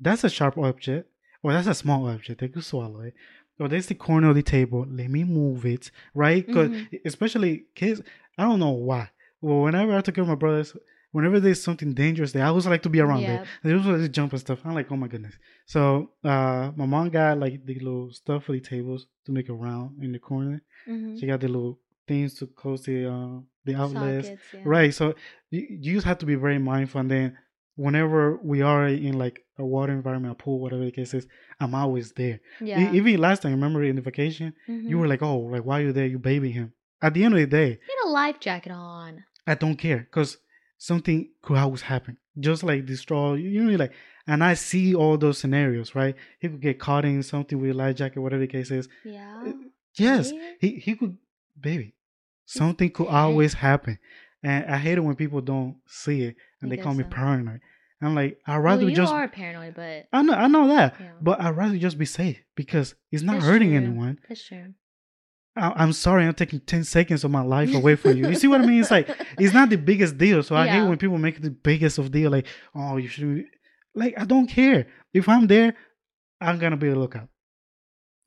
that's 0.00 0.24
a 0.24 0.28
sharp 0.30 0.58
object 0.58 1.08
or 1.42 1.52
that's 1.52 1.68
a 1.68 1.74
small 1.74 2.08
object 2.08 2.40
they 2.40 2.48
could 2.48 2.64
swallow 2.64 3.00
it 3.00 3.14
or 3.60 3.68
there's 3.68 3.86
the 3.86 3.94
corner 3.94 4.28
of 4.30 4.34
the 4.36 4.42
table 4.42 4.84
let 4.88 5.08
me 5.10 5.24
move 5.24 5.64
it 5.64 5.90
right 6.14 6.46
because 6.46 6.70
Mhm. 6.70 7.00
especially 7.04 7.66
kids 7.74 8.02
i 8.36 8.42
don't 8.42 8.60
know 8.60 8.70
why 8.72 9.10
well 9.40 9.62
whenever 9.62 9.96
i 9.96 10.00
took 10.00 10.14
care 10.16 10.22
of 10.22 10.28
my 10.28 10.34
brothers 10.34 10.76
whenever 11.18 11.38
there's 11.44 11.62
something 11.68 11.90
dangerous 12.04 12.30
there 12.32 12.44
i 12.44 12.48
always 12.52 12.66
like 12.74 12.84
to 12.86 12.92
be 12.96 13.00
around 13.06 13.22
there 13.30 13.42
they 13.62 13.72
always 13.74 14.08
jump 14.18 14.30
and 14.34 14.40
stuff 14.46 14.58
i'm 14.64 14.74
like 14.80 14.90
oh 14.92 14.98
my 15.04 15.08
goodness 15.12 15.34
so 15.74 15.80
uh 16.32 16.64
my 16.80 16.86
mom 16.92 17.06
got 17.18 17.32
like 17.44 17.56
the 17.68 17.74
little 17.86 18.08
stuff 18.20 18.40
for 18.44 18.52
the 18.56 18.60
tables 18.74 19.00
to 19.24 19.30
make 19.36 19.48
a 19.54 19.56
round 19.66 19.88
in 20.04 20.10
the 20.16 20.22
corner 20.30 20.56
Mhm. 20.94 21.18
she 21.18 21.24
got 21.32 21.40
the 21.44 21.50
little 21.56 21.76
things 22.10 22.30
to 22.38 22.44
close 22.60 22.80
the 22.88 22.98
uh 23.14 23.36
the 23.68 23.74
outlets 23.82 24.28
Sockets, 24.28 24.42
yeah. 24.54 24.60
right 24.76 24.92
so 24.98 25.04
you, 25.54 25.62
you 25.84 25.90
just 25.98 26.06
have 26.10 26.18
to 26.22 26.26
be 26.32 26.36
very 26.46 26.60
mindful 26.72 26.98
and 27.02 27.10
then 27.16 27.28
whenever 27.84 28.20
we 28.42 28.58
are 28.62 28.86
in 28.88 29.14
like 29.24 29.36
a 29.58 29.64
water 29.74 29.92
environment 29.92 30.32
a 30.32 30.38
pool 30.42 30.58
whatever 30.60 30.84
the 30.84 30.90
case 31.00 31.12
is 31.14 31.26
i'm 31.60 31.74
always 31.74 32.12
there 32.12 32.40
Yeah. 32.60 32.92
even 32.92 33.20
last 33.20 33.42
time 33.42 33.52
remember 33.52 33.80
in 33.84 33.96
the 33.96 34.02
vacation 34.10 34.48
Mhm. 34.68 34.88
you 34.90 34.98
were 34.98 35.08
like, 35.12 35.22
oh, 35.22 35.38
like 35.54 35.64
why 35.64 35.74
are 35.80 35.84
you 35.86 35.92
there? 35.92 36.06
You 36.14 36.18
baby 36.18 36.50
him. 36.58 36.72
At 37.06 37.14
the 37.14 37.22
end 37.24 37.34
of 37.34 37.40
the 37.40 37.46
day, 37.46 37.70
Get 37.92 38.04
a 38.06 38.08
life 38.20 38.38
jacket 38.40 38.72
on. 38.72 39.10
I 39.46 39.54
don't 39.62 39.76
care 39.86 39.98
because 40.08 40.30
something 40.78 41.28
could 41.42 41.58
always 41.58 41.82
happen. 41.82 42.16
Just 42.38 42.62
like 42.62 42.86
the 42.86 42.96
straw, 42.96 43.34
you 43.34 43.64
know, 43.64 43.76
like, 43.76 43.92
and 44.26 44.42
I 44.44 44.54
see 44.54 44.94
all 44.94 45.18
those 45.18 45.38
scenarios, 45.38 45.94
right? 45.94 46.14
He 46.38 46.48
could 46.48 46.60
get 46.60 46.78
caught 46.78 47.04
in 47.04 47.22
something 47.22 47.60
with 47.60 47.70
a 47.72 47.74
life 47.74 47.96
jacket, 47.96 48.20
whatever 48.20 48.40
the 48.40 48.46
case 48.46 48.70
is. 48.70 48.88
Yeah. 49.04 49.42
Eh, 49.46 49.52
yes, 49.96 50.32
Right? 50.32 50.56
he 50.60 50.68
he 50.78 50.94
could, 50.94 51.16
baby. 51.60 51.94
Something 52.46 52.90
could 52.90 53.08
always 53.08 53.54
happen, 53.54 53.98
and 54.42 54.64
I 54.66 54.78
hate 54.78 54.96
it 54.98 55.02
when 55.02 55.16
people 55.16 55.40
don't 55.42 55.76
see 55.86 56.22
it 56.22 56.36
and 56.62 56.70
they 56.72 56.76
call 56.78 56.94
me 56.94 57.04
so. 57.04 57.10
paranoid. 57.10 57.60
I'm 58.00 58.14
like, 58.14 58.38
I'd 58.46 58.54
Well, 58.54 58.60
rather 58.62 58.88
you 58.88 58.94
just. 58.94 59.12
are 59.12 59.26
paranoid, 59.28 59.74
but 59.74 60.06
I 60.12 60.22
know, 60.22 60.32
I 60.34 60.46
know 60.46 60.68
that, 60.68 60.94
Yeah. 61.00 61.10
but 61.20 61.40
I'd 61.40 61.56
rather 61.56 61.76
just 61.76 61.98
be 61.98 62.04
safe 62.06 62.38
because 62.54 62.94
it's 63.10 63.24
not 63.24 63.34
That's 63.34 63.46
hurting 63.46 63.70
true. 63.70 63.76
anyone. 63.76 64.20
that's 64.28 64.46
true. 64.46 64.72
I- 65.56 65.72
I'm 65.76 65.92
sorry, 65.92 66.24
I'm 66.24 66.34
taking 66.34 66.60
10 66.60 66.84
seconds 66.84 67.24
of 67.24 67.30
my 67.30 67.40
life 67.42 67.74
away 67.74 67.96
from 67.96 68.16
you. 68.16 68.28
You 68.28 68.34
see 68.36 68.46
what 68.48 68.60
I 68.60 68.66
mean? 68.66 68.80
It's 68.80 68.90
like, 68.90 69.08
it's 69.38 69.52
not 69.54 69.70
the 69.70 69.76
biggest 69.76 70.16
deal. 70.18 70.42
So 70.42 70.54
I 70.54 70.66
hate 70.68 70.82
when 70.88 70.98
people 70.98 71.18
make 71.18 71.40
the 71.40 71.50
biggest 71.50 71.98
of 71.98 72.10
deal. 72.12 72.30
Like, 72.30 72.46
oh, 72.74 72.96
you 72.96 73.08
should, 73.08 73.44
like, 73.94 74.14
I 74.18 74.24
don't 74.24 74.46
care. 74.46 74.86
If 75.12 75.28
I'm 75.28 75.46
there, 75.46 75.74
I'm 76.40 76.58
going 76.58 76.70
to 76.72 76.76
be 76.76 76.88
a 76.88 76.94
lookout. 76.94 77.28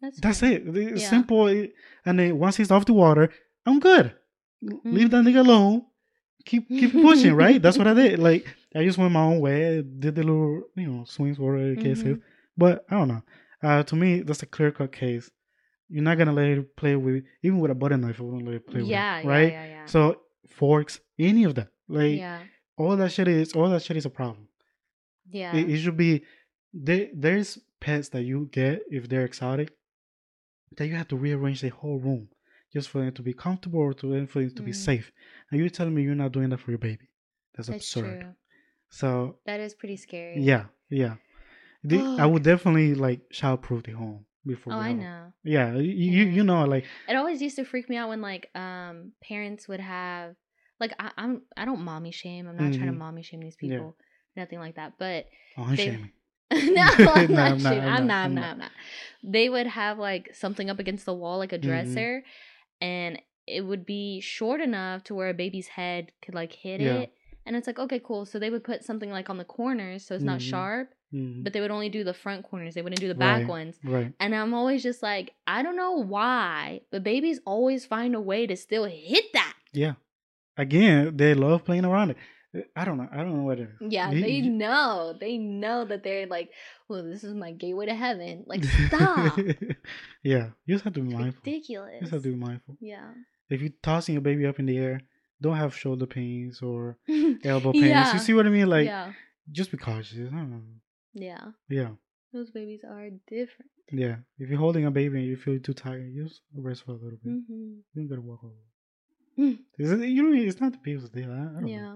That's 0.02 0.20
That's 0.20 0.44
it. 0.44 0.64
It's 0.68 1.04
Yeah. 1.04 1.10
simple. 1.10 1.48
And 1.48 2.20
then 2.20 2.38
once 2.40 2.58
he's 2.58 2.72
off 2.72 2.86
the 2.86 2.94
water, 2.94 3.30
I'm 3.66 3.80
good. 3.80 4.14
Leave 4.62 4.82
Mm-hmm. 4.84 5.08
that 5.10 5.24
nigga 5.24 5.40
alone. 5.40 5.86
Keep 6.46 6.70
keep 6.70 6.92
pushing, 6.92 7.36
right? 7.36 7.62
That's 7.62 7.78
what 7.78 7.88
I 7.88 7.94
did. 7.94 8.20
Like, 8.30 8.46
I 8.76 8.84
just 8.84 8.98
went 8.98 9.12
my 9.12 9.22
own 9.22 9.40
way, 9.42 9.84
did 9.84 10.16
the 10.16 10.24
little, 10.24 10.64
you 10.76 10.88
know, 10.88 11.04
swings, 11.06 11.38
whatever 11.38 11.76
the 11.76 11.82
case 11.82 12.00
is. 12.00 12.18
Mhm. 12.18 12.22
But 12.58 12.84
I 12.90 12.96
don't 12.98 13.08
know. 13.10 13.22
Uh, 13.62 13.84
to 13.84 13.96
me, 13.96 14.22
that's 14.22 14.42
a 14.42 14.48
clear 14.48 14.72
cut 14.72 14.92
case. 14.92 15.30
You're 15.92 16.04
not 16.04 16.18
gonna 16.18 16.34
let 16.34 16.48
it 16.48 16.76
play 16.76 16.96
with 16.96 17.24
even 17.44 17.60
with 17.60 17.72
a 17.72 17.76
butter 17.76 17.98
knife. 17.98 18.20
I 18.20 18.24
wouldn't 18.24 18.46
let 18.46 18.56
it 18.56 18.68
play 18.68 18.82
Yeah, 18.82 18.86
with, 18.86 18.92
yeah, 18.92 19.18
it, 19.20 19.26
right? 19.34 19.52
yeah, 19.52 19.66
yeah. 19.66 19.86
So 19.86 20.22
forks, 20.48 21.00
any 21.20 21.44
of 21.44 21.56
that, 21.56 21.70
like 21.88 22.18
yeah, 22.18 22.40
all 22.78 22.96
that 22.98 23.12
shit 23.12 23.28
is 23.28 23.54
all 23.54 23.70
that 23.70 23.84
shit 23.84 23.98
is 23.98 24.06
a 24.06 24.10
problem. 24.10 24.48
yeah. 25.30 25.56
It, 25.56 25.70
it 25.70 25.78
should 25.80 25.98
be 25.98 26.24
there. 26.74 27.10
There's 27.14 27.60
pets 27.80 28.10
that 28.10 28.24
you 28.24 28.48
get 28.52 28.82
if 28.90 29.10
they're 29.10 29.26
exotic 29.26 29.70
that 30.78 30.88
you 30.88 30.96
have 30.96 31.08
to 31.10 31.18
rearrange 31.18 31.62
the 31.62 31.70
whole 31.70 32.00
room 32.00 32.30
just 32.74 32.88
for 32.90 33.00
them 33.02 33.12
to 33.14 33.22
be 33.22 33.34
comfortable 33.34 33.80
or 33.82 33.94
to 33.96 34.26
for 34.28 34.40
them 34.40 34.56
to 34.56 34.62
be 34.64 34.72
Mhm. 34.72 34.76
safe. 34.76 35.12
And 35.50 35.60
you're 35.60 35.70
telling 35.70 35.94
me 35.94 36.04
you're 36.04 36.16
not 36.16 36.32
doing 36.32 36.50
that 36.52 36.60
for 36.60 36.72
your 36.72 36.78
baby? 36.78 37.08
That's, 37.56 37.68
that's 37.68 37.84
absurd. 37.96 38.22
true. 38.22 38.34
So 38.90 39.10
That 39.46 39.60
is 39.60 39.74
pretty 39.76 39.98
scary. 39.98 40.42
yeah, 40.42 40.66
yeah. 40.90 41.16
The, 41.84 41.98
I 42.20 42.26
would 42.26 42.44
definitely 42.44 42.94
like 42.96 43.22
childproof 43.34 43.84
the 43.84 43.94
home 43.94 44.26
before. 44.46 44.74
Oh, 44.74 44.78
I 44.78 44.94
know. 44.94 45.34
Yeah, 45.44 45.74
you, 45.76 45.82
you 45.92 46.24
Yeah. 46.26 46.32
you 46.32 46.44
know 46.44 46.66
like 46.66 46.86
It 47.08 47.16
always 47.16 47.42
used 47.42 47.56
to 47.58 47.64
freak 47.66 47.90
me 47.90 47.98
out 47.98 48.10
when 48.10 48.22
like 48.22 48.50
um 48.56 49.12
parents 49.24 49.68
would 49.68 49.80
have 49.80 50.36
like 50.80 50.94
I, 51.00 51.12
I'm 51.18 51.42
I 51.58 51.66
don't 51.66 51.82
mommy 51.82 52.12
shame. 52.12 52.48
I'm 52.48 52.58
not 52.58 52.74
trying 52.74 52.88
to 52.88 52.94
Mhm. 52.94 52.98
mommy 52.98 53.24
shame 53.24 53.40
these 53.42 53.56
Yeah. 53.62 53.70
people. 53.70 53.98
Nothing 54.36 54.60
like 54.60 54.76
that. 54.76 54.94
But 54.98 55.28
oh, 55.58 55.64
I'm 55.64 55.76
They- 55.76 55.86
shaming. 55.86 56.12
no, 56.52 56.58
I'm 56.60 56.74
No, 56.74 56.84
not 57.06 57.08
I'm 57.08 57.30
not, 57.32 57.38
I'm, 57.38 57.62
not, 57.64 57.64
not, 57.64 57.74
I'm 57.78 58.08
not. 58.08 58.28
not. 58.42 58.52
I'm 58.52 58.58
not. 58.60 58.72
They 59.24 59.48
would 59.50 59.68
have 59.68 59.98
like 60.00 60.36
something 60.36 60.70
up 60.70 60.80
against 60.80 61.06
the 61.06 61.14
wall, 61.14 61.38
like 61.38 61.54
a 61.54 61.58
Mhm. 61.60 61.62
dresser, 61.62 62.24
and 62.82 63.22
it 63.48 63.62
would 63.62 63.86
be 63.86 64.20
short 64.22 64.60
enough 64.62 65.04
to 65.06 65.16
where 65.16 65.30
a 65.30 65.34
baby's 65.34 65.68
head 65.70 66.12
could 66.22 66.36
like 66.36 66.54
hit 66.54 66.82
Yeah. 66.82 66.94
it. 67.02 67.14
And 67.46 67.56
it's 67.56 67.68
like, 67.68 67.80
okay, 67.80 68.00
cool. 68.04 68.26
So 68.26 68.38
they 68.38 68.50
would 68.50 68.64
put 68.64 68.84
something 68.84 69.10
like 69.12 69.30
on 69.30 69.38
the 69.38 69.46
corners 69.46 70.06
so 70.06 70.14
it's 70.16 70.24
not 70.24 70.40
Mhm. 70.40 70.50
sharp, 70.50 70.90
Mhm. 71.14 71.44
but 71.44 71.52
they 71.54 71.60
would 71.62 71.72
only 71.72 71.90
do 71.90 72.04
the 72.04 72.14
front 72.14 72.44
corners. 72.46 72.74
They 72.74 72.82
wouldn't 72.82 73.02
do 73.02 73.08
the 73.08 73.16
back 73.16 73.40
Right. 73.40 73.48
ones. 73.48 73.80
Right. 73.84 74.14
And 74.20 74.34
I'm 74.34 74.54
always 74.54 74.82
just 74.84 75.04
like, 75.04 75.34
I 75.46 75.62
don't 75.64 75.76
know 75.76 75.94
why, 76.04 76.82
but 76.92 77.04
babies 77.04 77.40
always 77.46 77.86
find 77.86 78.16
a 78.16 78.22
way 78.22 78.48
to 78.48 78.56
still 78.56 78.86
hit 78.86 79.26
that. 79.34 79.54
Yeah. 79.74 79.94
Again, 80.58 81.18
they 81.18 81.34
love 81.34 81.66
playing 81.66 81.86
around 81.86 82.12
it. 82.12 82.18
I 82.76 82.84
don't 82.84 82.98
know. 82.98 83.08
I 83.12 83.18
don't 83.18 83.36
know 83.38 83.44
what 83.44 83.60
it 83.60 83.70
is. 83.80 83.92
Yeah, 83.94 84.12
they 84.12 84.42
know. 84.42 85.16
They 85.18 85.38
know 85.38 85.86
that 85.86 86.04
they're 86.04 86.28
like, 86.28 86.52
well, 86.90 87.02
this 87.04 87.24
is 87.24 87.34
my 87.34 87.54
gateway 87.54 87.86
to 87.86 87.96
heaven. 87.96 88.44
Like, 88.46 88.64
stop. 88.66 89.38
yeah, 90.24 90.50
you 90.66 90.76
just 90.76 90.84
have 90.84 90.94
to 90.94 91.00
be 91.00 91.08
It's 91.12 91.18
mindful. 91.18 91.42
You 91.54 91.62
just 92.02 92.12
have 92.12 92.24
to 92.24 92.30
be 92.30 92.36
mindful. 92.36 92.76
Yeah. 92.82 93.10
If 93.50 93.62
you're 93.62 93.72
tossing 93.82 94.14
your 94.16 94.22
baby 94.22 94.46
up 94.46 94.60
in 94.60 94.66
the 94.66 94.78
air, 94.78 95.02
don't 95.42 95.56
have 95.56 95.76
shoulder 95.76 96.06
pains 96.06 96.62
or 96.62 96.98
elbow 97.44 97.72
pains. 97.72 97.86
Yeah. 97.86 98.14
You 98.14 98.20
see 98.20 98.34
what 98.34 98.46
I 98.46 98.50
mean? 98.50 98.68
Like, 98.70 98.86
yeah. 98.86 99.14
just 99.50 99.72
be 99.72 99.78
cautious. 99.78 100.18
I 100.20 100.36
don't 100.36 100.52
know. 100.52 100.62
Yeah. 101.14 101.52
Yeah, 101.70 101.92
Those 102.34 102.52
babies 102.52 102.82
are 102.88 103.10
different. 103.28 103.72
yeah. 103.92 104.18
If 104.40 104.50
you're 104.50 104.60
holding 104.60 104.86
a 104.86 104.92
baby 104.92 105.18
and 105.20 105.28
you 105.28 105.36
feel 105.38 105.60
too 105.60 105.74
tired, 105.74 106.10
you 106.14 106.24
just 106.24 106.42
rest 106.56 106.86
for 106.86 106.92
a 106.92 106.96
little 106.96 107.20
bit. 107.24 107.32
hmm 107.32 107.44
You 107.50 107.84
don't 107.96 108.08
gotta 108.08 108.22
walk 108.22 108.40
over. 108.44 108.54
Mm. 109.38 109.60
Is 109.78 109.92
it, 109.92 110.00
you 110.08 110.24
know, 110.24 110.34
it's 110.42 110.60
not 110.62 110.72
the 110.74 110.78
baby's 110.84 111.10
deal. 111.10 111.32
I, 111.32 111.60
I 111.60 111.68
Yeah. 111.68 111.96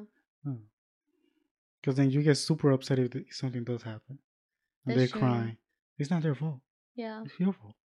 Because 1.82 1.96
then 1.98 2.10
you 2.10 2.22
get 2.24 2.36
super 2.36 2.72
upset 2.72 3.00
if 3.00 3.14
something 3.36 3.64
does 3.64 3.84
happen. 3.84 4.18
And 4.86 4.96
That's 4.96 4.98
they're 4.98 5.08
true. 5.08 5.20
crying. 5.20 5.58
It's 6.00 6.10
not 6.10 6.24
their 6.24 6.36
fault. 6.36 6.60
Yeah. 6.96 7.22
It's 7.26 7.40
your 7.40 7.54
fault. 7.54 7.76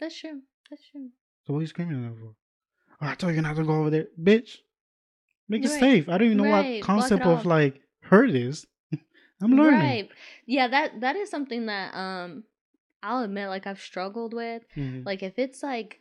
That's 0.00 0.18
true. 0.18 0.40
That's 0.70 0.82
true. 0.90 1.10
So 1.46 1.52
what 1.52 1.58
are 1.58 1.62
you 1.62 1.66
screaming 1.68 1.96
at 2.04 2.10
them 2.10 2.18
for? 2.18 2.34
Oh, 3.04 3.10
I 3.10 3.14
told 3.14 3.34
you 3.34 3.42
not 3.42 3.56
to 3.56 3.64
go 3.64 3.74
over 3.80 3.90
there, 3.90 4.06
bitch. 4.20 4.58
Make 5.48 5.64
it 5.64 5.70
Right. 5.70 5.80
safe. 5.80 6.08
I 6.08 6.16
don't 6.16 6.26
even 6.28 6.38
know 6.38 6.44
Right. 6.44 6.76
what 6.76 6.82
concept 6.82 7.24
of 7.26 7.44
like 7.44 7.80
hurt 8.02 8.30
is. 8.30 8.66
I'm 9.42 9.52
learning. 9.52 9.80
Right. 9.80 10.08
Yeah, 10.46 10.68
that 10.68 11.00
that 11.00 11.16
is 11.16 11.30
something 11.30 11.66
that 11.66 11.94
um 11.94 12.44
I'll 13.02 13.22
admit 13.22 13.48
like 13.48 13.66
I've 13.66 13.80
struggled 13.80 14.32
with. 14.34 14.62
Mhm. 14.76 15.04
Like 15.04 15.22
if 15.22 15.38
it's 15.38 15.62
like 15.62 16.00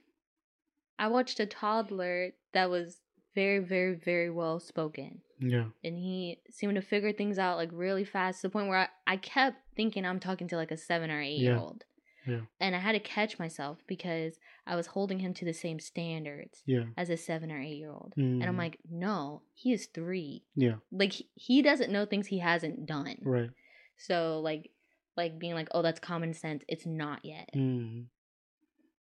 I 1.00 1.08
watched 1.08 1.40
a 1.40 1.46
toddler 1.46 2.32
that 2.54 2.70
was 2.70 3.00
very, 3.36 3.60
very, 3.60 3.96
very 3.96 4.30
well 4.30 4.60
spoken. 4.60 5.22
Yeah. 5.40 5.66
And 5.84 5.98
he 5.98 6.40
seemed 6.52 6.76
to 6.76 6.82
figure 6.82 7.12
things 7.12 7.40
out 7.40 7.58
like 7.58 7.70
really 7.74 8.06
fast 8.06 8.42
to 8.42 8.48
the 8.48 8.52
point 8.52 8.68
where 8.68 8.78
I, 9.08 9.14
I 9.14 9.18
kept 9.18 9.58
thinking 9.76 10.06
I'm 10.06 10.20
talking 10.20 10.48
to 10.50 10.56
like 10.56 10.72
a 10.72 10.78
seven 10.78 11.10
or 11.10 11.20
eight 11.20 11.40
year 11.40 11.58
old. 11.58 11.84
Yeah. 12.28 12.42
And 12.60 12.76
I 12.76 12.80
had 12.80 12.94
to 12.94 13.00
catch 13.00 13.38
myself 13.40 13.80
because 13.88 14.38
I 14.66 14.76
was 14.76 14.88
holding 14.88 15.20
him 15.20 15.34
to 15.36 15.46
the 15.46 15.54
same 15.54 15.80
standards 15.80 16.62
Yeah. 16.66 16.86
as 16.98 17.10
a 17.10 17.18
seven 17.18 17.52
or 17.52 17.60
eight 17.62 17.78
year 17.78 17.92
old. 17.92 18.14
And 18.18 18.44
I'm 18.44 18.56
Mhm. 18.56 18.58
like, 18.60 18.80
no, 18.90 19.42
he 19.54 19.74
is 19.74 19.88
three. 19.88 20.44
Yeah. 20.56 20.76
Like 20.92 21.12
he, 21.14 21.30
he 21.36 21.62
doesn't 21.62 21.92
know 21.92 22.06
things 22.06 22.28
he 22.28 22.40
hasn't 22.40 22.86
done. 22.86 23.18
Right. 23.24 23.50
So 23.98 24.40
like 24.42 24.70
like 25.18 25.38
being 25.38 25.54
like, 25.54 25.68
oh, 25.72 25.82
that's 25.82 26.00
common 26.00 26.34
sense. 26.34 26.64
It's 26.68 26.86
not 26.86 27.24
yet. 27.24 27.50
hmm 27.54 28.04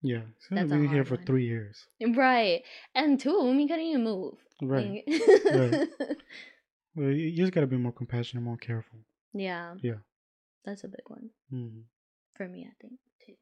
Yeah. 0.02 0.22
So 0.40 0.56
That's 0.56 0.72
I've 0.72 0.80
been 0.82 0.88
here 0.90 1.04
for 1.04 1.16
one. 1.16 1.26
three 1.26 1.46
years. 1.46 1.88
Right. 2.16 2.64
And 2.96 3.20
two 3.20 3.36
of 3.38 3.46
them, 3.46 3.58
he 3.60 3.68
couldn't 3.68 3.86
even 3.86 4.04
move. 4.04 4.36
Right. 4.62 5.04
Like- 5.08 5.90
Well, 6.96 7.12
you 7.12 7.36
just 7.36 7.52
gotta 7.54 7.68
be 7.68 7.78
more 7.78 7.92
compassionate, 7.92 8.44
more 8.44 8.58
careful. 8.58 9.00
yeah. 9.34 9.76
Yeah. 9.82 10.00
That's 10.66 10.84
a 10.84 10.88
big 10.88 11.08
one 11.08 11.30
hmm 11.50 11.80
for 12.38 12.48
me, 12.48 12.68
I 12.70 12.74
think, 12.82 12.94
too. 13.26 13.34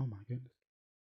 Oh 0.00 0.06
my 0.06 0.18
goodness. 0.28 0.50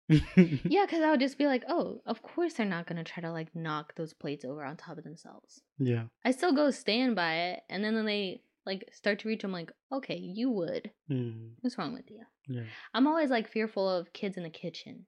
Yeah, 0.64 0.84
because 0.86 1.02
I 1.02 1.10
would 1.10 1.20
just 1.20 1.38
be 1.38 1.46
like, 1.46 1.64
oh, 1.68 2.00
of 2.06 2.22
course 2.22 2.54
they're 2.54 2.66
not 2.66 2.86
going 2.86 3.02
to 3.02 3.10
try 3.10 3.20
to 3.22 3.30
like 3.30 3.54
knock 3.54 3.94
those 3.94 4.12
plates 4.12 4.44
over 4.44 4.64
on 4.64 4.76
top 4.76 4.98
of 4.98 5.04
themselves. 5.04 5.62
Yeah. 5.78 6.04
I 6.24 6.32
still 6.32 6.52
go 6.52 6.70
stand 6.70 7.14
by 7.16 7.34
it. 7.34 7.60
And 7.68 7.84
then 7.84 7.94
when 7.94 8.06
they 8.06 8.42
like 8.66 8.88
start 8.92 9.20
to 9.20 9.28
reach, 9.28 9.44
I'm 9.44 9.52
like, 9.52 9.70
okay, 9.92 10.16
you 10.16 10.50
would. 10.50 10.90
hmm 11.08 11.48
What's 11.60 11.78
wrong 11.78 11.92
with 11.94 12.10
you? 12.10 12.22
Yeah. 12.48 12.64
I'm 12.94 13.06
always 13.06 13.30
like 13.30 13.48
fearful 13.48 13.88
of 13.88 14.12
kids 14.12 14.36
in 14.36 14.42
the 14.42 14.50
kitchen. 14.50 15.06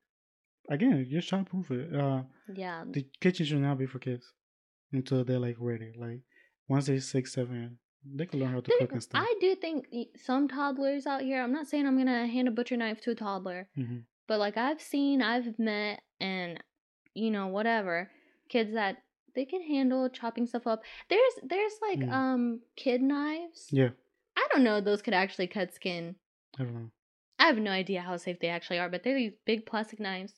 Again, 0.71 1.05
you're 1.09 1.21
just 1.21 1.33
childproof 1.33 1.71
it. 1.73 1.95
Uh, 1.95 2.23
Yeah. 2.55 2.85
the 2.89 3.05
kitchen 3.21 3.45
should 3.47 3.59
not 3.59 3.79
be 3.79 3.87
for 3.87 3.99
kids 3.99 4.33
until 4.93 5.25
they're 5.25 5.39
like 5.41 5.57
ready. 5.59 5.93
Like 5.99 6.21
once 6.69 6.87
they're 6.87 7.01
six, 7.01 7.33
seven, 7.33 7.79
they 8.05 8.27
can 8.27 8.41
learn 8.41 8.51
how 8.53 8.61
to 8.61 8.69
There- 8.69 8.79
cook 8.81 8.93
and 8.93 9.03
stuff. 9.03 9.23
I 9.27 9.35
do 9.41 9.55
think 9.55 9.87
some 10.17 10.49
toddlers 10.49 11.07
out 11.07 11.23
here, 11.23 11.43
I'm 11.43 11.53
not 11.53 11.67
saying 11.69 11.87
I'm 11.87 11.95
going 11.95 12.07
to 12.07 12.27
hand 12.27 12.49
a 12.49 12.51
butcher 12.51 12.77
knife 12.77 13.01
to 13.03 13.11
a 13.13 13.15
toddler, 13.15 13.69
hmm 13.75 13.99
but 14.29 14.39
like 14.39 14.57
I've 14.57 14.81
seen, 14.81 15.21
I've 15.21 15.59
met, 15.59 16.01
and 16.21 16.63
you 17.15 17.31
know, 17.31 17.49
whatever, 17.49 18.11
kids 18.49 18.73
that 18.73 19.03
they 19.35 19.45
can 19.45 19.63
handle 19.63 20.09
chopping 20.09 20.47
stuff 20.47 20.67
up. 20.67 20.83
There's 21.11 21.35
there's 21.43 21.73
like 21.83 21.99
Mm. 21.99 22.13
um 22.13 22.61
kid 22.77 23.03
knives. 23.03 23.69
Yeah. 23.71 23.91
I 24.37 24.49
don't 24.53 24.65
know 24.65 24.81
those 24.81 25.03
could 25.03 25.13
actually 25.15 25.49
cut 25.49 25.75
skin. 25.75 26.17
I 26.59 26.63
don't 26.65 26.75
know. 26.75 26.91
I 27.39 27.47
have 27.47 27.59
no 27.59 27.71
idea 27.71 28.01
how 28.01 28.17
safe 28.17 28.39
they 28.41 28.49
actually 28.49 28.79
are, 28.79 28.89
but 28.89 29.03
they're 29.03 29.15
these 29.17 29.35
big 29.45 29.67
plastic 29.67 30.01
knives. 30.01 30.35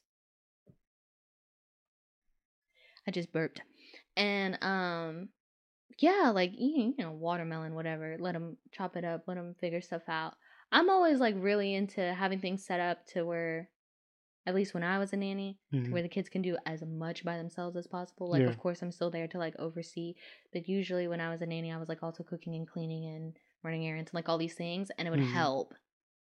I 3.07 3.11
just 3.11 3.33
burped. 3.33 3.61
And 4.17 4.59
um 4.63 5.29
yeah, 5.99 6.31
like 6.35 6.53
you, 6.57 6.95
you 6.99 7.05
know, 7.05 7.13
watermelon 7.13 7.75
whatever, 7.75 8.17
let 8.19 8.33
them 8.33 8.57
chop 8.73 8.97
it 8.97 9.05
up, 9.05 9.25
let 9.27 9.35
them 9.37 9.55
figure 9.61 9.81
stuff 9.81 10.03
out. 10.09 10.35
I'm 10.73 10.91
always 10.91 11.21
like 11.21 11.35
really 11.39 11.75
into 11.75 12.15
having 12.15 12.41
things 12.41 12.65
set 12.65 12.81
up 12.81 13.07
to 13.09 13.25
where 13.25 13.71
at 14.47 14.55
least 14.55 14.75
when 14.75 14.83
I 14.83 14.99
was 14.99 15.13
a 15.13 15.17
nanny, 15.17 15.59
Mhm. 15.73 15.91
where 15.91 16.03
the 16.03 16.09
kids 16.09 16.29
can 16.29 16.43
do 16.43 16.57
as 16.67 16.83
much 16.83 17.25
by 17.25 17.37
themselves 17.39 17.77
as 17.77 17.87
possible. 17.87 18.29
Like, 18.31 18.43
Yeah. 18.43 18.49
of 18.49 18.59
course, 18.59 18.83
I'm 18.83 18.93
still 18.93 19.11
there 19.11 19.29
to 19.29 19.39
like 19.39 19.55
oversee, 19.59 20.15
but 20.53 20.69
usually 20.69 21.09
when 21.09 21.21
I 21.21 21.31
was 21.31 21.41
a 21.41 21.47
nanny, 21.47 21.73
I 21.73 21.79
was 21.79 21.89
like 21.89 22.03
also 22.03 22.23
cooking 22.25 22.55
and 22.55 22.69
cleaning 22.69 23.07
and 23.15 23.39
running 23.63 23.87
errands 23.87 24.11
and 24.11 24.15
like 24.15 24.29
all 24.29 24.37
these 24.39 24.55
things, 24.55 24.91
and 24.99 25.09
it 25.09 25.11
would 25.11 25.21
Mhm. 25.21 25.33
help 25.33 25.75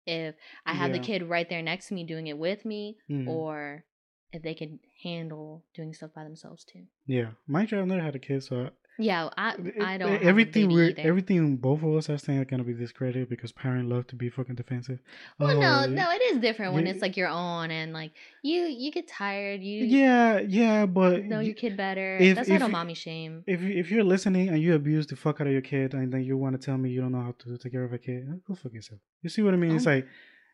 if 0.07 0.35
I 0.65 0.73
had 0.73 0.93
the 0.93 0.99
kid 0.99 1.23
right 1.23 1.47
there 1.47 1.61
next 1.61 1.89
to 1.89 1.93
me 1.93 2.03
doing 2.03 2.27
it 2.27 2.37
with 2.37 2.65
me, 2.65 2.97
Mhm. 3.11 3.27
or 3.27 3.85
if 4.33 4.41
they 4.41 4.55
could 4.55 4.79
handle 5.03 5.63
doing 5.75 5.93
stuff 5.93 6.13
by 6.15 6.23
themselves 6.23 6.63
too. 6.63 6.87
Yeah, 7.05 7.31
my 7.47 7.65
child 7.67 7.89
never 7.89 8.01
had 8.01 8.15
a 8.15 8.19
kid, 8.19 8.43
so 8.43 8.71
Yeah, 9.01 9.29
I 9.37 9.55
I 9.81 9.97
don't 9.97 10.21
everything 10.21 10.69
we're 10.69 10.89
either. 10.89 11.01
everything 11.11 11.55
both 11.55 11.81
of 11.83 11.95
us 11.95 12.09
are 12.09 12.17
saying 12.17 12.39
are 12.39 12.45
gonna 12.45 12.65
be 12.65 12.73
discredited 12.73 13.29
because 13.29 13.51
parents 13.53 13.89
love 13.89 14.05
to 14.07 14.15
be 14.17 14.29
fucking 14.29 14.55
defensive. 14.55 14.99
Well, 15.39 15.55
Oh, 15.55 15.59
no, 15.59 15.85
no, 15.85 16.11
it 16.11 16.21
is 16.29 16.37
different 16.39 16.73
when 16.73 16.85
you- 16.85 16.91
it's 16.91 17.01
like 17.01 17.15
your 17.15 17.29
own 17.29 17.71
and 17.71 17.93
like 17.93 18.11
you 18.43 18.63
you 18.63 18.91
get 18.91 19.07
tired, 19.07 19.61
you 19.61 19.85
Yeah, 19.85 20.39
yeah, 20.41 20.85
but 20.85 21.23
know 21.23 21.39
your 21.39 21.55
kid 21.55 21.77
better. 21.77 22.17
if- 22.17 22.35
That's 22.35 22.49
not 22.49 22.61
a 22.61 22.67
mommy 22.67 22.93
shame. 22.93 23.43
if 23.47 23.61
if 23.63 23.89
you're 23.91 24.03
listening 24.03 24.49
and 24.49 24.61
you 24.61 24.73
abuse 24.75 25.07
the 25.07 25.15
fuck 25.15 25.39
out 25.39 25.47
of 25.47 25.53
your 25.53 25.61
kid 25.73 25.93
and 25.93 26.11
then 26.13 26.23
you 26.23 26.35
want 26.37 26.53
to 26.59 26.65
tell 26.65 26.77
me 26.77 26.89
you 26.89 26.99
don't 27.01 27.13
know 27.13 27.21
how 27.21 27.35
to 27.39 27.57
take 27.57 27.71
care 27.71 27.85
of 27.85 27.93
a 27.93 27.97
kid, 28.07 28.27
uh, 28.29 28.35
go 28.47 28.53
fuck 28.55 28.73
yourself. 28.73 28.99
You 29.23 29.29
see 29.29 29.41
what 29.45 29.53
I 29.53 29.57
mean? 29.57 29.75
It's 29.77 29.87
Um, 29.87 29.93
like, 29.93 30.07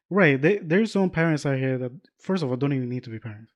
right? 0.10 0.40
They, 0.40 0.58
there's 0.60 0.92
some 0.92 1.10
parents 1.10 1.46
out 1.48 1.58
here 1.58 1.78
that 1.80 1.92
first 2.20 2.44
of 2.44 2.50
all 2.50 2.58
don't 2.58 2.74
even 2.74 2.90
need 2.90 3.04
to 3.06 3.10
be 3.10 3.20
parents. 3.20 3.52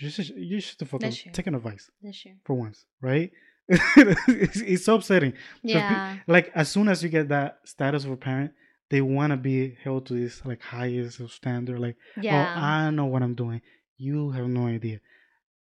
You 0.00 0.08
should 0.08 0.28
you 0.52 0.60
should 0.60 0.88
fucking 0.88 1.12
take 1.38 1.46
an 1.46 1.54
advice 1.54 1.90
That's 2.02 2.18
true. 2.22 2.36
for 2.46 2.54
once, 2.54 2.86
right? 3.02 3.30
It's, 3.70 4.60
it's 4.60 4.84
so 4.84 4.96
upsetting. 4.96 5.32
Yeah. 5.62 6.16
like 6.26 6.50
as 6.54 6.68
soon 6.68 6.88
as 6.88 7.02
you 7.02 7.08
get 7.08 7.28
that 7.28 7.60
status 7.64 8.04
of 8.04 8.10
a 8.10 8.16
parent, 8.16 8.52
they 8.90 9.00
want 9.00 9.30
to 9.30 9.36
be 9.36 9.76
held 9.82 10.06
to 10.06 10.14
this 10.14 10.44
like 10.44 10.60
highest 10.60 11.20
of 11.20 11.30
standard. 11.32 11.78
Like, 11.78 11.96
oh, 12.18 12.20
Yeah. 12.22 12.54
oh, 12.56 12.60
I 12.60 12.90
know 12.90 13.06
what 13.06 13.22
I'm 13.22 13.34
doing. 13.34 13.62
You 13.96 14.30
have 14.32 14.48
no 14.48 14.66
idea. 14.66 15.00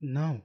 No, 0.00 0.40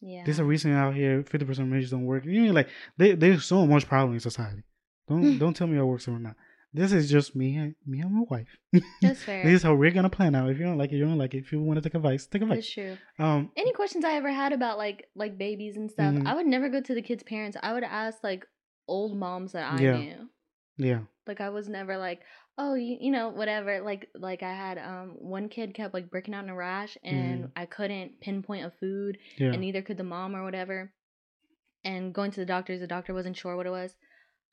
yeah. 0.00 0.22
there's 0.24 0.38
a 0.38 0.44
reason 0.44 0.72
out 0.72 0.94
here 0.94 1.22
50% 1.22 1.48
of 1.58 1.66
marriages 1.66 1.90
don't 1.90 2.04
work. 2.06 2.24
You 2.24 2.46
know, 2.46 2.52
like 2.52 2.68
they, 2.96 3.14
there's 3.14 3.44
so 3.44 3.66
much 3.66 3.86
problem 3.86 4.14
in 4.14 4.20
society. 4.20 4.62
Don't 5.08 5.38
don't 5.42 5.54
tell 5.54 5.66
me 5.66 5.76
it 5.78 5.82
works 5.82 6.08
or 6.08 6.18
not. 6.18 6.36
This 6.74 6.92
is 6.92 7.08
just 7.08 7.36
me 7.36 7.56
and 7.56 7.74
me 7.86 8.00
and 8.00 8.12
my 8.12 8.24
wife. 8.28 8.48
That's 9.00 9.22
fair. 9.22 9.44
this 9.44 9.54
is 9.54 9.62
how 9.62 9.74
we're 9.74 9.92
gonna 9.92 10.10
plan 10.10 10.34
out. 10.34 10.50
If 10.50 10.58
you 10.58 10.64
don't 10.64 10.76
like 10.76 10.92
it, 10.92 10.96
you 10.96 11.04
don't 11.04 11.18
like 11.18 11.32
it. 11.34 11.38
If 11.38 11.52
you 11.52 11.62
want 11.62 11.76
to 11.78 11.88
take 11.88 11.94
advice, 11.94 12.26
take 12.26 12.42
advice. 12.42 12.56
That's 12.58 12.72
true. 12.72 12.98
Um, 13.18 13.52
Any 13.56 13.72
questions 13.72 14.04
I 14.04 14.14
ever 14.14 14.30
had 14.32 14.52
about 14.52 14.76
like 14.76 15.06
like 15.14 15.38
babies 15.38 15.76
and 15.76 15.88
stuff, 15.90 16.12
Mhm. 16.14 16.26
I 16.26 16.34
would 16.34 16.46
never 16.46 16.68
go 16.68 16.80
to 16.80 16.94
the 16.94 17.00
kids' 17.02 17.22
parents. 17.22 17.56
I 17.62 17.72
would 17.72 17.84
ask 17.84 18.24
like 18.24 18.44
old 18.88 19.16
moms 19.16 19.52
that 19.52 19.72
I 19.72 19.80
Yeah. 19.82 19.98
knew. 19.98 20.28
yeah, 20.76 21.00
Like 21.28 21.40
I 21.40 21.50
was 21.50 21.68
never 21.68 21.96
like, 21.96 22.22
oh, 22.58 22.74
you, 22.74 22.98
you 23.00 23.10
know, 23.12 23.28
whatever. 23.28 23.80
Like 23.80 24.10
like 24.16 24.42
I 24.42 24.52
had 24.52 24.76
um 24.76 25.10
one 25.20 25.48
kid 25.48 25.74
kept 25.74 25.94
like 25.94 26.10
breaking 26.10 26.34
out 26.34 26.42
in 26.42 26.50
a 26.50 26.56
rash, 26.56 26.98
and 27.04 27.52
I 27.54 27.66
couldn't 27.66 28.20
pinpoint 28.20 28.66
a 28.66 28.72
food, 28.80 29.16
Mm-hmm. 29.18 29.44
yeah, 29.44 29.52
and 29.52 29.60
neither 29.60 29.80
could 29.82 29.96
the 29.96 30.02
mom 30.02 30.34
or 30.34 30.42
whatever. 30.42 30.92
And 31.84 32.12
going 32.12 32.32
to 32.32 32.40
the 32.40 32.46
doctors, 32.46 32.80
the 32.80 32.86
doctor 32.88 33.14
wasn't 33.14 33.36
sure 33.36 33.56
what 33.56 33.66
it 33.66 33.70
was. 33.70 33.94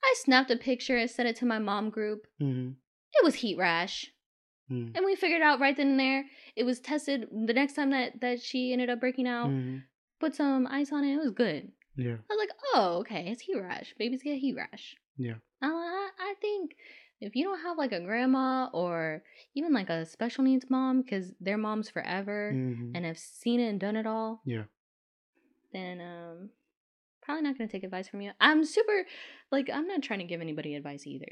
I 0.03 0.13
snapped 0.17 0.51
a 0.51 0.57
picture 0.57 0.97
and 0.97 1.09
sent 1.09 1.29
it 1.29 1.35
to 1.37 1.45
my 1.45 1.59
mom 1.59 1.89
group. 1.89 2.27
hmm 2.39 2.71
It 3.13 3.23
was 3.23 3.35
heat 3.35 3.57
rash. 3.57 4.11
mm 4.71 4.91
And 4.95 5.05
we 5.05 5.15
figured 5.15 5.41
out 5.41 5.59
right 5.59 5.75
then 5.75 5.89
and 5.91 5.99
there. 5.99 6.25
It 6.55 6.63
was 6.63 6.79
tested 6.79 7.27
the 7.31 7.53
next 7.53 7.73
time 7.73 7.91
that 7.91 8.19
that 8.21 8.41
she 8.41 8.73
ended 8.73 8.89
up 8.89 8.99
breaking 8.99 9.27
out. 9.27 9.49
hmm 9.49 9.77
Put 10.19 10.35
some 10.35 10.67
ice 10.67 10.91
on 10.91 11.03
it. 11.03 11.15
It 11.15 11.19
was 11.19 11.31
good. 11.31 11.71
yeah, 11.95 12.17
I 12.29 12.33
was 12.33 12.37
like, 12.39 12.55
oh, 12.73 12.97
okay, 12.99 13.27
it's 13.31 13.41
heat 13.41 13.57
rash. 13.59 13.95
Babies 13.97 14.21
get 14.23 14.37
heat 14.37 14.55
rash. 14.55 14.95
yeah, 15.17 15.37
Uh, 15.63 15.67
I, 15.67 16.09
I 16.19 16.33
think 16.39 16.75
if 17.19 17.35
you 17.35 17.43
don't 17.43 17.61
have 17.61 17.77
like 17.77 17.91
a 17.91 17.99
grandma 18.05 18.69
or 18.71 19.23
even 19.55 19.73
like 19.73 19.89
a 19.89 20.05
special 20.05 20.43
needs 20.43 20.69
mom, 20.69 21.01
because 21.01 21.33
they're 21.39 21.57
moms 21.57 21.89
forever 21.89 22.51
hmm 22.53 22.91
and 22.95 23.03
have 23.05 23.17
seen 23.17 23.59
it 23.59 23.69
and 23.69 23.79
done 23.79 23.95
it 23.95 24.05
all, 24.05 24.41
yeah, 24.45 24.65
then 25.73 26.01
um, 26.01 26.49
probably 27.21 27.43
not 27.43 27.57
gonna 27.57 27.69
take 27.69 27.83
advice 27.83 28.07
from 28.07 28.21
you. 28.21 28.31
I'm 28.39 28.63
super, 28.65 29.05
like, 29.51 29.69
I'm 29.73 29.87
not 29.87 30.01
trying 30.01 30.19
to 30.19 30.25
give 30.25 30.41
anybody 30.41 30.75
advice 30.75 31.05
either. 31.05 31.31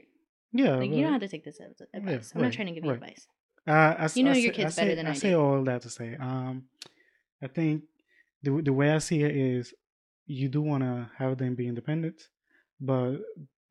yeah. 0.54 0.76
Like, 0.76 0.90
you 0.92 1.02
don't 1.04 1.12
have 1.14 1.22
to 1.22 1.28
take 1.28 1.44
this 1.46 1.60
as 1.60 1.82
advice. 1.94 2.32
I'm 2.34 2.42
right, 2.42 2.48
not 2.48 2.54
trying 2.54 2.68
to 2.68 2.74
give 2.74 2.84
you 2.86 2.92
right. 2.92 3.02
advice. 3.02 3.28
Uh, 3.68 3.72
I, 3.72 4.10
You 4.16 4.24
know 4.24 4.32
I 4.32 4.36
your 4.36 4.54
kids 4.54 4.78
I 4.78 4.82
better 4.82 4.92
say, 4.92 4.96
than 4.96 5.08
I 5.08 5.12
I 5.12 5.14
say 5.14 5.30
do. 5.32 5.40
all 5.42 5.64
that 5.66 5.82
to 5.84 5.90
say. 5.90 6.16
Um, 6.20 6.64
I 7.44 7.48
think 7.48 7.84
the 8.44 8.62
the 8.62 8.74
way 8.74 8.92
I 8.92 8.98
see 9.00 9.22
it 9.24 9.36
is, 9.36 9.74
you 10.26 10.48
do 10.50 10.62
want 10.62 10.84
to 10.84 11.10
have 11.18 11.38
them 11.38 11.56
be 11.56 11.68
independent, 11.68 12.22
but 12.80 13.18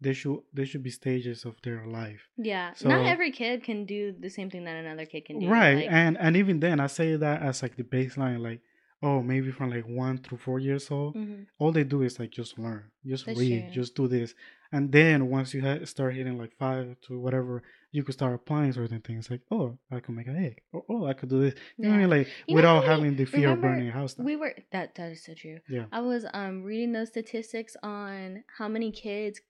they 0.00 0.12
should 0.12 0.38
there 0.52 0.66
should 0.66 0.82
be 0.82 0.90
stages 0.90 1.44
of 1.44 1.54
their 1.62 1.84
life. 1.86 2.22
Yeah. 2.36 2.74
So- 2.74 2.88
Not 2.88 3.06
every 3.06 3.32
kid 3.32 3.64
can 3.64 3.84
do 3.84 4.14
the 4.18 4.30
same 4.30 4.48
thing 4.50 4.64
that 4.64 4.76
another 4.76 5.06
kid 5.06 5.24
can 5.24 5.38
do. 5.40 5.48
right 5.48 5.76
Like, 5.78 5.88
and 5.90 6.16
and 6.18 6.36
even 6.36 6.60
then 6.60 6.78
i 6.80 6.86
say 6.86 7.16
that 7.16 7.42
as 7.42 7.62
like 7.62 7.76
the 7.76 7.82
baseline 7.82 8.40
like 8.40 8.60
oh 9.02 9.22
maybe 9.22 9.50
from 9.50 9.70
like 9.70 9.86
one 9.86 10.18
through 10.18 10.38
four 10.38 10.58
years 10.58 10.90
old 10.90 11.14
mhm. 11.14 11.46
all 11.58 11.70
they 11.72 11.84
do 11.84 12.02
is 12.02 12.18
like 12.18 12.30
just 12.30 12.58
learn 12.58 12.84
just 13.06 13.26
That's 13.26 13.38
read 13.38 13.64
true. 13.66 13.82
just 13.82 13.94
do 13.94 14.08
this 14.08 14.34
and 14.72 14.90
then 14.92 15.28
once 15.30 15.54
you 15.54 15.62
ha- 15.62 15.84
start 15.84 16.14
hitting 16.14 16.36
like 16.36 16.52
five 16.58 16.96
to 17.06 17.18
whatever 17.18 17.62
you 17.92 18.02
could 18.02 18.14
start 18.14 18.34
applying 18.34 18.72
certain 18.72 19.00
things 19.00 19.30
like 19.30 19.40
oh 19.50 19.78
i 19.90 20.00
could 20.00 20.14
make 20.14 20.26
an 20.26 20.44
egg 20.44 20.60
or 20.72 20.84
oh 20.88 21.06
i 21.06 21.12
could 21.12 21.28
do 21.28 21.40
this 21.40 21.54
you 21.76 21.84
know 21.84 21.90
what 21.90 21.96
i 21.96 21.98
mean 21.98 22.10
like 22.10 22.28
You 22.46 22.56
without 22.56 22.84
having 22.84 23.16
the 23.16 23.24
fear 23.24 23.52
of 23.52 23.60
burning 23.60 23.88
a 23.88 23.92
house 23.92 24.14
down. 24.14 24.26
We 24.26 24.36
were 24.36 24.54
that 24.72 24.94
that 24.96 25.12
is 25.12 25.24
so 25.24 25.34
true. 25.34 25.58
Yeah. 25.68 25.84
I 25.92 26.00
was 26.00 26.26
um 26.34 26.62
reading 26.64 26.92
those 26.92 27.08
statistics 27.08 27.76
on 27.82 28.44
how 28.58 28.68
many 28.68 28.90
kids 28.90 29.40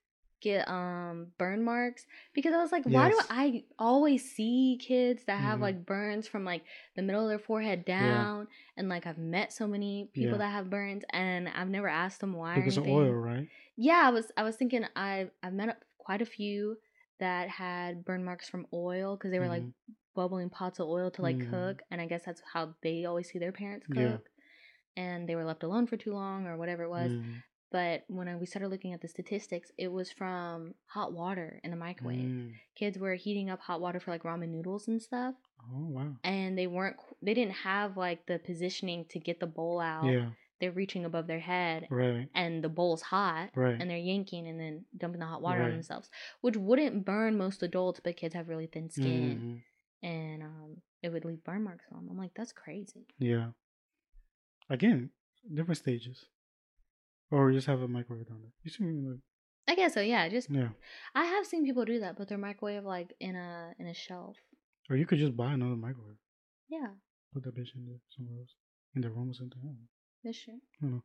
get 0.41 0.67
um 0.69 1.27
burn 1.37 1.63
marks 1.63 2.05
because 2.33 2.53
I 2.53 2.57
was 2.57 2.71
like, 2.71 2.85
why 2.85 3.09
do 3.09 3.19
I 3.29 3.63
always 3.77 4.29
see 4.31 4.77
kids 4.81 5.23
that 5.25 5.39
have 5.41 5.59
Mhm. 5.59 5.63
like 5.63 5.85
burns 5.85 6.27
from 6.27 6.45
like 6.45 6.63
the 6.95 7.01
middle 7.01 7.21
of 7.23 7.29
their 7.29 7.39
forehead 7.39 7.85
down 7.85 8.47
and 8.77 8.87
like 8.89 9.05
I've 9.05 9.17
met 9.17 9.51
so 9.53 9.67
many 9.67 10.09
people 10.13 10.31
Yeah. 10.33 10.37
that 10.39 10.51
have 10.51 10.69
burns 10.69 11.03
and 11.11 11.49
I've 11.49 11.69
never 11.69 11.87
asked 11.87 12.21
them 12.21 12.33
why 12.33 12.55
because 12.55 12.77
of 12.77 12.87
oil 12.87 13.11
right 13.13 13.47
Yeah, 13.75 14.01
I 14.05 14.09
was 14.11 14.31
I 14.37 14.43
was 14.43 14.55
thinking 14.55 14.85
I 14.95 15.29
I've 15.43 15.53
met 15.53 15.69
up 15.69 15.83
quite 15.97 16.21
a 16.21 16.25
few 16.25 16.77
that 17.19 17.49
had 17.49 18.05
burn 18.05 18.23
marks 18.23 18.47
from 18.49 18.65
oil 18.73 19.15
because 19.17 19.31
they 19.31 19.39
were 19.39 19.47
like 19.47 19.63
Mhm. 19.63 19.73
bubbling 20.15 20.49
pots 20.49 20.79
of 20.79 20.87
oil 20.87 21.11
to 21.11 21.21
like 21.21 21.37
Mhm. 21.37 21.49
cook 21.49 21.81
and 21.91 21.99
I 22.01 22.05
guess 22.05 22.23
that's 22.25 22.41
how 22.53 22.75
they 22.81 23.05
always 23.05 23.29
see 23.29 23.39
their 23.39 23.51
parents 23.51 23.87
cook. 23.87 23.97
Yeah. 23.97 24.17
And 25.03 25.29
they 25.29 25.35
were 25.35 25.45
left 25.45 25.63
alone 25.63 25.85
for 25.87 25.95
too 25.97 26.13
long 26.13 26.45
or 26.47 26.57
whatever 26.57 26.83
it 26.83 26.89
was. 26.89 27.11
But 27.71 28.03
when 28.07 28.27
I, 28.27 28.35
we 28.35 28.45
started 28.47 28.69
looking 28.69 28.93
at 28.93 29.01
the 29.01 29.07
statistics, 29.07 29.71
it 29.77 29.91
was 29.91 30.11
from 30.11 30.73
hot 30.87 31.13
water 31.13 31.59
in 31.63 31.69
the 31.71 31.77
microwave. 31.77 32.17
Mm. 32.17 32.53
Kids 32.75 32.97
were 32.97 33.13
heating 33.13 33.49
up 33.51 33.59
hot 33.61 33.79
water 33.79 33.99
for 33.99 34.09
like 34.11 34.23
ramen 34.23 34.49
noodles 34.49 34.87
and 34.87 34.99
stuff, 35.01 35.35
oh 35.71 35.85
wow 35.85 36.15
and 36.23 36.57
they 36.57 36.65
weren't 36.67 36.95
they 37.21 37.33
didn't 37.33 37.53
have 37.53 37.95
like 37.97 38.25
the 38.25 38.39
positioning 38.39 39.05
to 39.09 39.19
get 39.19 39.39
the 39.39 39.45
bowl 39.47 39.79
out. 39.79 40.05
yeah 40.05 40.29
They're 40.59 40.71
reaching 40.71 41.05
above 41.05 41.27
their 41.27 41.39
head 41.39 41.85
right 41.91 42.27
and 42.33 42.63
the 42.63 42.69
bowl's 42.69 43.01
hot 43.03 43.49
right 43.55 43.77
and 43.79 43.89
they're 43.89 43.97
yanking 43.97 44.47
and 44.47 44.59
then 44.59 44.85
dumping 44.97 45.19
the 45.19 45.25
hot 45.27 45.41
water 45.41 45.61
on 45.61 45.71
themselves, 45.71 46.09
which 46.41 46.55
wouldn't 46.57 47.05
burn 47.05 47.37
most 47.37 47.61
adults, 47.61 47.99
but 48.03 48.17
kids 48.17 48.33
have 48.33 48.49
really 48.49 48.67
thin 48.67 48.89
skin 48.89 49.61
Mhm. 50.01 50.09
and 50.09 50.43
um, 50.43 50.77
it 51.03 51.09
would 51.09 51.23
leave 51.25 51.43
burn 51.43 51.63
marks 51.63 51.85
on 51.91 51.97
them. 51.99 52.07
I'm 52.11 52.17
like, 52.17 52.33
that's 52.33 52.51
crazy. 52.53 53.05
yeah 53.19 53.49
again 54.69 55.09
different 55.53 55.77
stages 55.77 56.25
or 57.31 57.51
just 57.51 57.67
have 57.67 57.81
a 57.81 57.87
microwave 57.87 58.27
down 58.27 58.41
there 58.41 58.51
you 58.63 59.09
like, 59.11 59.19
I 59.67 59.75
guess 59.75 59.93
so. 59.93 60.01
Yeah, 60.01 60.27
just 60.29 60.49
yeah 60.49 60.69
I 61.15 61.25
have 61.25 61.45
seen 61.45 61.65
people 61.65 61.85
do 61.85 61.99
that, 61.99 62.17
but 62.17 62.27
their 62.29 62.37
microwave 62.37 62.83
like 62.83 63.13
in 63.19 63.35
a 63.35 63.73
in 63.79 63.87
a 63.87 63.93
shelf. 63.93 64.35
or 64.89 64.95
you 64.95 65.05
could 65.05 65.19
just 65.19 65.35
buy 65.37 65.53
another 65.53 65.75
microwave 65.75 66.17
Yeah, 66.69 66.87
put 67.33 67.43
that 67.43 67.55
bitch 67.55 67.75
in 67.75 67.85
there 67.85 67.99
somewhere 68.15 68.39
else 68.39 68.53
in 68.95 69.01
the 69.01 69.09
room 69.09 69.29
or 69.29 69.33
something 69.33 69.59
I 69.61 70.35
don't 70.81 70.91
know. 70.91 71.01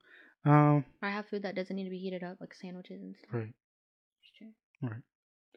Um, 0.51 0.85
Or 1.03 1.09
I 1.09 1.13
have 1.13 1.29
food 1.29 1.43
that 1.43 1.55
doesn't 1.55 1.75
need 1.77 1.85
to 1.85 1.91
be 1.91 1.99
heated 1.99 2.23
up, 2.25 2.39
like 2.41 2.53
sandwiches 2.55 3.01
and 3.01 3.15
stuff. 3.17 3.31
right. 3.33 3.55
That's 4.19 4.33
true. 4.39 5.03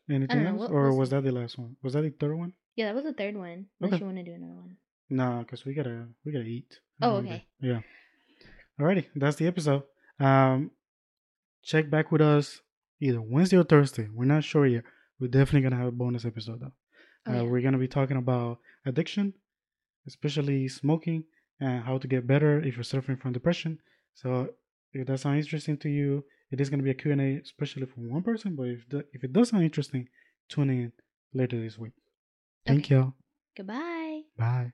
Anything 0.09 0.45
else, 0.45 0.59
we'll- 0.59 0.71
or 0.71 0.93
was 0.95 1.09
that 1.09 1.23
the 1.23 1.31
last 1.31 1.57
one? 1.57 1.75
Was 1.83 1.93
that 1.93 2.03
the 2.03 2.11
third 2.11 2.37
one? 2.37 2.53
Yeah, 2.75 2.85
that 2.85 2.95
was 2.95 3.03
the 3.03 3.13
third 3.13 3.35
one. 3.35 3.67
Unless 3.81 3.95
Okay. 3.95 3.99
you 4.01 4.05
want 4.05 4.17
to 4.17 4.23
do 4.23 4.33
another 4.33 4.53
one. 4.55 4.77
Nah, 5.09 5.43
cause 5.43 5.65
we 5.65 5.73
gotta 5.73 6.07
we 6.23 6.31
gotta 6.31 6.45
eat. 6.45 6.79
Oh, 7.01 7.15
okay. 7.17 7.45
Yeah. 7.59 7.81
Alrighty, 8.79 9.05
that's 9.15 9.37
the 9.37 9.47
episode. 9.47 9.83
Um, 10.19 10.71
check 11.63 11.89
back 11.89 12.11
with 12.11 12.21
us 12.21 12.61
either 12.99 13.21
Wednesday 13.21 13.57
or 13.57 13.63
Thursday. 13.63 14.07
We're 14.13 14.25
not 14.25 14.43
sure 14.43 14.65
yet. 14.65 14.83
We're 15.19 15.27
definitely 15.27 15.61
gonna 15.61 15.77
have 15.81 15.87
a 15.87 15.91
bonus 15.91 16.25
episode 16.25 16.59
though. 16.61 16.73
Oh, 17.27 17.39
uh. 17.39 17.43
We're 17.43 17.61
gonna 17.61 17.77
be 17.77 17.87
talking 17.87 18.17
about 18.17 18.59
addiction, 18.85 19.33
especially 20.07 20.67
smoking, 20.67 21.23
and 21.59 21.83
how 21.83 21.97
to 21.97 22.07
get 22.07 22.27
better 22.27 22.59
if 22.59 22.75
you're 22.75 22.83
suffering 22.83 23.17
from 23.17 23.33
depression. 23.33 23.79
So 24.13 24.49
if 24.93 25.05
that 25.07 25.19
sounds 25.19 25.45
interesting 25.45 25.77
to 25.79 25.89
you, 25.89 26.23
it 26.51 26.61
is 26.61 26.69
gonna 26.69 26.83
be 26.83 26.91
a 26.91 26.95
Q 26.95 27.11
and 27.11 27.21
A, 27.21 27.37
especially 27.43 27.85
for 27.85 27.99
one 28.01 28.23
person. 28.23 28.55
But 28.55 28.67
if 28.67 28.89
the, 28.89 29.05
if 29.13 29.23
it 29.23 29.33
does 29.33 29.49
sound 29.49 29.63
interesting, 29.63 30.07
tune 30.49 30.69
in 30.69 30.91
later 31.33 31.59
this 31.59 31.77
week. 31.77 31.93
Thank 32.65 32.85
Okay. 32.85 32.95
y'all. 32.95 33.13
Goodbye. 33.55 34.21
Bye. 34.37 34.71